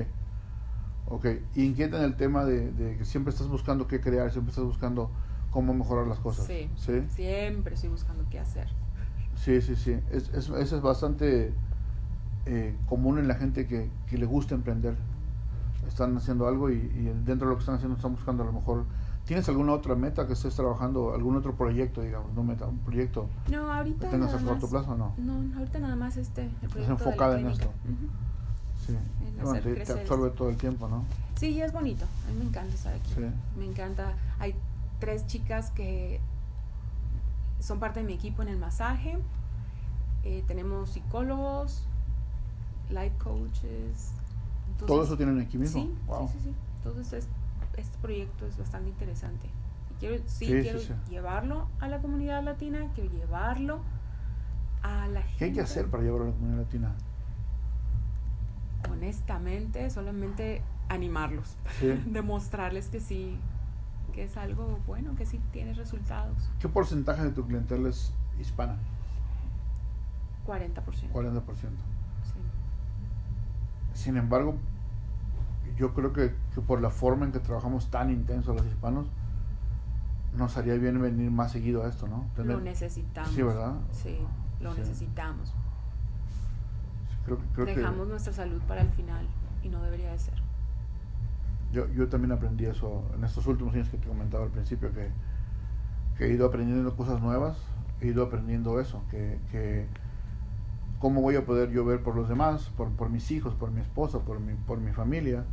Ok, 1.10 1.26
y 1.54 1.64
inquieta 1.64 1.98
en 1.98 2.04
el 2.04 2.16
tema 2.16 2.44
de, 2.44 2.70
de 2.72 2.96
que 2.96 3.04
siempre 3.04 3.32
estás 3.32 3.48
buscando 3.48 3.86
qué 3.88 4.00
crear, 4.00 4.30
siempre 4.30 4.50
estás 4.50 4.64
buscando 4.64 5.10
cómo 5.50 5.72
mejorar 5.72 6.06
las 6.06 6.18
cosas. 6.18 6.46
Sí. 6.46 6.68
¿Sí? 6.76 7.02
Siempre 7.08 7.74
estoy 7.74 7.88
buscando 7.90 8.24
qué 8.30 8.38
hacer. 8.38 8.68
Sí, 9.36 9.62
sí, 9.62 9.76
sí. 9.76 9.98
Es, 10.10 10.28
es, 10.34 10.48
eso 10.50 10.76
es 10.76 10.82
bastante 10.82 11.52
eh, 12.46 12.76
común 12.86 13.18
en 13.18 13.28
la 13.28 13.36
gente 13.36 13.66
que, 13.66 13.88
que 14.06 14.18
le 14.18 14.26
gusta 14.26 14.54
emprender. 14.54 14.96
Están 15.86 16.14
haciendo 16.16 16.46
algo 16.46 16.68
y, 16.70 16.74
y 16.74 17.12
dentro 17.24 17.46
de 17.48 17.52
lo 17.52 17.54
que 17.54 17.60
están 17.60 17.76
haciendo 17.76 17.96
están 17.96 18.12
buscando 18.12 18.42
a 18.42 18.46
lo 18.46 18.52
mejor... 18.52 18.84
¿Tienes 19.28 19.46
alguna 19.50 19.74
otra 19.74 19.94
meta 19.94 20.26
que 20.26 20.32
estés 20.32 20.54
trabajando? 20.54 21.12
¿Algún 21.14 21.36
otro 21.36 21.54
proyecto, 21.54 22.00
digamos? 22.00 22.32
No 22.32 22.42
meta, 22.42 22.64
un 22.66 22.78
proyecto 22.78 23.28
No, 23.50 23.66
que 23.66 23.72
ahorita 23.72 24.08
tengas 24.08 24.32
a 24.32 24.36
nada 24.40 24.48
corto 24.52 24.62
más- 24.62 24.70
plazo 24.70 24.92
o 24.92 24.96
no? 24.96 25.12
No, 25.18 25.58
ahorita 25.58 25.78
nada 25.80 25.96
más 25.96 26.16
este, 26.16 26.44
el 26.44 26.50
proyecto 26.70 26.78
de 26.78 26.86
la 26.86 26.92
enfocada 26.94 27.38
en 27.38 27.46
esto. 27.48 27.70
Sí. 28.86 28.96
Bueno, 29.42 29.60
te, 29.60 29.92
absorbe 29.92 30.30
todo 30.30 30.48
el 30.48 30.56
tiempo, 30.56 30.88
¿no? 30.88 31.04
Sí, 31.36 31.60
es 31.60 31.74
bonito. 31.74 32.06
A 32.26 32.32
mí 32.32 32.38
me 32.38 32.44
encanta 32.46 32.74
estar 32.74 32.94
aquí. 32.94 33.12
Sí. 33.14 33.20
Me 33.58 33.66
encanta. 33.66 34.14
Hay 34.38 34.54
tres 34.98 35.26
chicas 35.26 35.72
que 35.72 36.20
son 37.60 37.78
parte 37.80 38.00
de 38.00 38.06
mi 38.06 38.14
equipo 38.14 38.40
en 38.40 38.48
el 38.48 38.56
masaje. 38.56 39.18
Eh, 40.24 40.42
tenemos 40.46 40.88
psicólogos, 40.88 41.84
life 42.88 43.12
coaches. 43.22 44.12
Entonces- 44.68 44.86
¿Todo 44.86 45.02
eso 45.04 45.18
tienen 45.18 45.38
aquí 45.38 45.58
mismo? 45.58 45.82
Sí, 45.82 45.94
Wow. 46.06 46.28
sí, 46.28 46.34
sí, 46.38 46.44
sí. 46.48 46.54
Entonces 46.78 47.12
es- 47.12 47.28
este 47.78 47.96
proyecto 47.98 48.46
es 48.46 48.56
bastante 48.58 48.90
interesante. 48.90 49.46
Y 49.90 49.94
quiero, 50.00 50.16
sí, 50.18 50.22
Sí, 50.26 50.46
sí, 50.46 50.62
quiero 50.62 50.78
sí. 50.80 50.92
llevarlo 51.08 51.68
a 51.80 51.88
la 51.88 51.98
comunidad 52.00 52.42
latina, 52.42 52.88
quiero 52.94 53.10
llevarlo 53.10 53.80
a 54.82 55.06
la 55.08 55.22
gente. 55.22 55.38
¿Qué 55.38 55.44
hay 55.46 55.52
que 55.52 55.60
hacer 55.60 55.88
para 55.88 56.02
llevarlo 56.02 56.26
a 56.26 56.30
la 56.30 56.34
comunidad 56.34 56.62
latina? 56.62 56.94
honestamente, 58.90 59.90
solamente 59.90 60.62
animarlos, 60.88 61.56
demostrarles 62.06 62.88
que 62.88 63.00
sí, 63.00 63.38
que 64.12 64.24
es 64.24 64.36
algo 64.36 64.78
bueno, 64.86 65.14
que 65.14 65.26
sí 65.26 65.40
tiene 65.52 65.74
resultados. 65.74 66.36
¿Qué 66.60 66.68
porcentaje 66.68 67.22
de 67.24 67.30
tu 67.30 67.46
clientela 67.46 67.88
es 67.88 68.14
hispana? 68.40 68.76
40%. 70.46 70.74
40%. 71.12 71.42
Sí. 71.42 71.68
Sin 73.94 74.16
embargo, 74.16 74.56
yo 75.78 75.94
creo 75.94 76.12
que, 76.12 76.34
que 76.54 76.60
por 76.60 76.80
la 76.82 76.90
forma 76.90 77.24
en 77.26 77.32
que 77.32 77.38
trabajamos 77.38 77.90
tan 77.90 78.10
intenso 78.10 78.52
los 78.52 78.66
hispanos, 78.66 79.06
nos 80.36 80.56
haría 80.56 80.74
bien 80.74 81.00
venir 81.00 81.30
más 81.30 81.52
seguido 81.52 81.84
a 81.84 81.88
esto, 81.88 82.06
¿no? 82.06 82.26
Tener- 82.36 82.56
Lo 82.56 82.60
necesitamos. 82.62 83.30
Sí, 83.30 83.42
¿verdad? 83.42 83.74
Sí, 83.92 84.18
lo 84.60 84.74
Sí. 84.74 84.80
necesitamos. 84.80 85.54
Creo, 87.24 87.38
que 87.66 87.74
Dejamos 87.76 88.08
nuestra 88.08 88.32
salud 88.32 88.60
para 88.66 88.80
el 88.80 88.88
final 88.90 89.26
y 89.62 89.68
no 89.68 89.82
debería 89.82 90.10
de 90.12 90.18
ser. 90.18 90.34
yo, 91.72 91.86
yo 91.88 92.08
también 92.08 92.32
aprendí 92.32 92.64
eso 92.64 93.02
en 93.14 93.24
estos 93.24 93.46
últimos 93.46 93.74
años 93.74 93.90
que 93.90 93.98
te 93.98 94.08
comentaba 94.08 94.44
al 94.44 94.50
principio, 94.50 94.90
que, 94.92 95.10
que 96.16 96.24
he 96.26 96.32
ido 96.32 96.46
aprendiendo 96.46 96.96
cosas 96.96 97.20
nuevas, 97.20 97.58
he 98.00 98.06
ido 98.06 98.24
aprendiendo 98.24 98.80
eso, 98.80 99.02
que, 99.10 99.38
que 99.50 99.86
cómo 100.98 101.20
voy 101.20 101.36
a 101.36 101.44
poder 101.44 101.70
yo 101.70 101.84
ver 101.84 102.02
por 102.02 102.16
los 102.16 102.28
demás, 102.30 102.70
por, 102.76 102.88
por 102.92 103.10
mis 103.10 103.30
hijos, 103.30 103.52
por 103.54 103.70
mi 103.70 103.82
esposa, 103.82 104.20
por 104.20 104.40
mi, 104.40 104.54
por 104.54 104.78
mi 104.78 104.92
familia, 104.92 105.44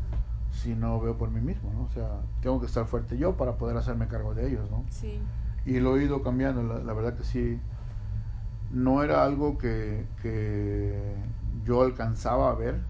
si 0.56 0.76
no 0.76 1.00
veo 1.02 1.18
por 1.18 1.32
mí 1.32 1.42
mismo, 1.42 1.72
¿no? 1.74 1.84
O 1.86 1.90
sea, 1.90 2.24
tengo 2.42 2.60
que 2.60 2.68
estar 2.68 2.88
fuerte 2.88 3.18
yo 3.18 3.38
para 3.38 3.58
poder 3.58 3.78
hacerme 3.78 4.08
cargo 4.08 4.34
de 4.36 4.48
ellos, 4.50 4.70
¿no? 4.72 4.86
Sí, 4.90 5.22
Y 5.66 5.80
lo 5.82 5.98
he 5.98 6.04
ido 6.06 6.24
cambiando, 6.24 6.64
la, 6.64 6.80
la 6.84 6.94
verdad 6.94 7.18
que 7.18 7.24
sí. 7.24 7.62
No 8.70 9.04
era 9.04 9.24
algo 9.24 9.58
que, 9.58 10.08
que 10.22 11.16
yo 11.64 11.82
alcanzaba 11.84 12.50
a 12.50 12.56
ver, 12.56 12.82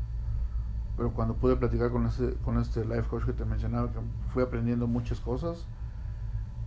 pero 0.95 1.13
cuando 1.13 1.35
pude 1.39 1.57
platicar 1.57 1.91
con, 1.91 2.05
ese, 2.07 2.35
con 2.41 2.59
este 2.59 2.85
life 2.85 3.03
coach 3.09 3.25
que 3.25 3.33
te 3.33 3.45
mencionaba, 3.45 3.91
que 3.91 3.99
fui 4.29 4.43
aprendiendo 4.43 4.87
muchas 4.87 5.19
cosas, 5.21 5.67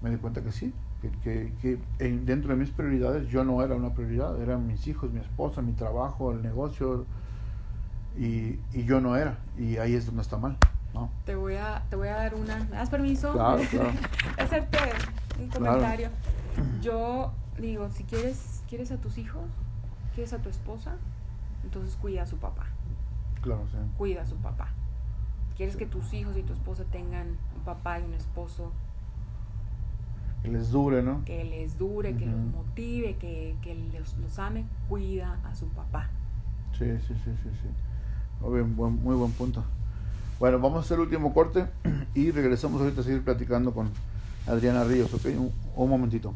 me 0.01 0.11
di 0.11 0.17
cuenta 0.19 0.43
que 0.43 0.53
sí, 0.53 0.75
que, 1.01 1.11
que, 1.13 1.55
que 1.61 1.81
en- 1.99 2.25
dentro 2.27 2.51
de 2.53 2.57
mis 2.59 2.71
prioridades 2.71 3.29
yo 3.29 3.45
no 3.45 3.63
era 3.63 3.75
una 3.75 3.95
prioridad, 3.95 4.41
eran 4.41 4.67
mis 4.67 4.87
hijos, 4.87 5.13
mi 5.13 5.21
esposa, 5.21 5.63
mi 5.63 5.73
trabajo, 5.75 6.33
el 6.33 6.43
negocio, 6.43 7.07
y, 8.17 8.61
y 8.73 8.85
yo 8.85 9.01
no 9.01 9.17
era, 9.17 9.45
y 9.57 9.77
ahí 9.77 9.95
es 9.95 10.07
donde 10.07 10.23
está 10.23 10.39
mal, 10.39 10.59
¿no? 10.95 11.11
te 11.25 11.35
voy 11.37 11.55
a, 11.57 11.83
te 11.91 11.97
voy 11.97 12.09
a 12.09 12.17
dar 12.17 12.35
una. 12.35 12.57
¿Me 12.65 12.77
das 12.77 12.91
permiso? 12.91 13.33
Claro, 13.33 13.63
claro. 13.71 13.91
Hacerte 14.39 14.79
un 15.41 15.49
Claro. 15.49 15.65
comentario. 15.67 16.09
Yo 16.83 17.33
digo, 17.59 17.89
si 17.91 18.05
quieres, 18.05 18.63
quieres 18.69 18.91
a 18.93 18.97
tus 18.99 19.19
hijos, 19.19 19.45
quieres 20.15 20.33
a 20.33 20.39
tu 20.39 20.49
esposa, 20.49 20.97
entonces 21.65 21.97
cuida 21.97 22.23
a 22.23 22.27
su 22.27 22.37
papá. 22.39 22.67
Claro, 23.43 23.65
sí. 23.71 23.77
Cuida 23.97 24.23
a 24.23 24.27
su 24.27 24.37
papá. 24.37 24.69
Quieres 25.57 25.77
que 25.77 25.87
tus 25.87 26.13
hijos 26.15 26.37
y 26.37 26.43
tu 26.43 26.53
esposa 26.53 26.85
tengan 26.91 27.29
un 27.57 27.63
papá 27.65 27.99
y 28.01 28.05
un 28.05 28.15
esposo 28.15 28.73
Que 30.43 30.49
les 30.49 30.71
dure, 30.71 31.03
¿no? 31.03 31.25
que 31.25 31.43
les 31.45 31.77
dure, 31.79 32.17
que 32.17 32.27
los 32.27 32.39
motive, 32.39 33.17
que, 33.17 33.57
que 33.61 33.75
los, 33.99 34.17
los 34.19 34.39
ame, 34.39 34.65
cuida 34.89 35.39
a 35.45 35.55
su 35.57 35.67
papá. 35.69 36.09
Sí, 36.73 36.87
sí, 37.01 37.15
sí, 37.25 37.33
sí, 37.43 37.51
sí. 37.61 37.69
Muy, 38.41 38.55
bien, 38.55 38.77
buen- 38.77 39.03
muy 39.03 39.17
buen 39.17 39.33
punto. 39.33 39.65
Bueno, 40.39 40.61
vamos 40.61 40.79
a 40.79 40.81
hacer 40.81 40.95
el 40.95 41.01
último 41.03 41.35
corte 41.35 41.67
y 42.15 42.31
regresamos 42.31 42.81
ahorita 42.81 43.01
a 43.01 43.05
seguir 43.05 43.25
platicando 43.25 43.73
con 43.73 43.91
Adriana 44.47 44.85
Ríos, 44.85 45.13
¿ok? 45.13 45.25
Un, 45.37 45.53
un 45.75 45.91
momentito. 45.91 46.33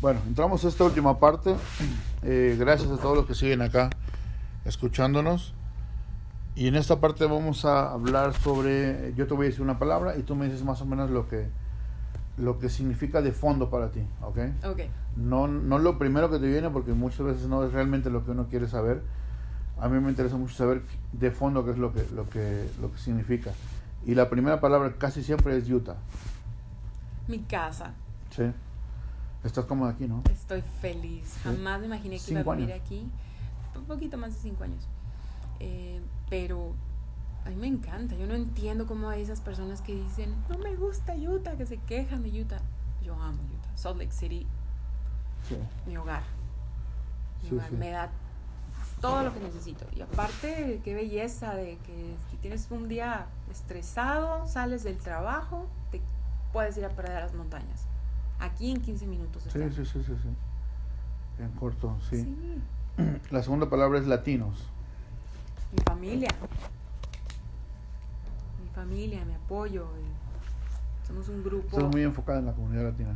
Bueno, 0.00 0.20
entramos 0.26 0.64
a 0.64 0.68
esta 0.68 0.84
última 0.84 1.18
parte. 1.18 1.54
Eh, 2.22 2.56
gracias 2.58 2.90
a 2.90 2.96
todos 2.96 3.16
los 3.16 3.26
que 3.26 3.34
siguen 3.34 3.60
acá 3.60 3.90
escuchándonos. 4.64 5.52
Y 6.54 6.68
en 6.68 6.76
esta 6.76 7.00
parte 7.00 7.26
vamos 7.26 7.66
a 7.66 7.92
hablar 7.92 8.32
sobre, 8.32 9.12
yo 9.14 9.26
te 9.26 9.34
voy 9.34 9.46
a 9.46 9.48
decir 9.50 9.60
una 9.60 9.78
palabra 9.78 10.16
y 10.16 10.22
tú 10.22 10.34
me 10.36 10.46
dices 10.46 10.64
más 10.64 10.80
o 10.80 10.86
menos 10.86 11.10
lo 11.10 11.28
que, 11.28 11.48
lo 12.38 12.58
que 12.58 12.70
significa 12.70 13.20
de 13.20 13.32
fondo 13.32 13.68
para 13.68 13.90
ti, 13.90 14.00
¿ok? 14.22 14.38
Ok. 14.64 14.80
No, 15.16 15.46
no 15.46 15.78
lo 15.78 15.98
primero 15.98 16.30
que 16.30 16.38
te 16.38 16.46
viene 16.46 16.70
porque 16.70 16.92
muchas 16.92 17.20
veces 17.20 17.46
no 17.46 17.62
es 17.64 17.72
realmente 17.72 18.08
lo 18.08 18.24
que 18.24 18.30
uno 18.30 18.46
quiere 18.48 18.68
saber. 18.68 19.02
A 19.78 19.88
mí 19.88 20.00
me 20.00 20.08
interesa 20.08 20.36
mucho 20.36 20.54
saber 20.54 20.82
de 21.12 21.30
fondo 21.30 21.62
qué 21.64 21.72
es 21.72 21.78
lo 21.78 21.92
que, 21.92 22.06
lo 22.14 22.28
que, 22.28 22.70
lo 22.80 22.90
que 22.90 22.98
significa. 22.98 23.52
Y 24.06 24.14
la 24.14 24.30
primera 24.30 24.60
palabra 24.60 24.94
casi 24.96 25.22
siempre 25.22 25.58
es 25.58 25.68
Utah, 25.68 25.96
Mi 27.28 27.40
casa. 27.40 27.92
¿sí? 28.34 28.44
Estás 29.44 29.64
cómoda 29.64 29.92
aquí, 29.92 30.06
¿no? 30.06 30.22
Estoy 30.30 30.62
feliz. 30.80 31.36
Jamás 31.42 31.80
me 31.80 31.86
imaginé 31.86 32.18
que 32.18 32.30
iba 32.32 32.40
a 32.40 32.54
vivir 32.56 32.72
años. 32.72 32.84
aquí. 32.84 33.08
Un 33.76 33.84
poquito 33.84 34.18
más 34.18 34.34
de 34.34 34.40
cinco 34.40 34.64
años. 34.64 34.86
Eh, 35.60 36.00
pero 36.28 36.74
a 37.46 37.50
mí 37.50 37.56
me 37.56 37.66
encanta. 37.66 38.14
Yo 38.16 38.26
no 38.26 38.34
entiendo 38.34 38.86
cómo 38.86 39.08
hay 39.08 39.22
esas 39.22 39.40
personas 39.40 39.80
que 39.80 39.94
dicen, 39.94 40.34
no 40.48 40.58
me 40.58 40.74
gusta 40.76 41.14
Utah, 41.14 41.56
que 41.56 41.64
se 41.66 41.78
quejan 41.78 42.22
de 42.22 42.42
Utah. 42.42 42.60
Yo 43.02 43.14
amo 43.14 43.38
Utah. 43.42 43.76
Salt 43.76 43.98
Lake 43.98 44.12
City, 44.12 44.46
Sí. 45.48 45.56
mi 45.86 45.96
hogar. 45.96 46.22
Mi 47.42 47.48
Sí, 47.48 47.54
hogar 47.54 47.72
me 47.72 47.90
da 47.90 48.10
todo 49.00 49.22
lo 49.22 49.32
que 49.32 49.40
necesito. 49.40 49.86
Y 49.96 50.02
aparte, 50.02 50.82
qué 50.84 50.94
belleza 50.94 51.54
de 51.54 51.78
que 51.78 52.14
si 52.30 52.36
tienes 52.36 52.66
un 52.70 52.88
día 52.88 53.24
estresado, 53.50 54.46
sales 54.46 54.82
del 54.84 54.98
trabajo, 54.98 55.66
te 55.90 56.02
puedes 56.52 56.76
ir 56.76 56.84
a 56.84 56.90
perder 56.90 57.16
a 57.16 57.20
las 57.20 57.32
montañas. 57.32 57.86
Aquí 58.40 58.70
en 58.70 58.80
15 58.80 59.06
minutos. 59.06 59.42
Sí, 59.44 59.58
sí, 59.70 59.84
sí, 59.84 60.02
sí, 60.02 60.14
sí. 60.22 61.42
En 61.42 61.50
corto, 61.52 61.96
sí. 62.08 62.22
Sí. 62.22 62.62
La 63.30 63.42
segunda 63.42 63.68
palabra 63.68 63.98
es 63.98 64.06
latinos. 64.06 64.66
Mi 65.72 65.82
familia. 65.84 66.28
Mi 68.62 68.68
familia, 68.74 69.24
mi 69.24 69.34
apoyo. 69.34 69.86
Somos 71.06 71.28
un 71.28 71.44
grupo. 71.44 71.76
Estás 71.76 71.92
muy 71.92 72.02
enfocada 72.02 72.38
en 72.38 72.46
la 72.46 72.52
comunidad 72.52 72.84
latina. 72.84 73.14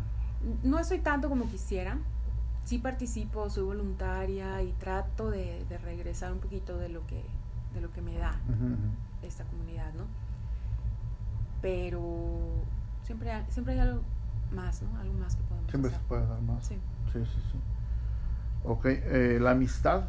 No 0.62 0.78
estoy 0.78 0.98
tanto 0.98 1.28
como 1.28 1.48
quisiera. 1.48 1.98
Sí 2.64 2.78
participo, 2.78 3.48
soy 3.50 3.64
voluntaria 3.64 4.62
y 4.62 4.72
trato 4.72 5.30
de, 5.30 5.64
de 5.68 5.78
regresar 5.78 6.32
un 6.32 6.38
poquito 6.38 6.78
de 6.78 6.88
lo 6.88 7.06
que, 7.06 7.22
de 7.74 7.80
lo 7.80 7.92
que 7.92 8.00
me 8.00 8.16
da 8.16 8.38
esta 9.22 9.44
comunidad, 9.44 9.92
¿no? 9.94 10.04
Pero 11.60 12.00
siempre 13.02 13.42
siempre 13.50 13.74
hay 13.74 13.80
algo 13.80 14.02
más, 14.54 14.82
¿no? 14.82 14.98
Algo 14.98 15.14
más 15.14 15.34
que 15.36 15.42
podemos 15.44 15.70
Siempre 15.70 15.90
se 15.90 15.98
puede 16.08 16.26
dar 16.26 16.40
más. 16.42 16.64
Sí, 16.66 16.78
Sí, 17.12 17.24
sí, 17.24 17.40
sí. 17.52 17.58
Ok, 18.64 18.86
eh, 18.86 19.38
la 19.40 19.50
amistad. 19.52 20.04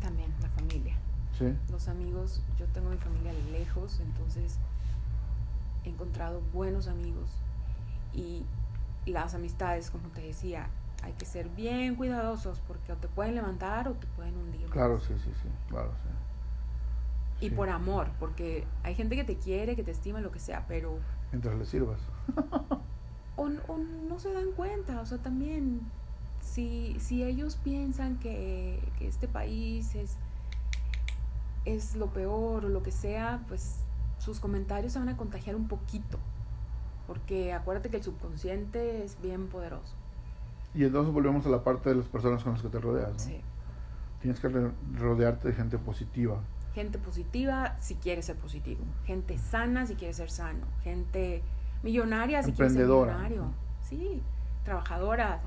también 0.00 0.30
la 0.40 0.48
familia. 0.50 0.94
Sí. 1.38 1.46
los 1.70 1.88
amigos, 1.88 2.42
yo 2.58 2.66
tengo 2.66 2.90
mi 2.90 2.98
familia 2.98 3.32
lejos, 3.50 4.00
entonces 4.00 4.58
he 5.84 5.88
encontrado 5.88 6.40
buenos 6.52 6.88
amigos 6.88 7.30
y 8.12 8.44
las 9.06 9.34
amistades, 9.34 9.90
como 9.90 10.08
te 10.10 10.20
decía, 10.20 10.68
hay 11.02 11.14
que 11.14 11.24
ser 11.24 11.48
bien 11.48 11.96
cuidadosos 11.96 12.60
porque 12.68 12.92
o 12.92 12.96
te 12.96 13.08
pueden 13.08 13.34
levantar 13.34 13.88
o 13.88 13.92
te 13.94 14.06
pueden 14.08 14.36
hundir. 14.36 14.66
Claro, 14.70 15.00
sí, 15.00 15.14
sí, 15.24 15.30
sí. 15.42 15.48
Claro, 15.68 15.90
sí. 17.40 17.46
Y 17.46 17.48
Sí. 17.48 17.54
por 17.56 17.70
amor, 17.70 18.08
porque 18.20 18.64
hay 18.84 18.94
gente 18.94 19.16
que 19.16 19.24
te 19.24 19.36
quiere, 19.36 19.74
que 19.74 19.82
te 19.82 19.90
estima, 19.90 20.20
lo 20.20 20.30
que 20.30 20.38
sea, 20.38 20.64
pero 20.68 20.98
Mientras 21.32 21.56
le 21.56 21.64
sirvas. 21.64 21.98
o, 23.36 23.44
o 23.44 23.78
no 23.78 24.18
se 24.18 24.32
dan 24.32 24.52
cuenta, 24.52 25.00
o 25.00 25.06
sea, 25.06 25.18
también 25.18 25.80
si, 26.40 26.96
si 26.98 27.22
ellos 27.22 27.56
piensan 27.56 28.18
que, 28.18 28.80
que 28.98 29.08
este 29.08 29.28
país 29.28 29.94
es, 29.94 30.16
es 31.64 31.96
lo 31.96 32.08
peor 32.08 32.64
o 32.64 32.68
lo 32.68 32.82
que 32.82 32.90
sea, 32.90 33.42
pues 33.48 33.80
sus 34.18 34.40
comentarios 34.40 34.92
se 34.92 34.98
van 34.98 35.08
a 35.08 35.16
contagiar 35.16 35.56
un 35.56 35.68
poquito, 35.68 36.18
porque 37.06 37.52
acuérdate 37.52 37.90
que 37.90 37.96
el 37.98 38.02
subconsciente 38.02 39.04
es 39.04 39.20
bien 39.20 39.48
poderoso. 39.48 39.94
Y 40.74 40.84
entonces 40.84 41.12
volvemos 41.12 41.44
a 41.46 41.50
la 41.50 41.62
parte 41.62 41.90
de 41.90 41.96
las 41.96 42.06
personas 42.06 42.42
con 42.42 42.52
las 42.52 42.62
que 42.62 42.68
te 42.68 42.80
rodeas. 42.80 43.12
¿no? 43.12 43.18
Sí. 43.18 43.40
Tienes 44.20 44.40
que 44.40 44.48
rodearte 44.94 45.48
de 45.48 45.54
gente 45.54 45.78
positiva. 45.78 46.40
Gente 46.74 46.98
positiva 46.98 47.76
si 47.80 47.96
quiere 47.96 48.22
ser 48.22 48.36
positivo, 48.36 48.82
gente 49.04 49.36
sana 49.36 49.84
si 49.84 49.94
quiere 49.94 50.14
ser 50.14 50.30
sano, 50.30 50.64
gente 50.82 51.42
millonaria 51.82 52.42
si 52.42 52.52
quiere 52.52 52.70
ser 52.70 52.86
millonario, 52.86 53.46
sí, 53.82 54.22
trabajadora, 54.64 55.40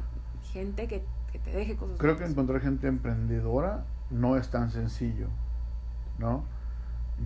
gente 0.44 0.88
que, 0.88 1.04
que 1.32 1.40
te 1.40 1.52
deje 1.52 1.76
cosas 1.76 1.98
Creo 2.00 2.18
que 2.18 2.26
encontrar 2.26 2.62
gente 2.62 2.88
emprendedora 2.88 3.86
no 4.10 4.38
es 4.38 4.50
tan 4.50 4.72
sencillo, 4.72 5.28
¿no? 6.20 6.44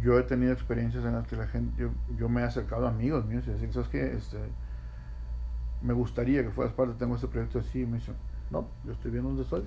Yo 0.02 0.20
he 0.20 0.24
tenido 0.24 0.54
experiencias 0.54 1.04
en 1.04 1.14
las 1.14 1.28
que 1.28 1.36
la 1.36 1.48
gente, 1.48 1.82
yo, 1.82 1.90
yo 2.18 2.30
me 2.30 2.42
he 2.42 2.44
acercado 2.44 2.86
a 2.86 2.90
amigos 2.90 3.26
míos 3.26 3.44
y 3.48 3.52
decir, 3.52 3.74
¿sabes 3.74 3.90
qué? 3.90 4.14
Este, 4.14 4.38
me 5.82 5.94
gustaría 5.94 6.44
que 6.44 6.52
fueras 6.52 6.74
parte, 6.74 6.94
tengo 6.98 7.16
este 7.16 7.28
proyecto 7.28 7.60
así, 7.60 7.82
y 7.82 7.86
me 7.86 7.98
dice, 7.98 8.14
no, 8.52 8.68
yo 8.86 8.92
estoy 8.94 9.12
bien 9.12 9.24
donde 9.24 9.44
estoy. 9.44 9.66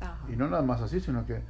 Ajá. 0.00 0.18
Y 0.32 0.36
no 0.36 0.48
nada 0.48 0.62
más 0.62 0.82
así, 0.82 1.00
sino 1.00 1.26
que 1.26 1.42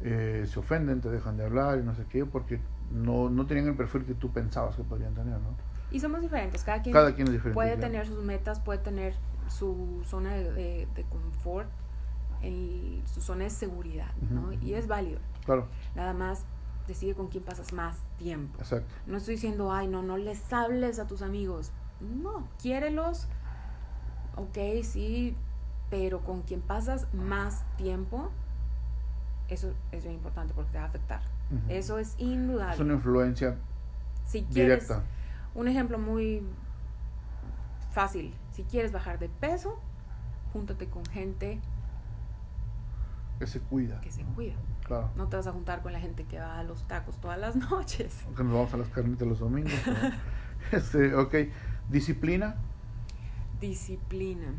eh, 0.00 0.46
se 0.46 0.58
ofenden, 0.58 1.00
te 1.00 1.08
dejan 1.08 1.36
de 1.36 1.44
hablar 1.44 1.78
y 1.78 1.82
no 1.82 1.94
sé 1.94 2.04
qué, 2.08 2.24
porque 2.24 2.60
no, 2.92 3.30
no 3.30 3.46
tenían 3.46 3.68
el 3.68 3.76
perfil 3.76 4.04
que 4.04 4.14
tú 4.14 4.30
pensabas 4.30 4.76
que 4.76 4.84
podrían 4.84 5.14
tener, 5.14 5.34
¿no? 5.40 5.56
Y 5.90 6.00
somos 6.00 6.20
diferentes, 6.20 6.62
cada 6.64 6.82
quien, 6.82 6.92
Cada 6.92 7.14
quien 7.14 7.28
es 7.28 7.32
diferente, 7.34 7.54
puede 7.54 7.74
claro. 7.76 7.80
tener 7.92 8.06
sus 8.06 8.22
metas, 8.24 8.60
puede 8.60 8.78
tener 8.78 9.14
su 9.48 10.02
zona 10.04 10.34
de, 10.34 10.52
de- 10.52 10.88
de 10.94 11.04
confort, 11.04 11.68
el- 12.42 13.02
su 13.06 13.20
zona 13.20 13.44
de 13.44 13.50
seguridad, 13.50 14.10
¿no? 14.30 14.52
Y 14.52 14.74
es 14.74 14.86
válido. 14.86 15.18
Claro, 15.46 15.66
Nada 15.94 16.12
más 16.12 16.44
decide 16.86 17.14
con 17.14 17.28
quién 17.28 17.42
pasas 17.44 17.72
más 17.72 17.96
tiempo. 18.18 18.58
exacto. 18.60 18.94
No 19.06 19.16
estoy 19.16 19.34
diciendo, 19.34 19.72
ay, 19.72 19.88
no, 19.88 20.02
no 20.02 20.16
les 20.18 20.52
hables 20.52 20.98
a 20.98 21.06
tus 21.06 21.22
amigos. 21.22 21.72
No, 22.00 22.46
quiérelos, 22.60 23.26
ok, 24.36 24.82
sí, 24.84 25.34
pero 25.90 26.20
con 26.20 26.42
quien 26.42 26.60
pasas 26.60 27.12
más 27.14 27.64
tiempo, 27.76 28.30
eso 29.48 29.72
es 29.92 30.02
bien 30.04 30.14
importante 30.16 30.52
porque 30.54 30.70
te 30.72 30.78
va 30.78 30.84
a 30.84 30.88
afectar. 30.88 31.20
Eso 31.68 31.98
es 31.98 32.14
indudable. 32.18 32.74
Es 32.74 32.80
una 32.80 32.94
influencia 32.94 33.56
si 34.26 34.42
quieres, 34.42 34.82
directa. 34.86 35.02
Un 35.58 35.66
ejemplo 35.66 35.98
muy 35.98 36.40
fácil, 37.90 38.32
si 38.52 38.62
quieres 38.62 38.92
bajar 38.92 39.18
de 39.18 39.28
peso, 39.28 39.80
júntate 40.52 40.88
con 40.88 41.04
gente 41.06 41.60
que 43.40 43.46
se 43.48 43.58
cuida. 43.58 44.00
que 44.00 44.12
se 44.12 44.22
cuida. 44.22 44.54
Claro. 44.84 45.10
No 45.16 45.26
te 45.26 45.36
vas 45.36 45.48
a 45.48 45.52
juntar 45.52 45.82
con 45.82 45.92
la 45.92 45.98
gente 45.98 46.24
que 46.24 46.38
va 46.38 46.60
a 46.60 46.62
los 46.62 46.86
tacos 46.86 47.20
todas 47.20 47.40
las 47.40 47.56
noches. 47.70 48.22
Aunque 48.26 48.44
nos 48.44 48.52
vamos 48.52 48.74
a 48.74 48.76
las 48.76 48.88
carnitas 48.88 49.26
los 49.26 49.40
domingos. 49.40 49.72
¿no? 49.84 50.12
este, 50.76 51.16
ok. 51.16 51.34
Disciplina. 51.90 52.54
Disciplina. 53.60 54.54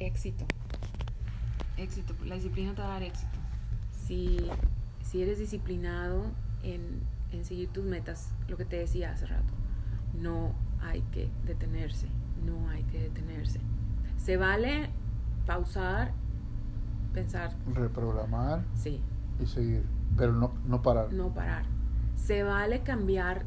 Éxito. 0.00 0.44
Éxito. 1.76 2.16
La 2.24 2.34
disciplina 2.34 2.74
te 2.74 2.82
va 2.82 2.88
a 2.88 2.92
dar 2.94 3.04
éxito. 3.04 3.38
Si, 3.92 4.50
si 5.02 5.22
eres 5.22 5.38
disciplinado 5.38 6.32
en, 6.74 7.00
en 7.32 7.44
seguir 7.44 7.68
tus 7.70 7.84
metas, 7.84 8.32
lo 8.48 8.56
que 8.56 8.64
te 8.64 8.76
decía 8.76 9.12
hace 9.12 9.26
rato, 9.26 9.54
no 10.20 10.52
hay 10.80 11.02
que 11.12 11.30
detenerse. 11.44 12.08
No 12.44 12.68
hay 12.68 12.82
que 12.84 13.00
detenerse. 13.00 13.60
Se 14.18 14.36
vale 14.36 14.90
pausar, 15.46 16.12
pensar, 17.12 17.56
Reprogramar 17.72 18.64
sí, 18.74 19.00
y 19.40 19.46
seguir. 19.46 19.84
Pero 20.16 20.32
no, 20.32 20.52
no 20.66 20.82
parar. 20.82 21.12
no 21.12 21.32
parar. 21.32 21.64
Se 22.14 22.42
vale 22.42 22.82
cambiar, 22.82 23.44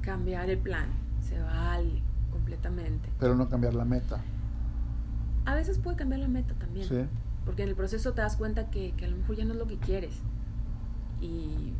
cambiar 0.00 0.50
el 0.50 0.58
plan. 0.58 0.88
Se 1.20 1.40
vale 1.40 2.02
completamente. 2.30 3.08
Pero 3.18 3.34
no 3.34 3.48
cambiar 3.48 3.74
la 3.74 3.84
meta. 3.84 4.20
A 5.44 5.54
veces 5.54 5.78
puede 5.78 5.96
cambiar 5.96 6.20
la 6.20 6.28
meta 6.28 6.54
también. 6.54 6.88
Sí. 6.88 7.06
Porque 7.44 7.62
en 7.62 7.68
el 7.68 7.76
proceso 7.76 8.12
te 8.12 8.22
das 8.22 8.36
cuenta 8.36 8.70
que, 8.70 8.92
que 8.96 9.04
a 9.04 9.08
lo 9.08 9.16
mejor 9.16 9.36
ya 9.36 9.44
no 9.44 9.52
es 9.52 9.58
lo 9.58 9.66
que 9.66 9.78
quieres. 9.78 10.20
Y... 11.20 11.72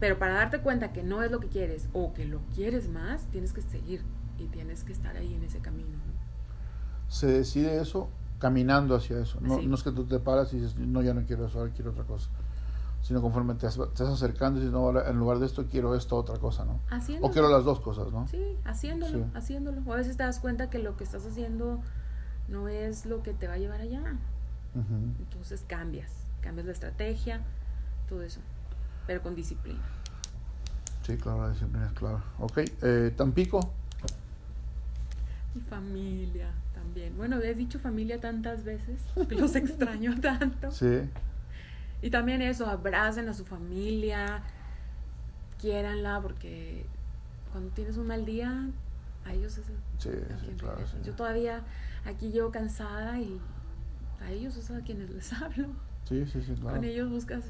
Pero 0.00 0.18
para 0.18 0.34
darte 0.34 0.60
cuenta 0.60 0.92
que 0.92 1.02
no 1.02 1.22
es 1.22 1.30
lo 1.30 1.40
que 1.40 1.48
quieres 1.48 1.88
o 1.92 2.12
que 2.14 2.24
lo 2.24 2.40
quieres 2.54 2.88
más, 2.88 3.26
tienes 3.30 3.52
que 3.52 3.62
seguir 3.62 4.02
y 4.38 4.46
tienes 4.46 4.84
que 4.84 4.92
estar 4.92 5.16
ahí 5.16 5.34
en 5.34 5.42
ese 5.42 5.58
camino. 5.58 5.88
¿no? 5.90 7.10
Se 7.10 7.26
decide 7.26 7.80
eso 7.80 8.08
caminando 8.38 8.94
hacia 8.94 9.18
eso. 9.20 9.40
No, 9.40 9.58
Sí. 9.58 9.66
no 9.66 9.74
es 9.74 9.82
que 9.82 9.90
tú 9.90 10.04
te 10.04 10.18
paras 10.20 10.52
y 10.52 10.58
dices, 10.60 10.76
no, 10.76 11.02
ya 11.02 11.14
no 11.14 11.24
quiero 11.24 11.46
eso, 11.46 11.58
ahora 11.58 11.72
quiero 11.72 11.90
otra 11.90 12.04
cosa. 12.04 12.28
Sino 13.02 13.20
conforme 13.22 13.54
te, 13.54 13.66
vas- 13.66 13.76
te 13.76 13.82
estás 13.84 14.08
acercando 14.08 14.58
y 14.58 14.62
dices, 14.62 14.72
no, 14.72 14.80
ahora 14.80 15.08
en 15.08 15.18
lugar 15.18 15.38
de 15.38 15.46
esto 15.46 15.66
quiero 15.70 15.94
esto, 15.94 16.16
otra 16.16 16.36
cosa, 16.38 16.64
¿no? 16.64 16.80
Haciéndolo. 16.90 17.28
O 17.28 17.32
quiero 17.32 17.48
las 17.48 17.64
dos 17.64 17.80
cosas, 17.80 18.12
¿no? 18.12 18.26
Sí, 18.28 18.56
haciéndolo, 18.64 19.18
Sí. 19.18 19.30
haciéndolo. 19.34 19.82
O 19.86 19.92
a 19.92 19.96
veces 19.96 20.16
te 20.16 20.22
das 20.24 20.38
cuenta 20.40 20.68
que 20.70 20.78
lo 20.78 20.96
que 20.96 21.04
estás 21.04 21.24
haciendo 21.26 21.80
no 22.48 22.68
es 22.68 23.06
lo 23.06 23.22
que 23.22 23.32
te 23.34 23.46
va 23.48 23.54
a 23.54 23.58
llevar 23.58 23.80
allá. 23.80 24.02
Entonces 25.18 25.64
cambias, 25.66 26.12
cambias 26.40 26.66
la 26.66 26.72
estrategia, 26.72 27.40
todo 28.08 28.22
eso, 28.22 28.40
pero 29.08 29.22
con 29.22 29.34
disciplina. 29.34 29.80
Sí, 31.02 31.16
claro, 31.16 31.40
la 31.42 31.50
disciplina 31.52 31.86
es 31.86 31.92
clave. 31.92 32.18
Ok. 32.38 32.58
Eh, 32.82 33.12
Tampico. 33.16 33.72
Mi 35.54 35.62
familia 35.62 36.50
también. 36.74 37.16
Bueno, 37.16 37.40
he 37.40 37.54
dicho 37.54 37.78
familia 37.78 38.20
tantas 38.20 38.64
veces, 38.64 39.00
los 39.30 39.56
extraño 39.56 40.20
tanto. 40.20 40.70
Sí. 40.70 41.00
Y 42.02 42.10
también 42.10 42.42
eso, 42.42 42.66
abracen 42.66 43.30
a 43.30 43.34
su 43.34 43.46
familia, 43.46 44.42
quiéranla, 45.58 46.20
porque 46.20 46.84
cuando 47.50 47.70
tienes 47.70 47.96
un 47.96 48.08
mal 48.08 48.26
día, 48.26 48.68
a 49.24 49.32
ellos 49.32 49.56
es 49.56 49.64
a 49.66 49.72
Sí, 49.98 50.10
sí, 50.44 50.54
claro. 50.58 50.86
sí. 50.86 50.98
Yo 51.02 51.14
todavía 51.14 51.62
aquí 52.04 52.30
yo 52.30 52.50
cansada 52.50 53.18
y 53.18 53.40
a 54.20 54.30
ellos 54.30 54.54
es 54.58 54.70
a 54.70 54.80
quienes 54.82 55.08
les 55.08 55.32
hablo. 55.42 55.68
Sí, 56.06 56.26
sí, 56.26 56.42
sí, 56.42 56.52
claro. 56.60 56.76
Con 56.76 56.84
ellos 56.84 57.08
buscas 57.10 57.44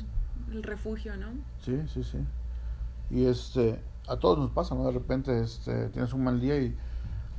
el 0.53 0.63
refugio, 0.63 1.17
¿no? 1.17 1.29
Sí, 1.61 1.79
sí, 1.93 2.03
sí. 2.05 2.19
Y 3.11 3.25
este, 3.27 3.81
a 4.07 4.17
todos 4.17 4.39
nos 4.39 4.51
pasa, 4.51 4.75
¿no? 4.75 4.85
De 4.87 4.93
repente 4.93 5.41
este, 5.41 5.89
tienes 5.89 6.13
un 6.13 6.25
mal 6.25 6.41
día 6.41 6.59
y 6.61 6.77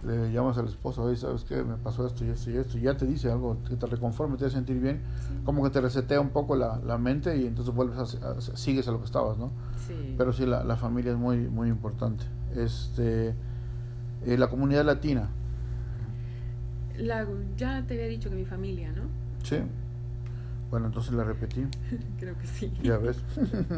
le 0.03 0.31
llamas 0.31 0.57
al 0.57 0.65
esposo, 0.67 1.03
oye, 1.03 1.17
¿sabes 1.17 1.43
qué? 1.43 1.61
Me 1.63 1.75
pasó 1.75 2.07
esto 2.07 2.23
y 2.25 2.29
esto 2.29 2.49
y 2.51 2.57
esto. 2.57 2.77
Y 2.77 2.81
ya 2.81 2.95
te 2.95 3.05
dice 3.05 3.29
algo 3.31 3.57
que 3.67 3.75
te 3.75 3.85
reconforme, 3.85 4.37
te 4.37 4.45
hace 4.45 4.55
sentir 4.55 4.79
bien. 4.79 5.01
Sí. 5.27 5.33
Como 5.43 5.61
que 5.63 5.69
te 5.71 5.81
resetea 5.81 6.21
un 6.21 6.29
poco 6.29 6.55
la, 6.55 6.79
la 6.85 6.97
mente 6.97 7.35
y 7.37 7.45
entonces 7.47 7.73
vuelves 7.75 7.97
a, 8.21 8.29
a- 8.31 8.41
sigues 8.41 8.87
a 8.87 8.91
lo 8.91 8.99
que 8.99 9.05
estabas, 9.05 9.37
¿no? 9.37 9.51
Sí. 9.87 10.15
Pero 10.17 10.31
sí, 10.31 10.45
la, 10.45 10.63
la 10.63 10.77
familia 10.77 11.11
es 11.11 11.17
muy, 11.17 11.37
muy 11.49 11.67
importante. 11.69 12.23
Este, 12.55 13.35
eh, 14.25 14.37
la 14.37 14.47
comunidad 14.47 14.85
latina, 14.85 15.29
La- 16.97 17.25
ya 17.57 17.83
te 17.87 17.93
había 17.95 18.07
dicho 18.07 18.29
que 18.29 18.35
mi 18.35 18.45
familia, 18.45 18.91
¿no? 18.91 19.03
sí. 19.43 19.57
Bueno, 20.69 20.87
entonces 20.87 21.13
la 21.13 21.23
repetí. 21.23 21.65
Creo 22.19 22.37
que 22.37 22.47
sí. 22.47 22.71
Ya 22.83 22.97
ves. 22.97 23.17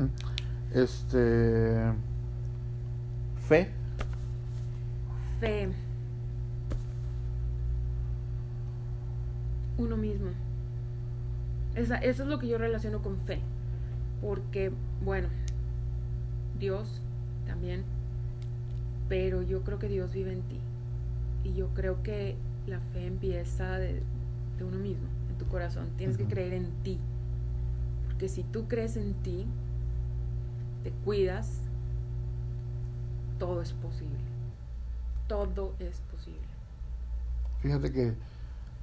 este. 0.74 1.94
Fe. 3.48 3.70
Fe. 5.40 5.70
Uno 9.78 9.98
mismo. 9.98 10.30
Esa, 11.76 11.98
eso 11.98 12.24
es 12.24 12.30
lo 12.30 12.40
que 12.40 12.48
yo 12.48 12.58
relaciono 12.58 13.02
con 13.02 13.18
fe. 13.20 13.40
Porque, 14.22 14.72
bueno, 15.04 15.30
Dios 16.60 17.02
también. 17.48 17.84
Pero 19.08 19.42
yo 19.42 19.62
creo 19.62 19.80
que 19.80 19.88
Dios 19.88 20.14
vive 20.14 20.34
en 20.34 20.42
ti. 20.42 20.60
Y 21.44 21.54
yo 21.54 21.70
creo 21.70 22.04
que 22.04 22.36
la 22.68 22.80
fe 22.94 23.08
empieza 23.08 23.78
de, 23.78 24.02
de 24.58 24.64
uno 24.64 24.78
mismo, 24.78 25.08
tu 25.42 25.48
corazón. 25.48 25.90
Tienes 25.98 26.18
que 26.18 26.26
creer 26.26 26.54
en 26.54 26.72
ti. 26.84 27.00
Porque 28.06 28.30
si 28.30 28.44
tú 28.44 28.68
crees 28.68 28.96
en 28.96 29.16
ti, 29.16 29.48
te 30.84 30.92
cuidas, 31.04 31.62
todo 33.40 33.62
es 33.62 33.74
posible. 33.74 34.20
Todo 35.28 35.74
es 35.80 36.00
posible. 36.12 36.40
Fíjate 37.62 37.92
que, 37.92 38.14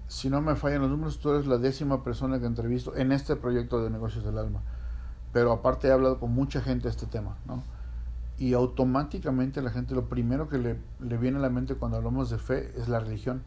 si 0.09 0.29
no 0.31 0.41
me 0.41 0.57
fallan 0.57 0.83
los 0.83 0.91
números, 0.91 1.21
tú 1.21 1.31
eres 1.31 1.47
la 1.47 1.59
décima 1.59 2.03
persona 2.03 2.41
que 2.41 2.47
entrevisto 2.47 2.97
en 2.97 3.13
este 3.13 3.37
proyecto 3.37 3.83
de 3.83 3.91
negocios 3.91 4.25
del 4.25 4.39
alma. 4.39 4.63
Pero 5.33 5.53
aparte 5.53 5.87
he 5.89 5.93
hablado 5.93 6.19
con 6.19 6.33
mucha 6.33 6.61
gente 6.61 6.85
de 6.85 6.91
este 6.91 7.07
tema, 7.07 7.37
¿no? 7.47 7.63
Y 8.39 8.55
automáticamente 8.55 9.63
la 9.63 9.71
gente, 9.71 9.95
lo 9.95 10.09
primero 10.09 10.49
que 10.49 10.59
le, 10.59 10.79
le 11.01 11.19
viene 11.19 11.39
a 11.39 11.41
la 11.41 11.51
mente 11.51 11.75
cuando 11.75 11.99
hablamos 11.99 12.31
de 12.31 12.39
fe 12.39 12.73
es 12.77 12.89
la 12.89 12.99
religión. 12.99 13.43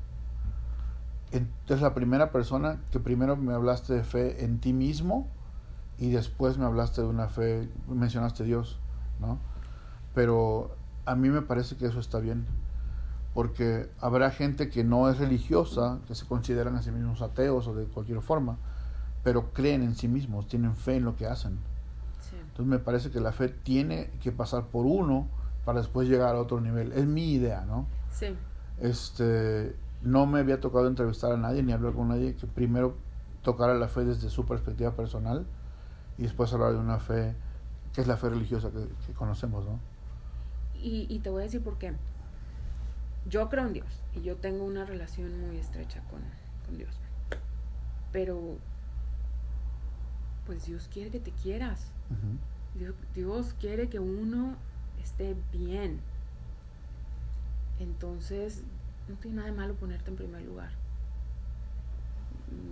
Entonces 1.32 1.82
la 1.82 1.94
primera 1.94 2.32
persona 2.32 2.82
que 2.92 3.00
primero 3.00 3.38
me 3.38 3.54
hablaste 3.54 3.94
de 3.94 4.04
fe 4.04 4.44
en 4.44 4.60
ti 4.60 4.74
mismo 4.74 5.28
y 5.98 6.10
después 6.10 6.58
me 6.58 6.66
hablaste 6.66 7.02
de 7.02 7.08
una 7.08 7.30
fe, 7.30 7.70
mencionaste 7.88 8.44
Dios, 8.44 8.80
¿no? 9.20 9.38
Pero 10.14 10.76
a 11.06 11.16
mí 11.16 11.30
me 11.30 11.42
parece 11.42 11.78
que 11.78 11.86
eso 11.86 12.00
está 12.00 12.20
bien, 12.20 12.46
porque 13.34 13.90
habrá 14.00 14.32
gente 14.32 14.70
que 14.70 14.84
no 14.84 15.10
es 15.10 15.20
religiosa, 15.20 16.00
que 16.08 16.16
se 16.16 16.26
consideran 16.26 16.76
a 16.76 16.82
sí 16.82 16.92
mismos 16.92 17.22
ateos 17.22 17.68
o 17.68 17.76
de 17.76 17.86
cualquier 17.86 18.22
forma, 18.22 18.58
pero 19.24 19.54
creen 19.54 19.84
en 19.84 19.96
sí 19.96 20.08
mismos, 20.08 20.48
tienen 20.48 20.76
fe 20.76 20.96
en 20.96 21.06
lo 21.06 21.16
que 21.16 21.28
hacen. 21.28 21.60
Sí. 22.20 22.36
Entonces 22.36 22.66
me 22.66 22.80
parece 22.80 23.12
que 23.12 23.22
la 23.22 23.32
fe 23.32 23.48
tiene 23.48 24.10
que 24.22 24.32
pasar 24.32 24.66
por 24.66 24.86
uno 24.86 25.28
para 25.64 25.80
después 25.80 26.10
llegar 26.10 26.36
a 26.36 26.42
otro 26.42 26.60
nivel. 26.60 26.92
Es 26.92 27.06
mi 27.06 27.32
idea, 27.32 27.62
¿no? 27.62 27.86
Sí. 28.12 28.36
Este, 28.80 29.76
no 30.04 30.26
me 30.26 30.40
había 30.40 30.60
tocado 30.60 30.88
entrevistar 30.88 31.32
a 31.32 31.38
nadie 31.38 31.64
ni 31.64 31.74
hablar 31.74 31.94
con 31.94 32.10
nadie 32.10 32.36
que 32.36 32.48
primero 32.48 32.96
tocara 33.44 33.76
la 33.76 33.88
fe 33.88 34.06
desde 34.06 34.30
su 34.30 34.46
perspectiva 34.46 34.92
personal 34.92 35.46
y 36.18 36.24
después 36.24 36.54
hablar 36.54 36.74
de 36.74 36.80
una 36.80 37.00
fe 37.00 37.36
que 37.94 38.02
es 38.02 38.08
la 38.08 38.18
fe 38.18 38.30
religiosa 38.30 38.72
que, 38.72 38.88
que 39.06 39.14
conocemos, 39.14 39.66
¿no? 39.66 39.80
Y, 40.82 41.06
y 41.10 41.20
te 41.20 41.30
voy 41.30 41.42
a 41.42 41.44
decir 41.46 41.62
por 41.62 41.78
qué. 41.78 41.94
Yo 43.28 43.50
creo 43.50 43.68
en 43.68 43.74
Dios 43.74 44.02
y 44.16 44.22
yo 44.22 44.38
tengo 44.38 44.64
una 44.64 44.86
relación 44.86 45.40
muy 45.42 45.58
estrecha 45.58 46.02
con, 46.10 46.22
con 46.66 46.78
Dios. 46.78 46.96
Pero, 48.12 48.58
pues 50.46 50.66
Dios 50.66 50.90
quiere 50.92 51.12
que 51.12 51.20
te 51.20 51.32
quieras. 51.32 51.92
Dios 53.14 53.56
quiere 53.60 53.90
que 53.90 54.00
uno 54.00 54.56
esté 55.02 55.36
bien. 55.52 56.00
Entonces, 57.80 58.64
no 59.08 59.16
tiene 59.16 59.38
nada 59.38 59.50
de 59.50 59.56
malo 59.56 59.74
ponerte 59.76 60.10
en 60.10 60.16
primer 60.16 60.42
lugar. 60.44 60.72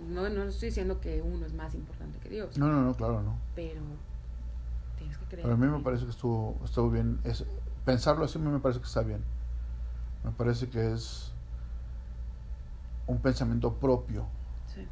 No, 0.08 0.28
no 0.28 0.42
estoy 0.44 0.68
diciendo 0.68 1.00
que 1.00 1.22
uno 1.22 1.46
es 1.46 1.54
más 1.54 1.74
importante 1.74 2.18
que 2.18 2.28
Dios. 2.28 2.58
No, 2.58 2.68
no, 2.68 2.82
no, 2.82 2.94
claro, 2.94 3.22
no. 3.22 3.36
Pero 3.54 3.80
tienes 4.98 5.16
que 5.18 5.24
creer. 5.26 5.42
Pero 5.42 5.54
a 5.54 5.56
mí 5.56 5.66
me 5.66 5.82
parece 5.82 6.04
que 6.04 6.10
estuvo, 6.10 6.56
estuvo 6.64 6.90
bien. 6.90 7.18
Es, 7.24 7.44
pensarlo 7.84 8.24
así 8.24 8.38
a 8.38 8.42
mí 8.42 8.50
me 8.50 8.60
parece 8.60 8.80
que 8.80 8.86
está 8.86 9.02
bien. 9.02 9.22
Me 10.24 10.32
parece 10.32 10.68
que 10.68 10.92
es 10.92 11.32
un 13.06 13.18
pensamiento 13.18 13.74
propio. 13.74 14.26
Sí. 14.74 14.86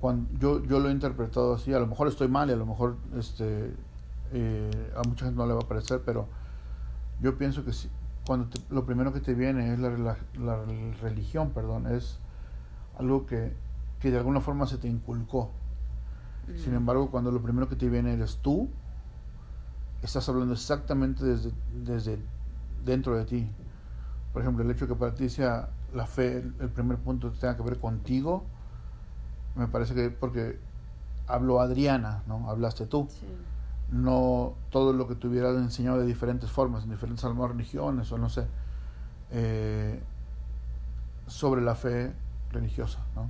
Cuando 0.00 0.28
yo, 0.38 0.64
yo 0.64 0.80
lo 0.80 0.88
he 0.88 0.92
interpretado 0.92 1.54
así, 1.54 1.72
a 1.72 1.78
lo 1.78 1.86
mejor 1.86 2.08
estoy 2.08 2.28
mal 2.28 2.50
y 2.50 2.52
a 2.52 2.56
lo 2.56 2.66
mejor 2.66 2.96
este, 3.16 3.74
eh, 4.32 4.92
a 4.96 5.06
mucha 5.06 5.26
gente 5.26 5.38
no 5.38 5.46
le 5.46 5.54
va 5.54 5.60
a 5.60 5.68
parecer, 5.68 6.02
pero 6.04 6.26
yo 7.20 7.38
pienso 7.38 7.64
que 7.64 7.72
si, 7.72 7.88
cuando 8.26 8.46
te- 8.46 8.60
lo 8.74 8.84
primero 8.84 9.12
que 9.12 9.20
te 9.20 9.34
viene 9.34 9.72
es 9.72 9.78
la, 9.78 10.16
la 10.38 10.64
religión, 11.00 11.50
perdón, 11.50 11.86
es 11.86 12.18
algo 12.98 13.26
que, 13.26 13.52
que 14.00 14.10
de 14.10 14.18
alguna 14.18 14.40
forma 14.40 14.66
se 14.66 14.78
te 14.78 14.88
inculcó. 14.88 15.50
Sin 16.62 16.72
Mm. 16.74 16.76
embargo, 16.76 17.10
cuando 17.10 17.30
lo 17.32 17.40
primero 17.40 17.68
que 17.68 17.76
te 17.76 17.88
viene 17.88 18.12
eres 18.12 18.38
tú, 18.42 18.68
estás 20.02 20.28
hablando 20.28 20.54
exactamente 20.54 21.24
desde, 21.24 21.52
desde 21.84 22.18
dentro 22.84 23.16
de 23.16 23.24
ti. 23.24 23.46
Por 24.32 24.42
ejemplo, 24.42 24.64
el 24.64 24.70
hecho 24.70 24.86
de 24.86 24.92
que 24.94 24.98
para 24.98 25.14
ti 25.14 25.28
sea 25.28 25.68
la 25.94 26.06
fe 26.06 26.38
el, 26.38 26.54
el 26.60 26.68
primer 26.68 26.98
punto 26.98 27.30
que 27.32 27.38
tenga 27.38 27.56
que 27.56 27.62
ver 27.62 27.78
contigo, 27.78 28.44
me 29.56 29.66
parece 29.68 29.94
que 29.94 30.10
porque 30.10 30.58
habló 31.26 31.60
Adriana, 31.60 32.22
¿no? 32.26 32.48
Hablaste 32.48 32.86
tú. 32.86 33.08
Sí. 33.10 33.26
No 33.92 34.54
todo 34.70 34.92
lo 34.94 35.06
que 35.06 35.14
te 35.14 35.26
enseñado 35.64 35.98
de 35.98 36.06
diferentes 36.06 36.50
formas, 36.50 36.84
en 36.84 36.90
diferentes 36.90 37.24
almas 37.24 37.50
religiones 37.50 38.10
o 38.10 38.18
no 38.18 38.28
sé, 38.30 38.46
eh, 39.30 40.02
sobre 41.26 41.60
la 41.60 41.74
fe 41.74 42.12
religiosa, 42.50 42.98
¿no? 43.14 43.28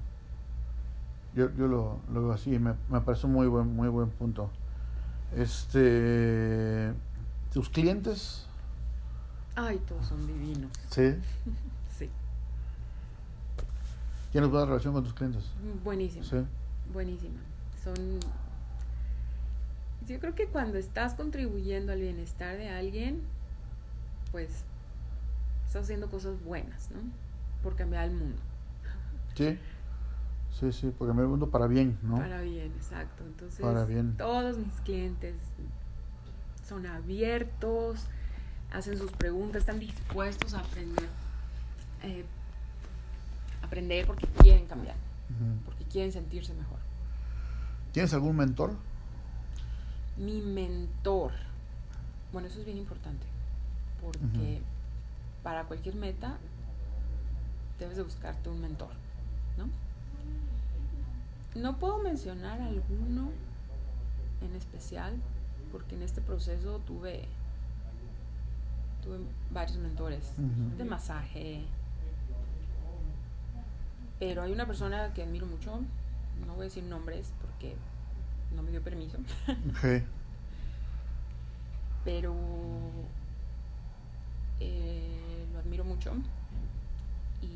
Yo, 1.35 1.51
yo 1.57 1.67
lo, 1.67 1.99
lo 2.13 2.23
veo 2.23 2.33
así, 2.33 2.59
me, 2.59 2.75
me 2.89 3.01
parece 3.01 3.27
un 3.27 3.33
muy 3.33 3.47
buen, 3.49 3.75
muy 3.75 3.89
buen 3.89 4.11
punto. 4.11 4.51
Este, 5.35 6.93
tus 7.53 7.69
clientes, 7.71 8.47
Ay, 9.57 9.79
todos 9.89 10.07
son 10.07 10.27
divinos. 10.27 10.71
sí, 10.91 11.15
Sí. 11.99 12.09
tienes 14.31 14.51
buena 14.51 14.67
relación 14.67 14.93
con 14.95 15.03
tus 15.05 15.15
clientes, 15.15 15.45
Buenísimo. 15.83 16.25
sí, 16.25 16.37
Buenísima. 16.93 17.41
Son. 17.83 17.95
Yo 20.07 20.19
creo 20.19 20.35
que 20.35 20.47
cuando 20.47 20.79
estás 20.79 21.15
contribuyendo 21.15 21.93
al 21.93 22.01
bienestar 22.01 22.57
de 22.57 22.69
alguien, 22.71 23.23
pues 24.31 24.65
estás 25.67 25.85
haciendo 25.85 26.11
cosas 26.11 26.43
buenas, 26.43 26.91
¿no? 26.91 27.01
Por 27.63 27.77
cambiar 27.77 28.05
el 28.05 28.15
mundo. 28.15 28.41
sí, 29.35 29.59
sí, 30.59 30.73
sí, 30.73 30.93
porque 30.99 31.15
me 31.15 31.25
mundo 31.25 31.51
para 31.51 31.67
bien, 31.67 31.99
¿no? 32.03 32.17
Para 32.17 32.41
bien, 32.41 32.73
exacto. 32.77 33.25
Entonces, 33.25 33.61
Para 33.61 33.85
bien. 33.85 34.17
todos 34.17 34.59
mis 34.59 34.75
clientes 34.81 35.35
son 36.69 36.87
abiertos, 36.87 38.07
hacen 38.73 38.97
sus 38.99 39.13
preguntas, 39.13 39.61
están 39.61 39.79
dispuestos 39.79 40.55
a 40.55 40.61
aprender. 40.61 41.09
Eh, 42.03 42.25
aprender 43.63 44.07
porque 44.07 44.27
quieren 44.27 44.67
cambiar, 44.67 44.97
porque 45.65 45.85
quieren 45.85 46.13
sentirse 46.13 46.53
mejor. 46.53 46.79
¿Tienes 47.93 48.13
algún 48.13 48.37
mentor? 48.37 48.75
Mi 50.17 50.41
mentor. 50.41 51.33
Bueno, 52.33 52.49
eso 52.49 52.61
es 52.61 52.65
bien 52.65 52.79
importante. 52.79 53.27
Porque 54.01 54.61
para 55.43 55.65
cualquier 55.65 55.95
meta 55.95 56.39
debes 57.79 57.97
de 57.97 58.03
buscarte 58.03 58.49
un 58.49 58.61
mentor, 58.61 58.93
¿no? 59.57 59.69
No 61.61 61.79
puedo 61.79 61.99
mencionar 61.99 62.61
alguno 62.61 63.31
en 64.41 64.55
especial, 64.55 65.15
porque 65.71 65.95
en 65.95 66.03
este 66.03 66.21
proceso 66.21 66.79
tuve, 66.81 67.25
tuve 69.03 69.19
varios 69.51 69.79
mentores 69.79 70.33
de 70.79 70.85
masaje. 70.85 71.63
Pero 74.19 74.43
hay 74.43 74.53
una 74.53 74.67
persona 74.67 75.13
que 75.15 75.23
admiro 75.23 75.47
mucho, 75.47 75.81
no 76.47 76.55
voy 76.55 76.63
a 76.63 76.65
decir 76.65 76.85
nombres 76.85 77.33
porque 77.41 77.77
no 78.55 78.63
me 78.63 78.71
dio 78.71 78.83
permiso, 78.83 79.19
Ok. 79.71 80.03
pero 82.05 82.35
eh, 84.61 85.47
lo 85.53 85.59
admiro 85.61 85.85
mucho 85.85 86.13
y, 87.41 87.47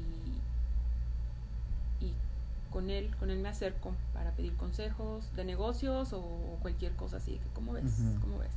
y 2.04 2.12
con 2.70 2.90
él 2.90 3.14
con 3.18 3.30
él 3.30 3.38
me 3.38 3.48
acerco 3.48 3.92
para 4.12 4.32
pedir 4.32 4.54
consejos 4.56 5.34
de 5.34 5.44
negocios 5.44 6.12
o 6.12 6.22
cualquier 6.62 6.92
cosa 6.92 7.16
así 7.18 7.32
que 7.38 7.48
cómo 7.54 7.72
ves 7.72 7.84
Ujú. 8.00 8.20
cómo 8.20 8.38
ves 8.38 8.52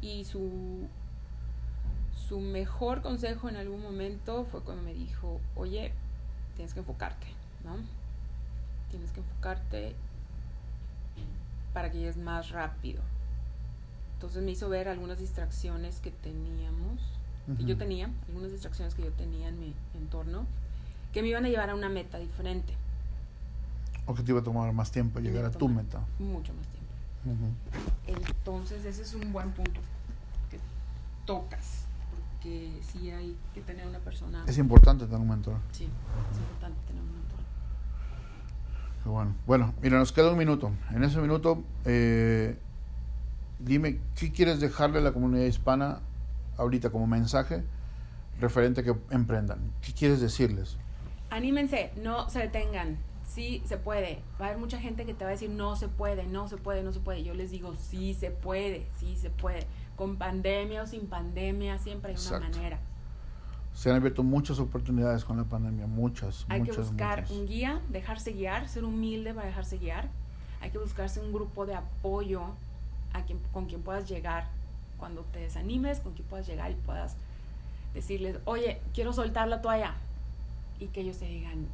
y 0.00 0.24
su 0.24 0.88
su 2.28 2.40
mejor 2.40 3.02
consejo 3.02 3.48
en 3.48 3.56
algún 3.56 3.82
momento 3.82 4.44
fue 4.50 4.62
cuando 4.62 4.82
me 4.82 4.94
dijo 4.94 5.40
oye 5.54 5.92
tienes 6.56 6.72
que 6.74 6.80
enfocarte 6.80 7.26
no 7.64 7.76
tienes 8.90 9.10
que 9.12 9.20
enfocarte 9.20 9.94
para 11.72 11.90
que 11.90 11.98
llegues 11.98 12.16
más 12.16 12.50
rápido 12.50 13.02
entonces 14.14 14.42
me 14.44 14.52
hizo 14.52 14.68
ver 14.68 14.88
algunas 14.88 15.18
distracciones 15.18 15.98
que 16.00 16.10
teníamos 16.12 17.00
que 17.56 17.64
yo 17.64 17.76
tenía, 17.76 18.08
algunas 18.28 18.52
distracciones 18.52 18.94
que 18.94 19.02
yo 19.02 19.10
tenía 19.10 19.48
en 19.48 19.58
mi 19.58 19.74
entorno, 19.94 20.46
que 21.12 21.22
me 21.22 21.28
iban 21.28 21.44
a 21.44 21.48
llevar 21.48 21.70
a 21.70 21.74
una 21.74 21.88
meta 21.88 22.18
diferente, 22.18 22.72
O 24.06 24.14
que 24.14 24.22
te 24.22 24.30
iba 24.30 24.38
a 24.40 24.44
tomar 24.44 24.72
más 24.72 24.92
tiempo 24.92 25.18
llegar 25.18 25.44
a 25.44 25.50
tu 25.50 25.68
meta. 25.68 26.00
mucho 26.20 26.52
más 26.54 26.66
tiempo. 26.68 27.42
Ujú. 27.42 28.20
Entonces 28.28 28.84
ese 28.84 29.02
es 29.02 29.14
un 29.14 29.32
buen 29.32 29.50
punto 29.50 29.80
que 30.52 30.60
tocas, 31.26 31.86
porque 32.30 32.70
sí 32.92 33.10
hay 33.10 33.36
que 33.54 33.60
tener 33.60 33.88
una 33.88 33.98
persona, 33.98 34.44
Es 34.46 34.56
importante 34.58 35.04
tener 35.06 35.20
un 35.20 35.28
mentor. 35.28 35.56
sí, 35.72 35.88
es 36.30 36.38
importante 36.38 36.78
tener 36.86 37.02
un 37.02 37.12
mentor. 37.12 37.31
Bueno. 39.04 39.34
Bueno, 39.46 39.74
mira, 39.82 39.98
nos 39.98 40.12
queda 40.12 40.30
un 40.30 40.38
minuto. 40.38 40.72
En 40.90 41.02
ese 41.04 41.20
minuto, 41.20 41.62
eh, 41.84 42.56
dime, 43.58 43.98
¿qué 44.14 44.32
quieres 44.32 44.60
dejarle 44.60 44.98
a 44.98 45.02
la 45.02 45.12
comunidad 45.12 45.44
hispana 45.44 46.00
ahorita 46.56 46.90
como 46.90 47.06
mensaje 47.06 47.64
referente 48.40 48.80
a 48.80 48.84
que 48.84 48.94
emprendan? 49.10 49.58
¿Qué 49.80 49.92
quieres 49.92 50.20
decirles? 50.20 50.76
Anímense, 51.30 51.92
no 52.02 52.28
se 52.28 52.40
detengan. 52.40 52.98
Sí, 53.24 53.62
se 53.64 53.78
puede. 53.78 54.20
Va 54.40 54.46
a 54.46 54.48
haber 54.48 54.58
mucha 54.58 54.78
gente 54.78 55.06
que 55.06 55.14
te 55.14 55.24
va 55.24 55.30
a 55.30 55.32
decir 55.32 55.48
no 55.48 55.76
se 55.76 55.88
puede, 55.88 56.26
no 56.26 56.48
se 56.48 56.56
puede, 56.56 56.82
no 56.82 56.92
se 56.92 57.00
puede. 57.00 57.24
Yo 57.24 57.34
les 57.34 57.50
digo 57.50 57.74
sí 57.76 58.14
se 58.14 58.30
puede, 58.30 58.86
sí 58.98 59.16
se 59.16 59.30
puede. 59.30 59.66
Con 59.96 60.16
pandemia 60.16 60.82
o 60.82 60.86
sin 60.86 61.06
pandemia 61.06 61.78
siempre 61.78 62.12
hay 62.12 62.26
una 62.28 62.40
manera. 62.40 62.80
Se 63.74 63.90
han 63.90 63.96
abierto 63.96 64.22
muchas 64.22 64.58
oportunidades 64.58 65.24
con 65.24 65.38
la 65.38 65.44
pandemia, 65.44 65.86
muchas, 65.86 66.46
Hay 66.48 66.60
muchas, 66.60 66.76
que 66.76 66.82
buscar 66.82 67.22
muchas. 67.22 67.36
un 67.36 67.46
guía, 67.46 67.80
dejarse 67.88 68.32
guiar, 68.32 68.68
ser 68.68 68.84
humilde 68.84 69.34
para 69.34 69.46
dejarse 69.46 69.78
guiar. 69.78 70.08
Hay 70.60 70.70
que 70.70 70.78
buscarse 70.78 71.20
un 71.20 71.32
grupo 71.32 71.66
de 71.66 71.74
apoyo 71.74 72.42
a 73.12 73.22
quien, 73.22 73.40
con 73.52 73.66
quien 73.66 73.82
puedas 73.82 74.08
llegar 74.08 74.48
cuando 74.98 75.22
te 75.32 75.40
desanimes, 75.40 76.00
con 76.00 76.12
quien 76.12 76.28
puedas 76.28 76.46
llegar 76.46 76.70
y 76.70 76.74
puedas 76.74 77.16
decirles, 77.94 78.38
oye, 78.44 78.80
quiero 78.94 79.12
soltar 79.12 79.48
la 79.48 79.60
toalla. 79.60 79.94
Y 80.78 80.86
que 80.88 81.00
ellos 81.00 81.18
te 81.18 81.26
digan, 81.26 81.66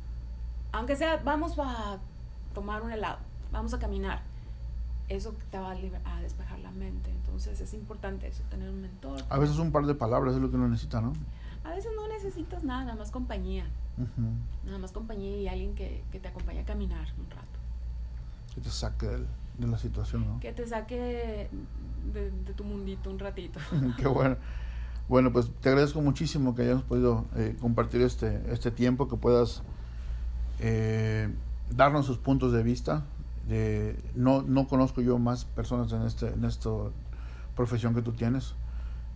aunque 0.72 0.96
sea, 0.96 1.18
vamos 1.24 1.58
a 1.58 1.98
tomar 2.54 2.82
un 2.82 2.92
helado, 2.92 3.18
vamos 3.52 3.74
a 3.74 3.78
caminar. 3.78 4.22
Eso 5.08 5.34
te 5.50 5.58
va 5.58 5.72
a, 5.72 6.20
despejar 6.20 6.58
la 6.58 6.70
mente. 6.70 7.10
Entonces 7.10 7.60
es 7.60 7.72
importante 7.72 8.26
eso, 8.26 8.42
tener 8.50 8.68
un 8.68 8.82
mentor. 8.82 9.22
A 9.30 9.38
veces 9.38 9.58
un 9.58 9.72
par 9.72 9.86
de 9.86 9.94
palabras 9.94 10.34
es 10.34 10.40
lo 10.40 10.50
que 10.50 10.56
uno 10.56 10.68
necesita, 10.68 11.00
¿no? 11.00 11.12
A 11.68 11.74
veces 11.74 11.92
no 11.94 12.08
necesitas 12.08 12.64
nada, 12.64 12.84
nada 12.84 12.96
más 12.96 13.10
compañía. 13.10 13.66
Nada 14.64 14.78
más 14.78 14.92
compañía 14.92 15.36
y 15.36 15.48
alguien 15.48 15.74
que, 15.74 16.02
que 16.10 16.18
te 16.18 16.28
acompañe 16.28 16.60
a 16.60 16.64
caminar 16.64 17.06
un 17.18 17.30
rato. 17.30 17.58
Que 18.54 18.60
te 18.62 18.70
saque 18.70 19.06
de 19.06 19.66
la 19.66 19.76
situación, 19.76 20.26
¿no? 20.26 20.40
Que 20.40 20.52
te 20.52 20.66
saque 20.66 21.50
de, 22.14 22.30
de 22.30 22.54
tu 22.54 22.64
mundito 22.64 23.10
un 23.10 23.18
ratito. 23.18 23.60
Qué 23.98 24.08
bueno. 24.08 24.36
Bueno, 25.08 25.30
pues 25.32 25.50
te 25.60 25.68
agradezco 25.68 26.00
muchísimo 26.00 26.54
que 26.54 26.62
hayamos 26.62 26.84
podido 26.84 27.26
eh, 27.36 27.56
compartir 27.60 28.00
este, 28.00 28.42
este 28.50 28.70
tiempo, 28.70 29.08
que 29.08 29.16
puedas 29.16 29.62
eh, 30.60 31.28
darnos 31.70 32.06
sus 32.06 32.16
puntos 32.16 32.52
de 32.52 32.62
vista. 32.62 33.04
De, 33.46 33.98
no, 34.14 34.42
no 34.42 34.68
conozco 34.68 35.02
yo 35.02 35.18
más 35.18 35.44
personas 35.44 35.92
en, 35.92 36.02
este, 36.02 36.28
en 36.28 36.44
esta 36.44 36.70
profesión 37.56 37.94
que 37.94 38.02
tú 38.02 38.12
tienes 38.12 38.54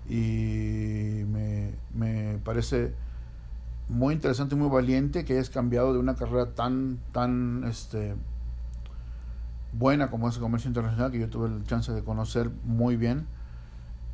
y 0.08 1.24
me, 1.28 1.72
me 1.94 2.38
parece 2.44 2.92
muy 3.88 4.14
interesante 4.14 4.54
y 4.54 4.58
muy 4.58 4.68
valiente 4.68 5.24
que 5.24 5.34
hayas 5.34 5.50
cambiado 5.50 5.92
de 5.92 5.98
una 5.98 6.14
carrera 6.14 6.54
tan, 6.54 6.98
tan 7.12 7.64
este, 7.64 8.14
buena 9.72 10.10
como 10.10 10.28
es 10.28 10.36
el 10.36 10.40
comercio 10.40 10.68
internacional, 10.68 11.10
que 11.10 11.18
yo 11.18 11.28
tuve 11.28 11.48
la 11.48 11.64
chance 11.64 11.92
de 11.92 12.02
conocer 12.02 12.50
muy 12.64 12.96
bien, 12.96 13.26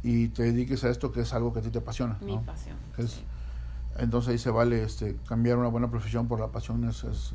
y 0.02 0.28
te 0.28 0.44
dediques 0.44 0.84
a 0.84 0.90
esto 0.90 1.12
que 1.12 1.20
es 1.20 1.32
algo 1.32 1.52
que 1.52 1.60
a 1.60 1.62
ti 1.62 1.70
te 1.70 1.78
apasiona. 1.78 2.18
Mi 2.20 2.38
pasión. 2.38 2.76
Es. 2.96 3.20
Entonces 3.98 4.30
ahí 4.30 4.38
se 4.38 4.50
vale 4.50 4.84
este, 4.84 5.16
cambiar 5.26 5.58
una 5.58 5.68
buena 5.68 5.90
profesión 5.90 6.28
por 6.28 6.38
la 6.38 6.48
pasión, 6.48 6.84
es, 6.88 7.02
es, 7.02 7.34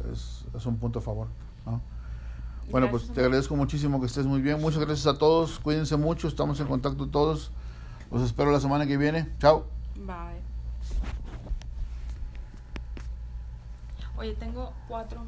es, 0.56 0.66
un 0.66 0.78
punto 0.78 1.00
a 1.00 1.02
favor. 1.02 1.28
¿no? 1.66 1.82
Bueno, 2.72 2.90
pues 2.90 3.10
te 3.10 3.20
agradezco 3.20 3.56
muchísimo 3.58 4.00
que 4.00 4.06
estés 4.06 4.26
muy 4.26 4.42
bien. 4.42 4.62
Muchas 4.62 4.80
gracias 4.80 5.08
a 5.08 5.18
todos. 5.18 5.60
Cuídense 5.60 5.98
mucho. 5.98 6.30
Estamos 6.30 6.60
en 6.62 6.68
contacto 6.68 7.08
todos. 7.08 7.52
Los 8.14 8.22
espero 8.22 8.52
la 8.52 8.60
semana 8.60 8.86
que 8.86 8.96
viene. 8.96 9.28
Chao. 9.40 9.66
Bye. 9.96 10.40
Oye, 14.16 14.36
tengo 14.36 14.72
cuatro. 14.88 15.20